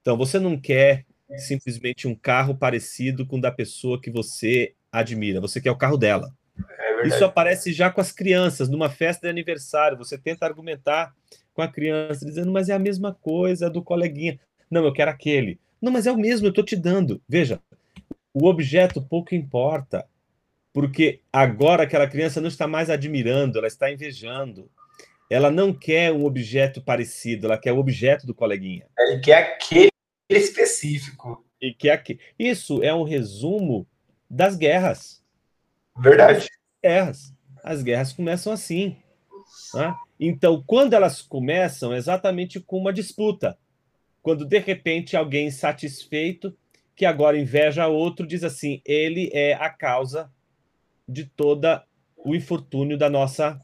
Então 0.00 0.16
você 0.16 0.38
não 0.38 0.58
quer 0.58 1.06
simplesmente 1.38 2.06
um 2.06 2.14
carro 2.14 2.54
parecido 2.54 3.26
com 3.26 3.38
o 3.38 3.40
da 3.40 3.50
pessoa 3.50 4.00
que 4.00 4.10
você 4.10 4.74
admira. 4.92 5.40
Você 5.40 5.60
quer 5.60 5.70
o 5.70 5.76
carro 5.76 5.96
dela. 5.96 6.32
É 6.78 7.06
Isso 7.06 7.24
aparece 7.24 7.72
já 7.72 7.90
com 7.90 8.00
as 8.00 8.12
crianças, 8.12 8.68
numa 8.68 8.88
festa 8.88 9.26
de 9.26 9.30
aniversário. 9.30 9.98
Você 9.98 10.16
tenta 10.16 10.46
argumentar 10.46 11.12
com 11.52 11.62
a 11.62 11.68
criança, 11.68 12.24
dizendo, 12.24 12.52
mas 12.52 12.68
é 12.68 12.74
a 12.74 12.78
mesma 12.78 13.14
coisa 13.14 13.70
do 13.70 13.82
coleguinha. 13.82 14.38
Não, 14.70 14.84
eu 14.84 14.92
quero 14.92 15.10
aquele. 15.10 15.58
Não, 15.80 15.92
mas 15.92 16.06
é 16.06 16.12
o 16.12 16.16
mesmo, 16.16 16.46
eu 16.46 16.50
estou 16.50 16.64
te 16.64 16.76
dando. 16.76 17.20
Veja, 17.28 17.60
o 18.32 18.46
objeto 18.46 19.02
pouco 19.02 19.34
importa, 19.34 20.06
porque 20.74 21.20
agora 21.32 21.84
aquela 21.84 22.08
criança 22.08 22.40
não 22.40 22.48
está 22.48 22.66
mais 22.66 22.90
admirando, 22.90 23.58
ela 23.58 23.68
está 23.68 23.92
invejando. 23.92 24.68
Ela 25.30 25.48
não 25.48 25.72
quer 25.72 26.12
um 26.12 26.24
objeto 26.24 26.82
parecido, 26.82 27.46
ela 27.46 27.56
quer 27.56 27.72
o 27.72 27.78
objeto 27.78 28.26
do 28.26 28.34
coleguinha. 28.34 28.86
Ele 28.98 29.20
quer 29.20 29.54
aquele 29.54 29.92
específico. 30.28 31.46
E 31.62 31.72
quer 31.72 31.92
aquele. 31.92 32.18
Isso 32.36 32.82
é 32.82 32.92
um 32.92 33.04
resumo 33.04 33.86
das 34.28 34.56
guerras. 34.56 35.22
Verdade. 35.96 36.48
guerras. 36.82 37.32
As 37.62 37.80
guerras 37.80 38.12
começam 38.12 38.52
assim. 38.52 38.96
Né? 39.74 39.94
Então, 40.18 40.62
quando 40.66 40.94
elas 40.94 41.22
começam, 41.22 41.94
é 41.94 41.98
exatamente 41.98 42.58
com 42.58 42.78
uma 42.78 42.92
disputa. 42.92 43.56
Quando 44.20 44.44
de 44.44 44.58
repente 44.58 45.16
alguém 45.16 45.52
satisfeito, 45.52 46.54
que 46.96 47.06
agora 47.06 47.38
inveja 47.38 47.86
outro, 47.86 48.26
diz 48.26 48.42
assim: 48.42 48.82
ele 48.84 49.30
é 49.32 49.54
a 49.54 49.70
causa 49.70 50.32
de 51.08 51.24
toda 51.24 51.84
o 52.16 52.34
infortúnio 52.34 52.96
da 52.96 53.10
nossa 53.10 53.60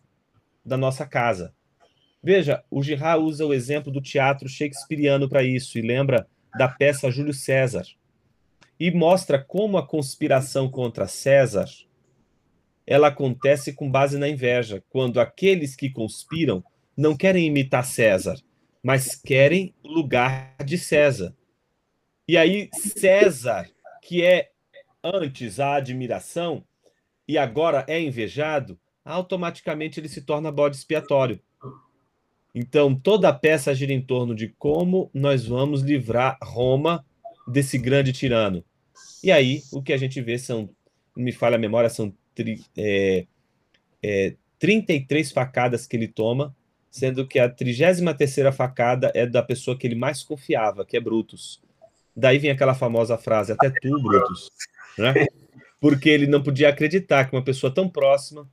da 0.65 0.77
nossa 0.77 1.07
casa. 1.07 1.55
Veja, 2.23 2.63
o 2.71 2.83
Girard 2.83 3.25
usa 3.25 3.47
o 3.47 3.55
exemplo 3.55 3.91
do 3.91 4.01
teatro 4.01 4.49
shakespeariano 4.49 5.29
para 5.29 5.43
isso 5.43 5.79
e 5.79 5.83
lembra 5.83 6.29
da 6.59 6.69
peça 6.69 7.11
Júlio 7.11 7.33
César. 7.33 7.85
E 8.79 8.91
mostra 8.91 9.43
como 9.43 9.79
a 9.79 9.87
conspiração 9.87 10.71
contra 10.71 11.07
César 11.07 11.67
ela 12.91 13.07
acontece 13.07 13.73
com 13.73 13.89
base 13.89 14.19
na 14.19 14.29
inveja, 14.29 14.83
quando 14.91 15.21
aqueles 15.21 15.77
que 15.77 15.89
conspiram 15.89 16.65
não 16.97 17.17
querem 17.17 17.47
imitar 17.47 17.85
César, 17.85 18.35
mas 18.83 19.15
querem 19.15 19.73
o 19.85 19.89
lugar 19.89 20.57
de 20.65 20.77
César. 20.77 21.33
E 22.27 22.37
aí 22.37 22.69
César, 22.75 23.71
que 24.03 24.25
é 24.25 24.51
antes 25.05 25.61
a 25.61 25.77
admiração 25.77 26.65
e 27.31 27.39
agora 27.39 27.85
é 27.87 28.01
invejado, 28.01 28.77
automaticamente 29.05 30.01
ele 30.01 30.09
se 30.09 30.21
torna 30.21 30.51
bode 30.51 30.75
expiatório. 30.75 31.39
Então 32.53 32.93
toda 32.93 33.29
a 33.29 33.33
peça 33.33 33.73
gira 33.73 33.93
em 33.93 34.03
torno 34.03 34.35
de 34.35 34.49
como 34.49 35.09
nós 35.15 35.47
vamos 35.47 35.81
livrar 35.81 36.37
Roma 36.43 37.07
desse 37.47 37.79
grande 37.79 38.13
tirano. 38.13 38.65
E 39.23 39.31
aí 39.31 39.63
o 39.71 39.81
que 39.81 39.93
a 39.93 39.97
gente 39.97 40.21
vê 40.21 40.39
são, 40.39 40.69
me 41.17 41.31
falha 41.31 41.55
a 41.55 41.59
memória, 41.59 41.89
são 41.89 42.13
tri, 42.35 42.65
é, 42.77 43.27
é, 44.03 44.35
33 44.59 45.31
facadas 45.31 45.87
que 45.87 45.97
ele 45.97 46.09
toma, 46.09 46.53
sendo 46.91 47.25
que 47.29 47.39
a 47.39 47.49
33 47.49 48.53
facada 48.53 49.13
é 49.15 49.25
da 49.25 49.41
pessoa 49.41 49.79
que 49.79 49.87
ele 49.87 49.95
mais 49.95 50.25
confiava, 50.25 50.85
que 50.85 50.97
é 50.97 51.01
Brutus. 51.01 51.63
Daí 52.17 52.39
vem 52.39 52.51
aquela 52.51 52.75
famosa 52.75 53.17
frase, 53.17 53.53
até 53.53 53.71
tu, 53.71 54.03
Brutus, 54.03 54.51
né? 54.99 55.15
Porque 55.81 56.09
ele 56.09 56.27
não 56.27 56.43
podia 56.43 56.69
acreditar 56.69 57.25
que 57.25 57.35
uma 57.35 57.43
pessoa 57.43 57.73
tão 57.73 57.89
próxima 57.89 58.49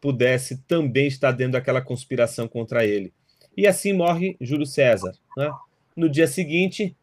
pudesse 0.00 0.58
também 0.64 1.06
estar 1.06 1.32
dentro 1.32 1.52
daquela 1.52 1.80
conspiração 1.80 2.46
contra 2.48 2.84
ele. 2.84 3.12
E 3.56 3.66
assim 3.66 3.92
morre 3.92 4.36
Júlio 4.40 4.66
César. 4.66 5.12
Né? 5.36 5.50
No 5.96 6.08
dia 6.10 6.26
seguinte, 6.26 6.96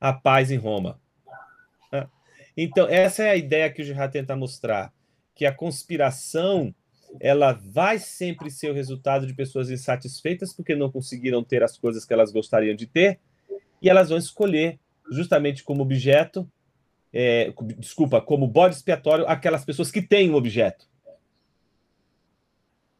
a 0.00 0.12
paz 0.12 0.50
em 0.50 0.56
Roma. 0.56 1.00
Então, 2.56 2.86
essa 2.88 3.22
é 3.22 3.30
a 3.30 3.36
ideia 3.36 3.70
que 3.70 3.80
o 3.80 3.84
Girard 3.84 4.12
tenta 4.12 4.36
mostrar, 4.36 4.92
que 5.34 5.46
a 5.46 5.54
conspiração 5.54 6.74
ela 7.20 7.52
vai 7.52 7.98
sempre 7.98 8.50
ser 8.50 8.70
o 8.70 8.74
resultado 8.74 9.26
de 9.26 9.34
pessoas 9.34 9.70
insatisfeitas 9.70 10.52
porque 10.52 10.74
não 10.74 10.90
conseguiram 10.90 11.42
ter 11.42 11.62
as 11.62 11.76
coisas 11.76 12.04
que 12.04 12.12
elas 12.12 12.32
gostariam 12.32 12.74
de 12.74 12.86
ter, 12.86 13.20
e 13.80 13.88
elas 13.88 14.08
vão 14.08 14.18
escolher 14.18 14.78
justamente 15.10 15.64
como 15.64 15.82
objeto, 15.82 16.48
é, 17.12 17.52
desculpa, 17.78 18.20
como 18.20 18.46
bode 18.46 18.74
expiatório, 18.74 19.26
aquelas 19.28 19.64
pessoas 19.64 19.90
que 19.90 20.00
têm 20.00 20.30
o 20.30 20.32
um 20.32 20.36
objeto 20.36 20.86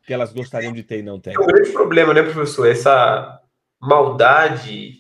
que 0.05 0.13
elas 0.13 0.33
gostariam 0.33 0.73
de 0.73 0.83
ter 0.83 0.99
e 0.99 1.03
não 1.03 1.21
têm. 1.21 1.35
É 1.35 1.39
um 1.39 1.47
grande 1.47 1.71
problema, 1.71 2.13
né, 2.13 2.23
professor? 2.23 2.67
Essa 2.67 3.41
maldade 3.81 4.99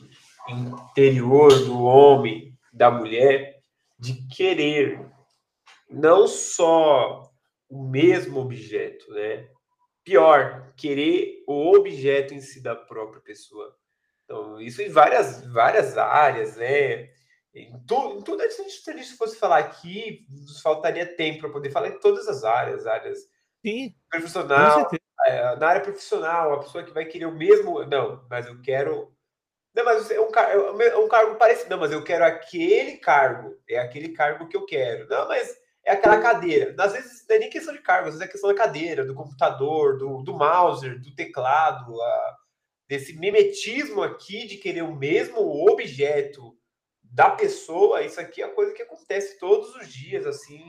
interior 0.48 1.52
do 1.64 1.82
homem, 1.82 2.56
da 2.72 2.90
mulher, 2.90 3.60
de 3.98 4.14
querer 4.28 5.04
não 5.90 6.26
só 6.26 7.30
o 7.68 7.84
mesmo 7.84 8.40
objeto, 8.40 9.10
né? 9.12 9.48
Pior, 10.04 10.72
querer 10.76 11.44
o 11.46 11.76
objeto 11.76 12.34
em 12.34 12.40
si 12.40 12.60
da 12.60 12.74
própria 12.74 13.20
pessoa. 13.20 13.74
Então, 14.24 14.60
isso 14.60 14.82
em 14.82 14.88
várias, 14.88 15.46
várias 15.46 15.96
áreas, 15.96 16.56
né? 16.56 17.10
Em, 17.54 17.78
tu, 17.86 18.18
em 18.18 18.22
tudo, 18.22 18.42
se 18.50 18.90
a 18.90 18.96
gente 18.96 19.16
fosse 19.16 19.36
falar 19.36 19.58
aqui, 19.58 20.26
nos 20.30 20.60
faltaria 20.60 21.06
tempo 21.16 21.40
para 21.40 21.50
poder 21.50 21.70
falar 21.70 21.88
em 21.88 22.00
todas 22.00 22.26
as 22.28 22.44
áreas, 22.44 22.86
áreas 22.86 23.18
Sim, 23.64 23.94
profissional, 24.10 24.90
é, 25.26 25.56
na 25.56 25.68
área 25.68 25.82
profissional, 25.82 26.54
a 26.54 26.60
pessoa 26.60 26.82
que 26.82 26.92
vai 26.92 27.04
querer 27.04 27.26
o 27.26 27.34
mesmo, 27.34 27.84
não, 27.84 28.24
mas 28.28 28.46
eu 28.46 28.60
quero 28.60 29.12
não, 29.74 29.84
mas 29.84 30.10
é 30.10 30.20
um, 30.20 30.30
é, 30.80 30.88
é 30.88 30.96
um 30.98 31.08
cargo 31.08 31.36
parecido. 31.36 31.70
Não, 31.70 31.78
mas 31.78 31.90
eu 31.92 32.04
quero 32.04 32.24
aquele 32.24 32.98
cargo. 32.98 33.56
É 33.68 33.78
aquele 33.78 34.10
cargo 34.10 34.46
que 34.46 34.56
eu 34.56 34.66
quero. 34.66 35.08
Não, 35.08 35.26
mas 35.26 35.56
é 35.84 35.92
aquela 35.92 36.20
cadeira. 36.20 36.74
Às 36.78 36.92
vezes 36.92 37.24
não 37.28 37.36
é 37.36 37.38
nem 37.38 37.50
questão 37.50 37.74
de 37.74 37.80
cargo, 37.80 38.08
às 38.08 38.14
vezes 38.14 38.28
é 38.28 38.30
questão 38.30 38.50
da 38.50 38.56
cadeira, 38.56 39.04
do 39.04 39.14
computador, 39.14 39.96
do, 39.96 40.22
do 40.22 40.34
mouse, 40.34 40.88
do 40.98 41.14
teclado, 41.14 42.00
a, 42.00 42.36
desse 42.86 43.14
mimetismo 43.14 44.02
aqui 44.02 44.46
de 44.46 44.58
querer 44.58 44.82
o 44.82 44.94
mesmo 44.94 45.40
objeto 45.68 46.51
da 47.12 47.30
pessoa. 47.30 48.02
Isso 48.02 48.20
aqui 48.20 48.42
é 48.42 48.48
coisa 48.48 48.72
que 48.72 48.82
acontece 48.82 49.38
todos 49.38 49.74
os 49.76 49.88
dias, 49.92 50.26
assim. 50.26 50.62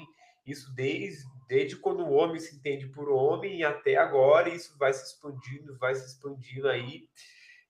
Isso 0.45 0.73
desde, 0.75 1.23
desde 1.47 1.77
quando 1.77 2.03
o 2.03 2.11
homem 2.11 2.39
se 2.39 2.55
entende 2.55 2.87
por 2.87 3.09
homem 3.09 3.63
até 3.63 3.95
agora, 3.95 4.49
isso 4.49 4.77
vai 4.77 4.93
se 4.93 5.05
expandindo, 5.05 5.77
vai 5.77 5.95
se 5.95 6.05
expandindo 6.05 6.67
aí. 6.67 7.07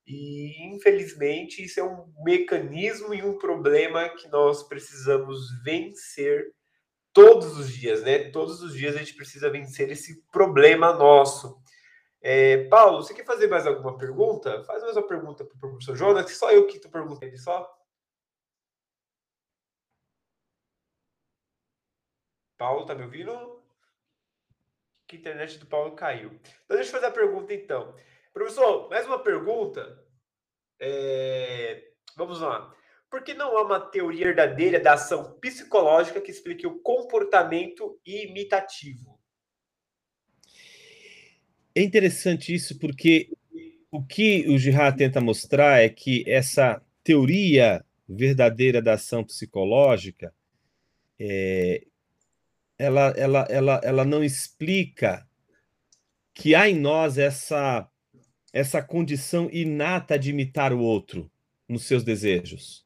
E, 0.06 0.66
infelizmente, 0.74 1.64
isso 1.64 1.80
é 1.80 1.84
um 1.84 2.12
mecanismo 2.24 3.14
e 3.14 3.22
um 3.22 3.38
problema 3.38 4.10
que 4.10 4.28
nós 4.28 4.64
precisamos 4.64 5.40
vencer 5.64 6.52
todos 7.14 7.58
os 7.58 7.72
dias, 7.72 8.02
né? 8.02 8.32
Todos 8.32 8.62
os 8.62 8.74
dias 8.74 8.96
a 8.96 9.00
gente 9.00 9.14
precisa 9.14 9.52
vencer 9.52 9.90
esse 9.92 10.22
problema 10.32 10.92
nosso. 10.94 11.62
É, 12.20 12.66
Paulo, 12.70 13.04
você 13.04 13.14
quer 13.14 13.26
fazer 13.26 13.48
mais 13.48 13.68
alguma 13.68 13.98
pergunta? 13.98 14.64
Faz 14.64 14.82
mais 14.82 14.98
uma 14.98 15.08
pergunta 15.08 15.46
para 15.46 15.56
o 15.56 15.60
professor 15.60 15.96
Jonas, 15.96 16.26
que 16.26 16.32
só 16.32 16.52
eu 16.52 16.66
que 16.66 16.78
estou 16.78 16.92
perguntando 16.92 17.38
só. 17.38 17.70
Paulo, 22.64 22.86
tá 22.86 22.96
me 22.96 23.04
ouvindo? 23.04 23.62
Que 25.06 25.18
internet 25.18 25.60
do 25.60 25.66
Paulo 25.66 25.98
caiu. 25.98 26.32
Então, 26.64 26.78
deixa 26.78 26.92
eu 26.92 26.94
fazer 26.94 27.08
a 27.08 27.12
pergunta, 27.12 27.54
então. 27.54 27.94
Professor, 28.32 28.90
mais 28.90 29.06
uma 29.06 29.20
pergunta. 29.20 30.02
É... 30.80 31.90
Vamos 32.16 32.40
lá. 32.40 32.74
Por 33.10 33.22
que 33.22 33.34
não 33.34 33.58
há 33.58 33.64
uma 33.64 33.82
teoria 33.82 34.28
verdadeira 34.28 34.80
da 34.80 34.94
ação 34.94 35.38
psicológica 35.42 36.22
que 36.22 36.32
explique 36.32 36.66
o 36.66 36.80
comportamento 36.80 38.00
imitativo? 38.06 39.20
É 41.76 41.82
interessante 41.82 42.56
isso 42.56 42.80
porque 42.80 43.30
o 43.92 44.02
que 44.02 44.48
o 44.48 44.58
Girard 44.58 44.98
tenta 44.98 45.20
mostrar 45.20 45.84
é 45.84 45.90
que 45.90 46.24
essa 46.26 46.82
teoria 47.04 47.86
verdadeira 48.08 48.82
da 48.82 48.94
ação 48.94 49.22
psicológica 49.22 50.34
é, 51.20 51.88
ela, 52.78 53.14
ela, 53.16 53.48
ela, 53.50 53.82
ela 53.84 54.06
não 54.06 54.24
explica 54.24 55.28
que 56.34 56.56
há 56.56 56.70
em 56.70 56.80
nós 56.80 57.18
essa, 57.18 57.88
essa 58.52 58.82
condição 58.82 59.50
inata 59.52 60.18
de 60.18 60.32
imitar 60.32 60.74
o 60.74 60.80
outro 60.80 61.32
nos 61.68 61.84
seus 61.84 62.04
desejos. 62.04 62.84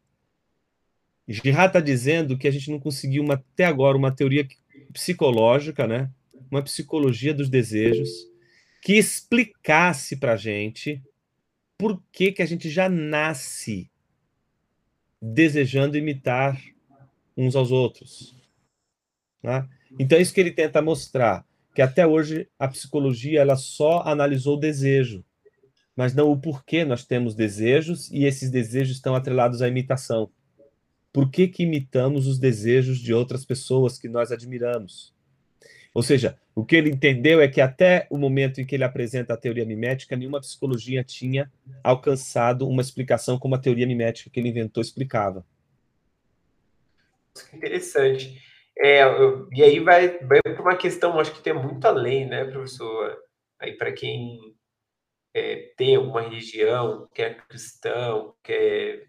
Girard 1.28 1.68
está 1.68 1.80
dizendo 1.80 2.38
que 2.38 2.48
a 2.48 2.52
gente 2.52 2.72
não 2.72 2.80
conseguiu 2.80 3.24
uma, 3.24 3.34
até 3.34 3.66
agora 3.66 3.98
uma 3.98 4.16
teoria 4.16 4.48
psicológica, 4.94 5.86
né? 5.86 6.10
uma 6.50 6.64
psicologia 6.64 7.34
dos 7.34 7.50
desejos, 7.50 8.10
que 8.82 8.94
explicasse 8.94 10.16
para 10.16 10.34
a 10.34 10.38
gente 10.38 11.04
por 11.78 12.02
que, 12.12 12.32
que 12.32 12.42
a 12.42 12.46
gente 12.46 12.70
já 12.70 12.88
nasce 12.88 13.92
desejando 15.22 15.98
imitar 15.98 16.60
uns 17.36 17.56
aos 17.56 17.72
outros. 17.72 18.36
Né? 19.44 19.68
Então 20.00 20.18
é 20.18 20.22
isso 20.22 20.34
que 20.34 20.40
ele 20.40 20.52
tenta 20.52 20.82
mostrar, 20.82 21.46
que 21.74 21.82
até 21.82 22.06
hoje 22.06 22.48
a 22.58 22.68
psicologia 22.68 23.42
ela 23.42 23.56
só 23.56 24.02
analisou 24.02 24.56
o 24.56 24.60
desejo, 24.60 25.24
mas 25.96 26.14
não 26.14 26.32
o 26.32 26.40
porquê 26.40 26.86
nós 26.86 27.06
temos 27.06 27.34
desejos 27.34 28.12
e 28.12 28.26
esses 28.26 28.52
desejos 28.52 28.98
estão 28.98 29.16
atrelados 29.16 29.62
à 29.62 29.68
imitação. 29.68 30.30
Por 31.12 31.32
que, 31.32 31.48
que 31.48 31.64
imitamos 31.64 32.28
os 32.28 32.38
desejos 32.38 33.00
de 33.00 33.14
outras 33.14 33.44
pessoas 33.44 33.98
que 33.98 34.08
nós 34.08 34.32
admiramos? 34.32 35.16
Ou 35.92 36.04
seja, 36.04 36.38
o 36.54 36.64
que 36.64 36.76
ele 36.76 36.92
entendeu 36.92 37.42
é 37.42 37.48
que 37.48 37.60
até 37.60 38.06
o 38.12 38.20
momento 38.20 38.62
em 38.62 38.66
que 38.66 38.76
ele 38.76 38.84
apresenta 38.84 39.34
a 39.34 39.38
teoria 39.38 39.66
mimética, 39.66 40.16
nenhuma 40.16 40.40
psicologia 40.40 41.04
tinha 41.04 41.52
alcançado 41.84 42.68
uma 42.68 42.84
explicação 42.84 43.40
como 43.40 43.56
a 43.56 43.60
teoria 43.60 43.88
mimética 43.88 44.30
que 44.30 44.40
ele 44.40 44.50
inventou 44.50 44.82
explicava. 44.82 45.44
Interessante. 47.52 48.47
É, 48.80 49.02
e 49.54 49.64
aí 49.64 49.80
vai, 49.80 50.20
vai 50.20 50.42
para 50.42 50.62
uma 50.62 50.76
questão, 50.76 51.20
acho 51.20 51.34
que 51.34 51.42
tem 51.42 51.54
muito 51.54 51.86
além, 51.86 52.28
né, 52.28 52.46
professor? 52.46 53.18
Aí 53.60 53.74
para 53.74 53.92
quem 53.92 54.40
é, 55.34 55.74
tem 55.78 55.96
alguma 55.96 56.22
religião, 56.22 57.08
que 57.14 57.22
é 57.22 57.34
cristão, 57.34 58.36
que 58.44 58.54
é 58.54 59.04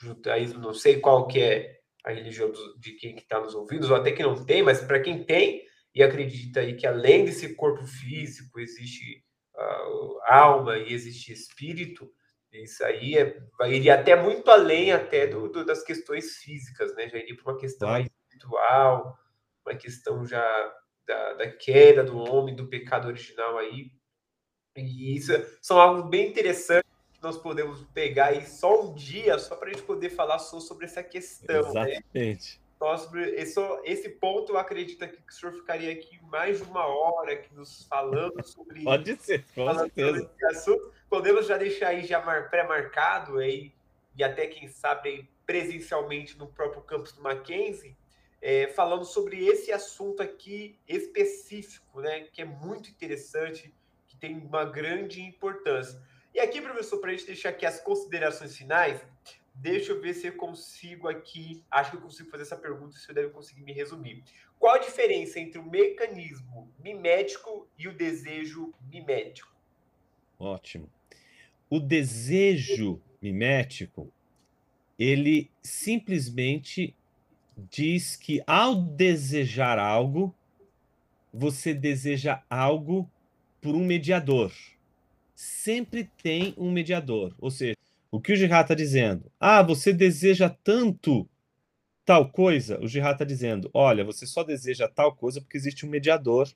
judaísmo, 0.00 0.60
não 0.60 0.74
sei 0.74 0.98
qual 0.98 1.26
que 1.26 1.40
é 1.40 1.78
a 2.04 2.10
religião 2.10 2.50
de 2.78 2.92
quem 2.92 3.16
está 3.16 3.40
nos 3.40 3.54
ouvindo, 3.54 3.88
ou 3.88 3.94
até 3.94 4.10
que 4.12 4.22
não 4.22 4.44
tem, 4.44 4.62
mas 4.62 4.80
para 4.80 5.00
quem 5.00 5.24
tem 5.24 5.62
e 5.94 6.02
acredita 6.02 6.60
aí 6.60 6.74
que 6.74 6.86
além 6.86 7.24
desse 7.24 7.54
corpo 7.54 7.86
físico 7.86 8.58
existe 8.58 9.24
uh, 9.54 10.18
alma 10.26 10.78
e 10.78 10.92
existe 10.92 11.32
espírito, 11.32 12.10
isso 12.52 12.84
aí 12.84 13.16
é, 13.16 13.36
iria 13.68 13.94
até 13.94 14.14
muito 14.14 14.50
além 14.50 14.92
até 14.92 15.26
do, 15.26 15.48
do, 15.48 15.64
das 15.64 15.82
questões 15.82 16.36
físicas, 16.36 16.94
né? 16.94 17.08
Já 17.08 17.18
iria 17.18 17.34
para 17.36 17.52
uma 17.52 17.58
questão 17.58 17.88
espiritual, 18.32 19.18
uma 19.66 19.76
questão 19.76 20.26
já 20.26 20.42
da, 21.06 21.34
da 21.34 21.50
queda 21.50 22.02
do 22.02 22.18
homem, 22.18 22.54
do 22.54 22.66
pecado 22.66 23.08
original 23.08 23.58
aí. 23.58 23.90
E 24.76 25.16
isso 25.16 25.32
são 25.60 25.78
algo 25.80 26.08
bem 26.08 26.30
interessante 26.30 26.86
que 27.12 27.22
nós 27.22 27.36
podemos 27.36 27.84
pegar 27.92 28.26
aí 28.26 28.46
só 28.46 28.82
um 28.82 28.94
dia, 28.94 29.38
só 29.38 29.54
para 29.54 29.68
a 29.68 29.72
gente 29.72 29.84
poder 29.84 30.10
falar 30.10 30.38
só 30.38 30.58
sobre 30.58 30.86
essa 30.86 31.02
questão. 31.02 31.72
Né? 31.74 31.94
Exatamente. 31.94 32.56
Né? 32.56 32.62
sobre 32.82 33.30
esse, 33.36 33.60
esse 33.84 34.08
ponto, 34.08 34.52
eu 34.52 34.58
acredito 34.58 35.06
que 35.06 35.16
o 35.16 35.32
senhor 35.32 35.52
ficaria 35.52 35.92
aqui 35.92 36.18
mais 36.24 36.58
de 36.58 36.64
uma 36.64 36.84
hora 36.84 37.34
aqui 37.34 37.54
nos 37.54 37.84
falando 37.84 38.42
sobre 38.44 38.82
Pode 38.82 39.22
ser, 39.22 39.44
com 39.54 39.72
certeza. 39.72 40.28
Assunto. 40.50 40.92
Podemos 41.08 41.46
já 41.46 41.56
deixar 41.56 41.88
aí 41.88 42.04
já 42.04 42.20
pré-marcado 42.48 43.38
aí, 43.38 43.72
e 44.16 44.24
até 44.24 44.48
quem 44.48 44.66
sabe 44.66 45.30
presencialmente 45.46 46.36
no 46.36 46.48
próprio 46.48 46.82
campus 46.82 47.12
do 47.12 47.22
Mackenzie, 47.22 47.96
é, 48.42 48.66
falando 48.66 49.04
sobre 49.04 49.46
esse 49.46 49.72
assunto 49.72 50.20
aqui 50.20 50.76
específico, 50.86 52.00
né, 52.00 52.26
que 52.32 52.42
é 52.42 52.44
muito 52.44 52.90
interessante, 52.90 53.72
que 54.08 54.16
tem 54.16 54.36
uma 54.36 54.64
grande 54.64 55.22
importância. 55.22 56.02
E 56.34 56.40
aqui, 56.40 56.60
professor, 56.60 56.98
para 56.98 57.10
a 57.10 57.12
gente 57.14 57.26
deixar 57.26 57.50
aqui 57.50 57.64
as 57.64 57.80
considerações 57.80 58.56
finais, 58.56 59.00
Deixa 59.54 59.92
eu 59.92 60.00
ver 60.00 60.14
se 60.14 60.26
eu 60.26 60.36
consigo 60.36 61.08
aqui. 61.08 61.62
Acho 61.70 61.90
que 61.90 61.96
eu 61.98 62.00
consigo 62.00 62.30
fazer 62.30 62.44
essa 62.44 62.56
pergunta, 62.56 62.96
se 62.96 63.08
eu 63.08 63.14
deve 63.14 63.30
conseguir 63.30 63.62
me 63.62 63.72
resumir. 63.72 64.24
Qual 64.58 64.74
a 64.74 64.78
diferença 64.78 65.38
entre 65.38 65.58
o 65.58 65.68
mecanismo 65.68 66.72
mimético 66.82 67.68
e 67.76 67.86
o 67.86 67.94
desejo 67.94 68.72
mimético? 68.90 69.54
Ótimo. 70.38 70.90
O 71.68 71.78
desejo 71.78 73.00
mimético, 73.20 74.12
ele 74.98 75.50
simplesmente 75.62 76.96
diz 77.56 78.16
que 78.16 78.42
ao 78.46 78.74
desejar 78.74 79.78
algo, 79.78 80.34
você 81.32 81.72
deseja 81.72 82.42
algo 82.48 83.10
por 83.60 83.74
um 83.74 83.84
mediador. 83.84 84.52
Sempre 85.34 86.10
tem 86.22 86.54
um 86.56 86.70
mediador. 86.70 87.34
Ou 87.38 87.50
seja, 87.50 87.76
o 88.10 88.20
que 88.20 88.32
o 88.32 88.36
Girard 88.36 88.64
está 88.64 88.74
dizendo? 88.74 89.30
Ah, 89.40 89.62
você 89.62 89.92
deseja 89.92 90.50
tanto 90.50 91.28
tal 92.04 92.28
coisa? 92.28 92.78
O 92.80 92.86
Girard 92.86 93.14
está 93.14 93.24
dizendo: 93.24 93.70
olha, 93.72 94.04
você 94.04 94.26
só 94.26 94.42
deseja 94.42 94.88
tal 94.88 95.14
coisa 95.14 95.40
porque 95.40 95.56
existe 95.56 95.86
um 95.86 95.88
mediador 95.88 96.48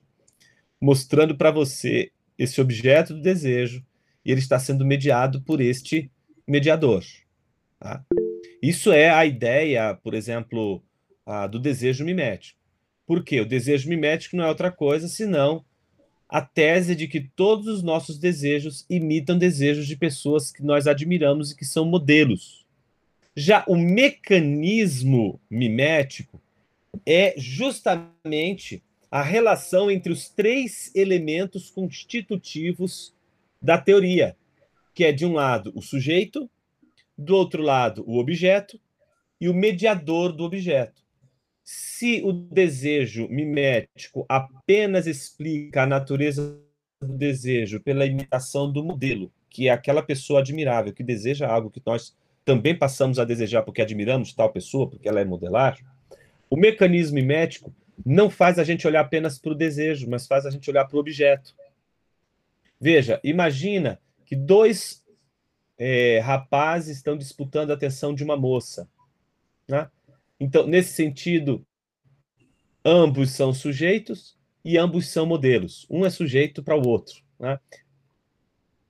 mostrando 0.79 1.35
para 1.35 1.49
você 1.49 2.11
esse 2.37 2.61
objeto 2.61 3.13
do 3.15 3.21
desejo 3.21 3.83
e 4.23 4.31
ele 4.31 4.39
está 4.39 4.59
sendo 4.59 4.85
mediado 4.85 5.41
por 5.41 5.59
este 5.59 6.11
mediador. 6.47 7.03
Tá? 7.79 8.05
Isso 8.61 8.91
é 8.91 9.09
a 9.09 9.25
ideia, 9.25 9.95
por 9.95 10.13
exemplo, 10.13 10.83
do 11.49 11.59
desejo 11.59 12.05
mimético. 12.05 12.59
Por 13.05 13.23
quê? 13.23 13.41
O 13.41 13.45
desejo 13.45 13.89
mimético 13.89 14.35
não 14.35 14.45
é 14.45 14.49
outra 14.49 14.71
coisa 14.71 15.07
senão 15.07 15.65
a 16.29 16.41
tese 16.41 16.95
de 16.95 17.07
que 17.07 17.21
todos 17.21 17.67
os 17.67 17.81
nossos 17.81 18.17
desejos 18.17 18.85
imitam 18.89 19.37
desejos 19.37 19.87
de 19.87 19.95
pessoas 19.95 20.51
que 20.51 20.61
nós 20.61 20.87
admiramos 20.87 21.51
e 21.51 21.55
que 21.55 21.63
são 21.63 21.85
modelos. 21.85 22.65
Já 23.35 23.63
o 23.67 23.75
mecanismo 23.75 25.39
mimético 25.49 26.41
é 27.05 27.33
justamente 27.37 28.83
a 29.09 29.21
relação 29.21 29.89
entre 29.89 30.11
os 30.11 30.27
três 30.27 30.93
elementos 30.93 31.69
constitutivos 31.69 33.13
da 33.61 33.77
teoria, 33.77 34.35
que 34.93 35.05
é 35.05 35.11
de 35.13 35.25
um 35.25 35.33
lado 35.33 35.71
o 35.75 35.81
sujeito, 35.81 36.49
do 37.17 37.35
outro 37.35 37.63
lado 37.63 38.03
o 38.05 38.17
objeto 38.17 38.79
e 39.39 39.47
o 39.47 39.53
mediador 39.53 40.33
do 40.33 40.43
objeto. 40.43 41.06
Se 41.69 42.21
o 42.23 42.31
desejo 42.31 43.27
mimético 43.27 44.25
apenas 44.29 45.05
explica 45.05 45.83
a 45.83 45.85
natureza 45.85 46.57
do 47.01 47.17
desejo 47.17 47.81
pela 47.81 48.05
imitação 48.05 48.71
do 48.71 48.81
modelo, 48.81 49.29
que 49.49 49.67
é 49.67 49.71
aquela 49.71 50.01
pessoa 50.01 50.39
admirável 50.39 50.93
que 50.93 51.03
deseja 51.03 51.45
algo 51.45 51.69
que 51.69 51.81
nós 51.85 52.15
também 52.45 52.73
passamos 52.73 53.19
a 53.19 53.25
desejar 53.25 53.63
porque 53.63 53.81
admiramos 53.81 54.31
tal 54.31 54.49
pessoa, 54.49 54.89
porque 54.89 55.09
ela 55.09 55.19
é 55.19 55.25
modelar, 55.25 55.77
o 56.49 56.55
mecanismo 56.55 57.15
mimético 57.15 57.75
não 58.05 58.29
faz 58.29 58.57
a 58.57 58.63
gente 58.63 58.87
olhar 58.87 59.01
apenas 59.01 59.37
para 59.37 59.51
o 59.51 59.55
desejo, 59.55 60.09
mas 60.09 60.25
faz 60.25 60.45
a 60.45 60.49
gente 60.49 60.69
olhar 60.69 60.85
para 60.85 60.95
o 60.95 61.01
objeto. 61.01 61.53
Veja, 62.79 63.19
imagina 63.25 63.99
que 64.25 64.37
dois 64.37 65.03
é, 65.77 66.19
rapazes 66.19 66.95
estão 66.95 67.17
disputando 67.17 67.71
a 67.71 67.73
atenção 67.73 68.15
de 68.15 68.23
uma 68.23 68.37
moça. 68.37 68.87
Né? 69.67 69.89
Então, 70.39 70.67
nesse 70.67 70.93
sentido, 70.93 71.65
ambos 72.85 73.31
são 73.31 73.53
sujeitos 73.53 74.37
e 74.63 74.77
ambos 74.77 75.07
são 75.09 75.25
modelos. 75.25 75.85
Um 75.89 76.05
é 76.05 76.09
sujeito 76.09 76.63
para 76.63 76.75
o 76.75 76.87
outro. 76.87 77.23
Né? 77.39 77.59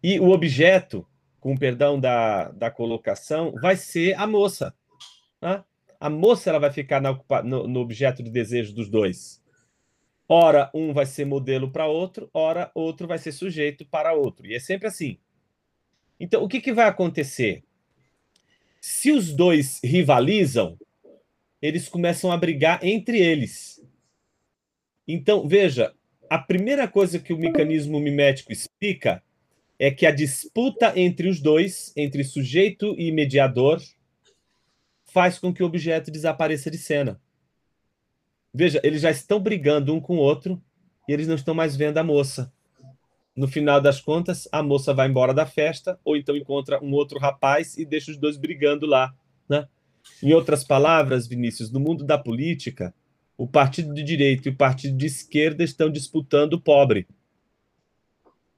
E 0.03 0.19
o 0.19 0.29
objeto, 0.29 1.07
com 1.39 1.55
perdão 1.55 1.99
da, 1.99 2.49
da 2.49 2.69
colocação, 2.69 3.53
vai 3.61 3.75
ser 3.75 4.13
a 4.15 4.27
moça. 4.27 4.73
Né? 5.41 5.63
A 5.99 6.09
moça 6.09 6.49
ela 6.49 6.59
vai 6.59 6.71
ficar 6.71 7.01
na, 7.01 7.17
no, 7.43 7.67
no 7.67 7.79
objeto 7.79 8.21
de 8.21 8.29
desejo 8.29 8.73
dos 8.73 8.89
dois. 8.89 9.41
Ora, 10.29 10.69
um 10.73 10.93
vai 10.93 11.05
ser 11.05 11.25
modelo 11.25 11.71
para 11.71 11.87
outro, 11.87 12.29
ora, 12.33 12.69
outro 12.75 13.07
vai 13.07 13.17
ser 13.17 13.31
sujeito 13.31 13.85
para 13.85 14.13
outro. 14.13 14.45
E 14.45 14.53
é 14.53 14.59
sempre 14.59 14.87
assim. 14.87 15.17
Então, 16.19 16.43
o 16.43 16.47
que, 16.47 16.59
que 16.59 16.73
vai 16.73 16.85
acontecer? 16.85 17.63
Se 18.81 19.11
os 19.11 19.33
dois 19.33 19.79
rivalizam, 19.83 20.77
eles 21.61 21.89
começam 21.89 22.31
a 22.31 22.37
brigar 22.37 22.83
entre 22.83 23.19
eles. 23.19 23.83
Então, 25.07 25.47
veja, 25.47 25.93
a 26.29 26.37
primeira 26.37 26.87
coisa 26.87 27.19
que 27.19 27.33
o 27.33 27.37
mecanismo 27.37 27.99
mimético 27.99 28.51
explica 28.51 29.23
é 29.79 29.91
que 29.91 30.05
a 30.05 30.11
disputa 30.11 30.93
entre 30.99 31.29
os 31.29 31.39
dois, 31.39 31.93
entre 31.95 32.23
sujeito 32.23 32.95
e 32.97 33.11
mediador, 33.11 33.81
faz 35.05 35.39
com 35.39 35.53
que 35.53 35.63
o 35.63 35.65
objeto 35.65 36.11
desapareça 36.11 36.69
de 36.69 36.77
cena. 36.77 37.21
Veja, 38.53 38.81
eles 38.83 39.01
já 39.01 39.11
estão 39.11 39.39
brigando 39.39 39.93
um 39.93 40.01
com 40.01 40.17
o 40.17 40.19
outro 40.19 40.61
e 41.07 41.13
eles 41.13 41.27
não 41.27 41.35
estão 41.35 41.53
mais 41.53 41.75
vendo 41.75 41.97
a 41.97 42.03
moça. 42.03 42.51
No 43.35 43.47
final 43.47 43.79
das 43.79 44.01
contas, 44.01 44.47
a 44.51 44.63
moça 44.63 44.93
vai 44.93 45.07
embora 45.07 45.33
da 45.33 45.45
festa 45.45 45.99
ou 46.03 46.17
então 46.17 46.35
encontra 46.35 46.83
um 46.83 46.91
outro 46.93 47.19
rapaz 47.19 47.77
e 47.77 47.85
deixa 47.85 48.09
os 48.09 48.17
dois 48.17 48.35
brigando 48.35 48.87
lá, 48.87 49.13
né? 49.47 49.67
Em 50.21 50.33
outras 50.33 50.63
palavras, 50.63 51.27
Vinícius, 51.27 51.71
no 51.71 51.79
mundo 51.79 52.03
da 52.03 52.17
política, 52.17 52.93
o 53.37 53.47
partido 53.47 53.93
de 53.93 54.03
direita 54.03 54.49
e 54.49 54.51
o 54.51 54.55
partido 54.55 54.97
de 54.97 55.05
esquerda 55.05 55.63
estão 55.63 55.89
disputando 55.91 56.53
o 56.53 56.59
pobre. 56.61 57.07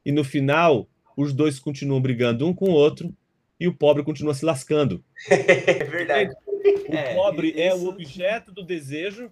E 0.05 0.11
no 0.11 0.23
final, 0.23 0.87
os 1.17 1.33
dois 1.33 1.59
continuam 1.59 2.01
brigando 2.01 2.47
um 2.47 2.53
com 2.53 2.65
o 2.69 2.73
outro 2.73 3.13
e 3.59 3.67
o 3.67 3.73
pobre 3.73 4.03
continua 4.03 4.33
se 4.33 4.45
lascando. 4.45 5.03
É 5.29 5.83
verdade. 5.83 6.33
O 6.47 6.93
É, 6.95 7.13
pobre 7.15 7.51
é 7.59 7.67
isso- 7.75 7.85
o 7.85 7.89
objeto 7.89 8.51
do 8.51 8.63
desejo 8.63 9.31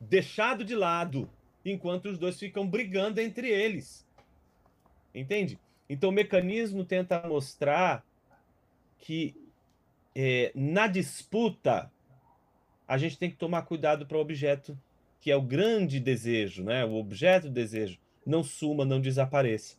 deixado 0.00 0.64
de 0.64 0.74
lado, 0.74 1.28
enquanto 1.64 2.06
os 2.06 2.18
dois 2.18 2.38
ficam 2.38 2.66
brigando 2.66 3.20
entre 3.20 3.48
eles. 3.48 4.06
Entende? 5.14 5.58
Então 5.88 6.10
o 6.10 6.12
mecanismo 6.12 6.84
tenta 6.84 7.20
mostrar 7.26 8.04
que 8.98 9.34
é, 10.14 10.52
na 10.54 10.86
disputa 10.86 11.90
a 12.86 12.98
gente 12.98 13.18
tem 13.18 13.30
que 13.30 13.36
tomar 13.36 13.62
cuidado 13.62 14.06
para 14.06 14.16
o 14.16 14.20
objeto 14.20 14.78
que 15.20 15.30
é 15.30 15.36
o 15.36 15.42
grande 15.42 15.98
desejo, 15.98 16.62
né? 16.62 16.84
O 16.84 16.96
objeto 16.96 17.44
do 17.44 17.54
desejo 17.54 17.98
não 18.26 18.44
suma, 18.44 18.84
não 18.84 19.00
desapareça. 19.00 19.76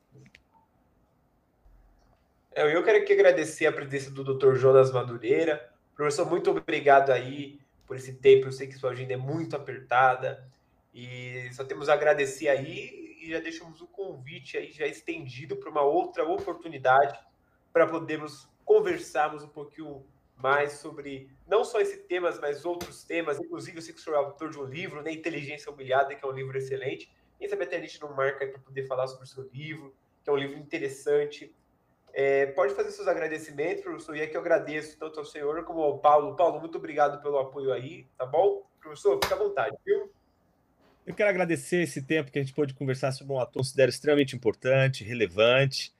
É, 2.52 2.76
Eu 2.76 2.84
quero 2.84 2.98
aqui 2.98 3.14
agradecer 3.14 3.68
a 3.68 3.72
presença 3.72 4.10
do 4.10 4.24
Dr. 4.24 4.56
Jonas 4.56 4.92
Madureira. 4.92 5.72
Professor, 5.96 6.28
muito 6.28 6.50
obrigado 6.50 7.12
aí 7.12 7.60
por 7.86 7.96
esse 7.96 8.14
tempo. 8.14 8.48
Eu 8.48 8.52
sei 8.52 8.68
que 8.68 8.74
sua 8.74 8.92
agenda 8.92 9.14
é 9.14 9.18
muito 9.18 9.56
apertada 9.56 10.50
e 10.94 11.48
só 11.54 11.64
temos 11.64 11.90
a 11.90 11.94
agradecer 11.94 12.48
aí 12.48 13.16
e 13.22 13.30
já 13.30 13.40
deixamos 13.40 13.82
o 13.82 13.88
convite 13.88 14.58
aí 14.58 14.72
já 14.72 14.88
estendido 14.88 15.56
para 15.58 15.70
uma 15.70 15.82
outra 15.82 16.24
oportunidade 16.24 17.20
para 17.72 17.86
podermos 17.86 18.50
conversarmos 18.64 19.44
um 19.44 19.50
pouquinho 19.50 20.04
mais 20.38 20.74
sobre 20.74 21.30
não 21.48 21.64
só 21.64 21.80
esse 21.80 21.98
tema, 22.04 22.34
mas 22.42 22.66
outros 22.66 23.04
temas. 23.04 23.40
Inclusive, 23.40 23.82
que 23.82 24.00
o 24.00 24.02
senhor 24.02 24.16
é 24.16 24.20
autor 24.20 24.50
de 24.50 24.60
um 24.60 24.66
livro, 24.66 25.02
né, 25.02 25.12
Inteligência 25.12 25.72
Humilhada, 25.72 26.16
que 26.16 26.26
é 26.26 26.28
um 26.28 26.32
livro 26.32 26.58
excelente. 26.58 27.12
Quem 27.38 27.48
sabe 27.48 27.64
até 27.64 27.78
a 27.78 27.82
gente 27.82 28.00
não 28.02 28.14
marca 28.14 28.48
para 28.48 28.60
poder 28.60 28.86
falar 28.88 29.08
sobre 29.08 29.26
o 29.26 29.28
seu 29.28 29.50
livro, 29.52 29.96
que 30.24 30.30
é 30.30 30.34
um 30.34 30.38
livro 30.38 30.58
interessante. 30.58 31.54
É, 32.14 32.46
pode 32.48 32.74
fazer 32.74 32.92
seus 32.92 33.08
agradecimentos, 33.08 33.84
professor, 33.84 34.16
e 34.16 34.22
aqui 34.22 34.38
eu 34.38 34.42
agradeço 34.42 34.98
tanto 34.98 35.20
ao 35.20 35.26
senhor 35.26 35.64
como 35.66 35.82
ao 35.82 36.00
Paulo. 36.00 36.36
Paulo, 36.36 36.62
muito 36.62 36.78
obrigado 36.78 37.22
pelo 37.22 37.38
apoio 37.38 37.74
aí, 37.74 38.08
tá 38.18 38.26
bom? 38.26 38.66
Professor, 38.80 39.20
fica 39.22 39.36
à 39.36 39.38
vontade, 39.38 39.76
viu? 39.86 40.10
Eu 41.06 41.14
quero 41.14 41.30
agradecer 41.30 41.84
esse 41.84 42.02
tempo 42.02 42.32
que 42.32 42.40
a 42.40 42.42
gente 42.42 42.54
pôde 42.54 42.74
conversar 42.74 43.12
sobre 43.12 43.34
um 43.34 43.38
assunto 43.38 43.52
que 43.52 43.58
considero 43.60 43.90
extremamente 43.90 44.36
importante, 44.36 45.04
relevante. 45.04 45.94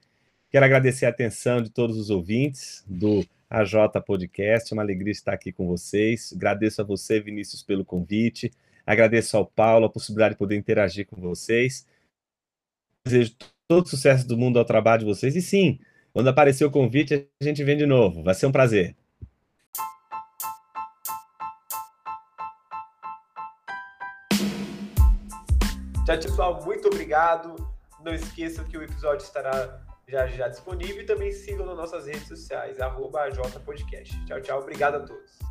Quero 0.50 0.64
agradecer 0.64 1.06
a 1.06 1.10
atenção 1.10 1.62
de 1.62 1.70
todos 1.70 1.96
os 1.96 2.10
ouvintes 2.10 2.82
do 2.88 3.24
AJ 3.48 4.02
Podcast. 4.04 4.72
É 4.72 4.74
uma 4.74 4.82
alegria 4.82 5.12
estar 5.12 5.32
aqui 5.32 5.52
com 5.52 5.66
vocês. 5.66 6.32
Agradeço 6.34 6.80
a 6.80 6.84
você, 6.84 7.20
Vinícius, 7.20 7.62
pelo 7.62 7.84
convite. 7.84 8.50
Agradeço 8.86 9.36
ao 9.36 9.46
Paulo 9.46 9.86
a 9.86 9.90
possibilidade 9.90 10.34
de 10.34 10.38
poder 10.38 10.56
interagir 10.56 11.06
com 11.06 11.20
vocês. 11.20 11.86
Desejo 13.04 13.34
todo 13.66 13.88
sucesso 13.88 14.26
do 14.26 14.36
mundo 14.36 14.58
ao 14.58 14.64
trabalho 14.64 15.00
de 15.00 15.06
vocês. 15.06 15.34
E 15.36 15.42
sim, 15.42 15.78
quando 16.12 16.28
aparecer 16.28 16.64
o 16.64 16.70
convite, 16.70 17.28
a 17.40 17.44
gente 17.44 17.62
vem 17.64 17.76
de 17.76 17.86
novo. 17.86 18.22
Vai 18.22 18.34
ser 18.34 18.46
um 18.46 18.52
prazer. 18.52 18.96
Tchau, 26.06 26.18
pessoal, 26.20 26.64
muito 26.64 26.86
obrigado. 26.86 27.56
Não 28.04 28.14
esqueçam 28.14 28.64
que 28.64 28.78
o 28.78 28.82
episódio 28.82 29.24
estará 29.24 29.85
já 30.08 30.26
já 30.26 30.48
disponível 30.48 31.02
e 31.02 31.06
também 31.06 31.32
sigam 31.32 31.66
nas 31.66 31.76
nossas 31.76 32.06
redes 32.06 32.28
sociais, 32.28 32.80
arroba. 32.80 33.28
Tchau, 34.26 34.40
tchau. 34.40 34.60
Obrigado 34.60 34.96
a 34.96 35.00
todos. 35.00 35.45